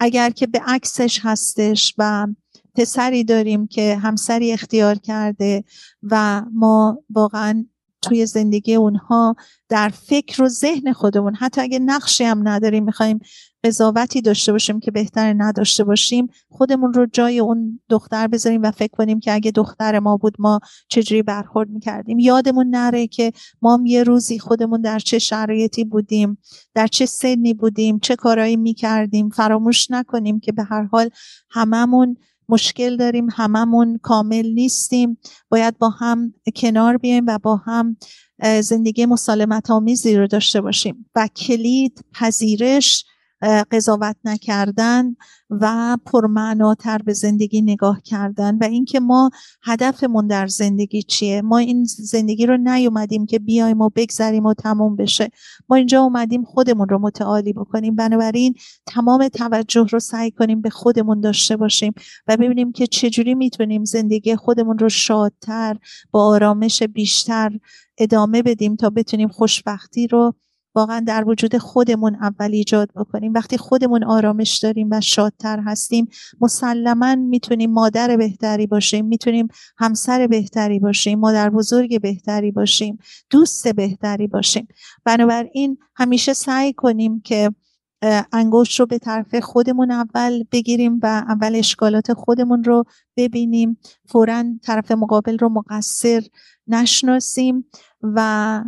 اگر 0.00 0.30
که 0.30 0.46
به 0.46 0.60
عکسش 0.66 1.20
هستش 1.22 1.94
و 1.98 2.26
پسری 2.74 3.24
داریم 3.24 3.66
که 3.66 3.96
همسری 3.96 4.52
اختیار 4.52 4.94
کرده 4.94 5.64
و 6.02 6.42
ما 6.52 6.98
واقعا 7.10 7.66
توی 8.04 8.26
زندگی 8.26 8.74
اونها 8.74 9.36
در 9.68 9.88
فکر 9.88 10.42
و 10.42 10.48
ذهن 10.48 10.92
خودمون. 10.92 11.34
حتی 11.34 11.60
اگه 11.60 11.78
نقشی 11.78 12.24
هم 12.24 12.48
نداریم 12.48 12.84
می‌خوایم 12.84 13.20
قضاوتی 13.64 14.20
داشته 14.20 14.52
باشیم 14.52 14.80
که 14.80 14.90
بهتر 14.90 15.34
نداشته 15.36 15.84
باشیم 15.84 16.28
خودمون 16.48 16.92
رو 16.92 17.06
جای 17.06 17.40
اون 17.40 17.80
دختر 17.88 18.26
بذاریم 18.26 18.62
و 18.62 18.70
فکر 18.70 18.92
کنیم 18.92 19.20
که 19.20 19.34
اگه 19.34 19.50
دختر 19.50 19.98
ما 19.98 20.16
بود 20.16 20.36
ما 20.38 20.60
چجوری 20.88 21.22
برخورد 21.22 21.70
می‌کردیم. 21.70 22.18
یادمون 22.18 22.66
نره 22.70 23.06
که 23.06 23.32
ما 23.62 23.80
یه 23.84 24.02
روزی 24.02 24.38
خودمون 24.38 24.80
در 24.80 24.98
چه 24.98 25.18
شرایطی 25.18 25.84
بودیم 25.84 26.38
در 26.74 26.86
چه 26.86 27.06
سنی 27.06 27.54
بودیم 27.54 27.98
چه 27.98 28.16
کارایی 28.16 28.56
می‌کردیم. 28.56 29.28
فراموش 29.28 29.90
نکنیم 29.90 30.40
که 30.40 30.52
به 30.52 30.62
هر 30.62 30.82
حال 30.82 31.10
هممون 31.50 32.16
مشکل 32.48 32.96
داریم 32.96 33.28
هممون 33.32 33.98
کامل 34.02 34.46
نیستیم. 34.46 35.18
باید 35.48 35.78
با 35.78 35.88
هم 35.88 36.34
کنار 36.56 36.96
بیایم 36.96 37.24
و 37.26 37.38
با 37.38 37.56
هم 37.56 37.96
زندگی 38.60 39.06
مسالمت 39.06 39.70
آمیزی 39.70 40.16
رو 40.16 40.26
داشته 40.26 40.60
باشیم. 40.60 41.10
و 41.14 41.28
کلید 41.36 42.04
پذیرش 42.12 43.04
قضاوت 43.44 44.16
نکردن 44.24 45.16
و 45.50 45.96
پرمعناتر 46.06 46.98
به 46.98 47.12
زندگی 47.12 47.62
نگاه 47.62 48.02
کردن 48.02 48.58
و 48.60 48.64
اینکه 48.64 49.00
ما 49.00 49.30
هدفمون 49.62 50.26
در 50.26 50.46
زندگی 50.46 51.02
چیه؟ 51.02 51.42
ما 51.42 51.58
این 51.58 51.84
زندگی 51.84 52.46
رو 52.46 52.56
نیومدیم 52.56 53.26
که 53.26 53.38
بیایم 53.38 53.80
و 53.80 53.90
بگذریم 53.96 54.46
و 54.46 54.54
تموم 54.54 54.96
بشه. 54.96 55.30
ما 55.68 55.76
اینجا 55.76 56.02
اومدیم 56.02 56.44
خودمون 56.44 56.88
رو 56.88 56.98
متعالی 56.98 57.52
بکنیم. 57.52 57.94
بنابراین 57.94 58.54
تمام 58.86 59.28
توجه 59.28 59.86
رو 59.90 60.00
سعی 60.00 60.30
کنیم 60.30 60.60
به 60.60 60.70
خودمون 60.70 61.20
داشته 61.20 61.56
باشیم 61.56 61.92
و 62.28 62.36
ببینیم 62.36 62.72
که 62.72 62.86
چجوری 62.86 63.34
می‌تونیم 63.34 63.84
زندگی 63.84 64.36
خودمون 64.36 64.78
رو 64.78 64.88
شادتر 64.88 65.76
با 66.10 66.26
آرامش 66.26 66.82
بیشتر 66.82 67.58
ادامه 67.98 68.42
بدیم 68.42 68.76
تا 68.76 68.90
بتونیم 68.90 69.28
خوشبختی 69.28 70.06
رو 70.06 70.34
واقعا 70.74 71.00
در 71.00 71.28
وجود 71.28 71.58
خودمون 71.58 72.14
اول 72.14 72.52
ایجاد 72.52 72.90
بکنیم. 72.96 73.32
وقتی 73.34 73.58
خودمون 73.58 74.04
آرامش 74.04 74.58
داریم 74.58 74.88
و 74.90 75.00
شادتر 75.00 75.60
هستیم 75.60 76.08
مسلما 76.40 77.14
می‌تونیم 77.14 77.72
مادر 77.72 78.16
بهتری 78.16 78.66
باشیم 78.66 79.06
می‌تونیم 79.06 79.48
همسر 79.78 80.26
بهتری 80.26 80.78
باشیم 80.78 81.18
مادر 81.18 81.50
بزرگ 81.50 82.00
بهتری 82.00 82.50
باشیم 82.50 82.98
دوست 83.30 83.68
بهتری 83.68 84.26
باشیم. 84.26 84.68
بنابراین 85.04 85.78
همیشه 85.96 86.32
سعی 86.32 86.72
کنیم 86.72 87.20
که 87.20 87.50
انگشت 88.32 88.80
رو 88.80 88.86
به 88.86 88.98
طرف 88.98 89.34
خودمون 89.34 89.90
اول 89.90 90.44
بگیریم 90.52 91.00
و 91.02 91.06
اول 91.06 91.56
اشکالات 91.56 92.12
خودمون 92.12 92.64
رو 92.64 92.84
ببینیم 93.16 93.78
فورا 94.08 94.44
طرف 94.62 94.90
مقابل 94.90 95.38
رو 95.38 95.48
مقصر 95.48 96.22
نشناسیم 96.66 97.64
و 98.02 98.64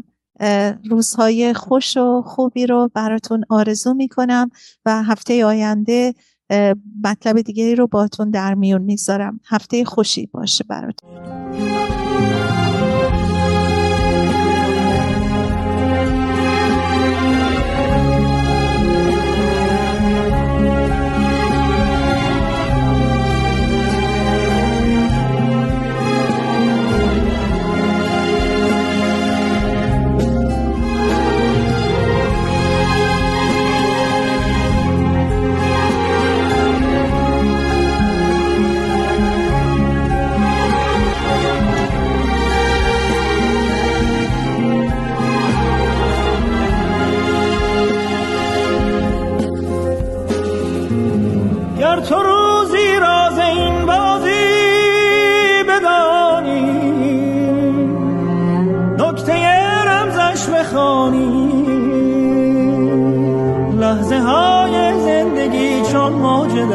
روزهای 0.85 1.55
خوش 1.55 1.97
و 1.97 2.23
خوبی 2.23 2.67
رو 2.67 2.91
براتون 2.95 3.45
آرزو 3.49 3.95
می‌کنم 3.95 4.51
و 4.85 5.03
هفته 5.03 5.45
آینده 5.45 6.15
مطلب 7.05 7.41
دیگری 7.41 7.75
رو 7.75 7.87
باتون 7.87 8.31
در 8.31 8.55
میون 8.55 8.83
می‌ذارم 8.83 9.41
هفته 9.49 9.85
خوشی 9.85 10.27
باشه 10.27 10.65
براتون. 10.69 12.06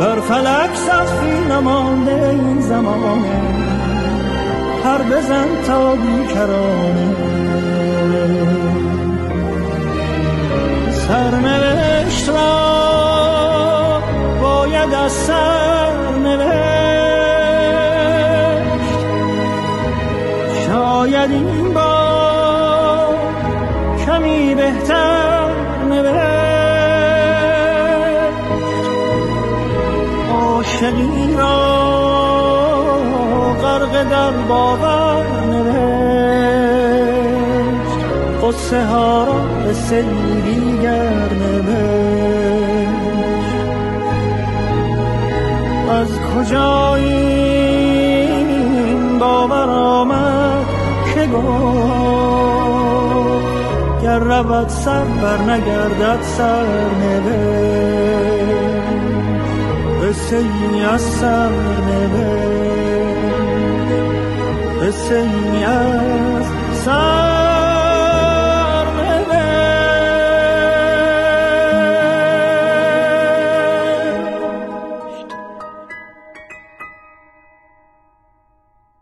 بر 0.00 0.20
فلک 0.20 0.74
سخفی 0.74 1.40
نمانده 1.50 2.28
این 2.28 2.60
زمانه 2.60 3.40
هر 4.84 5.02
بزن 5.02 5.46
تا 5.66 5.94
بیکرانه. 5.94 7.16
سرنوشت 10.90 12.28
را 12.28 14.00
باید 14.42 14.94
از 14.94 15.12
سرنوشت 15.12 15.55
باور 34.48 35.26
نوشت. 35.50 36.46
قصه 38.42 38.84
ها 38.84 39.24
را 39.24 39.40
به 39.64 39.74
دیگر 40.44 41.28
نوشت. 41.32 42.46
از 45.90 46.08
کجا 46.20 46.94
این 46.94 48.58
باور 49.18 49.70
آمد 49.70 50.66
که 51.14 51.26
گفت؟ 51.26 52.06
گر 54.02 54.18
رود 54.18 54.68
سر 54.68 55.04
بر 55.04 55.38
نگردد 55.38 56.22
سر 56.22 56.66
قصه 60.02 60.36
ای 60.36 60.84
از 60.84 61.00
سر 61.00 61.50
قصه 61.88 62.85
ای 64.86 65.64
از 65.64 66.46
سر 66.84 67.45